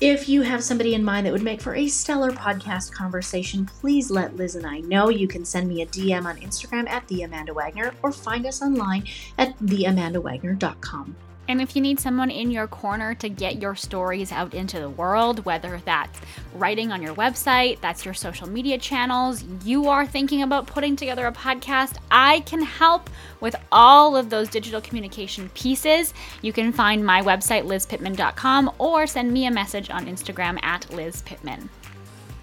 If 0.04 0.28
you 0.28 0.42
have 0.42 0.62
somebody 0.62 0.96
in 0.96 1.04
mind 1.06 1.26
that 1.26 1.32
would 1.32 1.44
make 1.44 1.62
for 1.62 1.76
a 1.76 1.88
stellar 1.88 2.34
podcast 2.34 2.92
conversation, 2.92 3.66
please 3.66 4.12
let 4.12 4.36
Liz 4.36 4.56
and 4.56 4.68
I 4.68 4.82
know. 4.82 5.08
You 5.08 5.30
can 5.30 5.46
send 5.46 5.70
me 5.70 5.82
a 5.82 5.86
DM 5.86 6.26
on 6.26 6.36
Instagram 6.42 6.90
at 6.90 7.08
the 7.08 7.22
Amanda 7.22 7.54
Wagner 7.54 7.94
or 8.04 8.12
find 8.12 8.46
us 8.46 8.62
online 8.62 9.08
at 9.38 9.58
theamandawagner.com. 9.60 11.16
And 11.48 11.62
if 11.62 11.76
you 11.76 11.82
need 11.82 12.00
someone 12.00 12.32
in 12.32 12.52
your 12.52 12.68
corner 12.68 13.14
to 13.16 13.28
get 13.28 13.62
your 13.62 13.76
stories 13.76 14.32
out 14.32 14.54
into 14.54 14.80
the 14.80 14.90
world, 14.90 15.44
whether 15.46 15.82
that's 15.84 16.20
writing 16.56 16.92
on 16.92 17.02
your 17.02 17.14
website, 17.16 17.82
that's 17.82 18.06
your 18.06 18.14
social 18.14 18.48
media 18.48 18.78
channels, 18.78 19.44
you 19.66 19.90
are 19.90 20.06
thinking 20.06 20.42
about 20.42 20.68
putting 20.68 20.96
together 20.96 21.28
a 21.28 21.34
podcast, 21.34 21.98
I 22.10 22.42
can 22.42 22.62
help 22.62 23.10
with 23.42 23.56
all 23.72 24.16
of 24.16 24.30
those 24.30 24.48
digital 24.48 24.80
communication 24.80 25.50
pieces. 25.50 26.14
You 26.42 26.54
can 26.54 26.72
find 26.72 27.06
my 27.06 27.22
website, 27.22 27.66
lizpittman.com, 27.66 28.72
or 28.78 29.06
send 29.06 29.34
me 29.34 29.46
a 29.46 29.52
message 29.52 29.90
on 29.90 30.06
Instagram 30.06 30.64
at 30.64 30.84
lizpittman. 30.92 31.68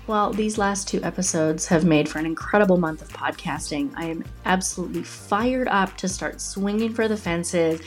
Well, 0.06 0.32
these 0.32 0.58
last 0.58 0.88
two 0.88 1.00
episodes 1.04 1.66
have 1.68 1.84
made 1.84 2.08
for 2.08 2.18
an 2.18 2.26
incredible 2.26 2.76
month 2.76 3.00
of 3.00 3.08
podcasting. 3.10 3.92
I 3.94 4.06
am 4.06 4.24
absolutely 4.44 5.04
fired 5.04 5.68
up 5.68 5.96
to 5.98 6.08
start 6.08 6.40
swinging 6.40 6.92
for 6.92 7.06
the 7.06 7.16
fences 7.16 7.80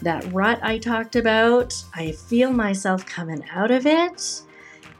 that 0.00 0.30
rut 0.32 0.60
I 0.62 0.78
talked 0.78 1.16
about. 1.16 1.74
I 1.94 2.12
feel 2.12 2.52
myself 2.52 3.04
coming 3.06 3.44
out 3.50 3.70
of 3.70 3.86
it, 3.86 4.42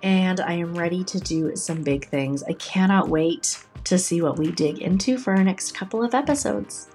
and 0.02 0.40
I 0.40 0.52
am 0.52 0.76
ready 0.76 1.04
to 1.04 1.20
do 1.20 1.54
some 1.56 1.82
big 1.82 2.08
things. 2.08 2.42
I 2.44 2.54
cannot 2.54 3.08
wait 3.08 3.64
to 3.84 3.98
see 3.98 4.22
what 4.22 4.38
we 4.38 4.50
dig 4.50 4.78
into 4.78 5.18
for 5.18 5.34
our 5.34 5.44
next 5.44 5.74
couple 5.74 6.02
of 6.02 6.14
episodes. 6.14 6.88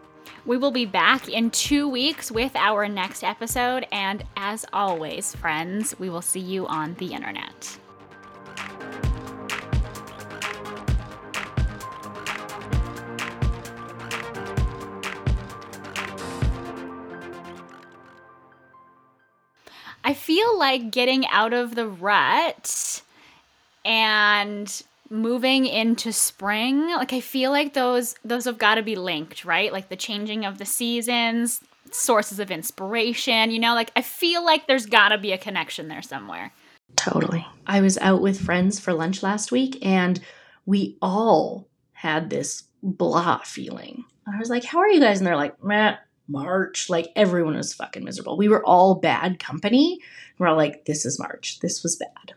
We 0.46 0.58
will 0.58 0.72
be 0.72 0.86
back 0.86 1.30
in 1.30 1.52
two 1.52 1.88
weeks 1.88 2.30
with 2.30 2.54
our 2.56 2.90
next 2.90 3.24
episode, 3.24 3.88
and 3.92 4.26
as 4.36 4.66
always, 4.74 5.34
friends, 5.36 5.98
we 6.00 6.10
will 6.10 6.22
see 6.22 6.42
you 6.42 6.68
on 6.68 6.96
the 6.96 7.14
internet. 7.14 7.80
I 20.04 20.14
feel 20.14 20.58
like 20.58 20.92
getting 20.92 21.26
out 21.28 21.54
of 21.54 21.76
the 21.76 21.88
rut 21.88 23.02
and 23.86 24.84
moving 25.10 25.68
into 25.68 26.12
spring 26.12 26.88
like 26.88 27.14
i 27.14 27.20
feel 27.20 27.52
like 27.52 27.74
those 27.74 28.16
those 28.26 28.46
have 28.46 28.58
got 28.58 28.76
to 28.76 28.82
be 28.82 28.96
linked 28.96 29.46
right 29.46 29.72
like 29.72 29.90
the 29.90 29.96
changing 29.96 30.44
of 30.44 30.58
the 30.58 30.66
seasons 30.66 31.62
sources 31.92 32.40
of 32.40 32.50
inspiration 32.50 33.52
you 33.52 33.60
know 33.60 33.76
like 33.76 33.92
i 33.96 34.02
feel 34.02 34.44
like 34.44 34.66
there's 34.66 34.88
got 34.88 35.10
to 35.10 35.18
be 35.20 35.32
a 35.32 35.38
connection 35.38 35.88
there 35.88 36.02
somewhere 36.02 36.52
Totally. 36.96 37.46
I 37.66 37.82
was 37.82 37.98
out 38.00 38.22
with 38.22 38.40
friends 38.40 38.80
for 38.80 38.94
lunch 38.94 39.24
last 39.24 39.52
week 39.52 39.84
and 39.86 40.20
we 40.66 40.98
all 41.02 41.68
had 41.94 42.30
this 42.30 42.64
blah 42.82 43.40
feeling. 43.40 44.06
I 44.28 44.38
was 44.38 44.50
like, 44.50 44.64
How 44.64 44.80
are 44.80 44.90
you 44.90 45.00
guys? 45.00 45.20
And 45.20 45.28
they're 45.28 45.36
like, 45.36 45.62
Meh, 45.64 45.96
March. 46.28 46.90
Like 46.90 47.12
everyone 47.16 47.56
was 47.56 47.74
fucking 47.74 48.04
miserable. 48.04 48.38
We 48.38 48.48
were 48.48 48.66
all 48.66 48.96
bad 48.96 49.40
company. 49.40 50.00
We're 50.38 50.48
all 50.48 50.58
like, 50.58 50.86
This 50.86 51.06
is 51.06 51.20
March. 51.20 51.60
This 51.60 51.84
was 51.84 51.96
bad. 51.96 52.36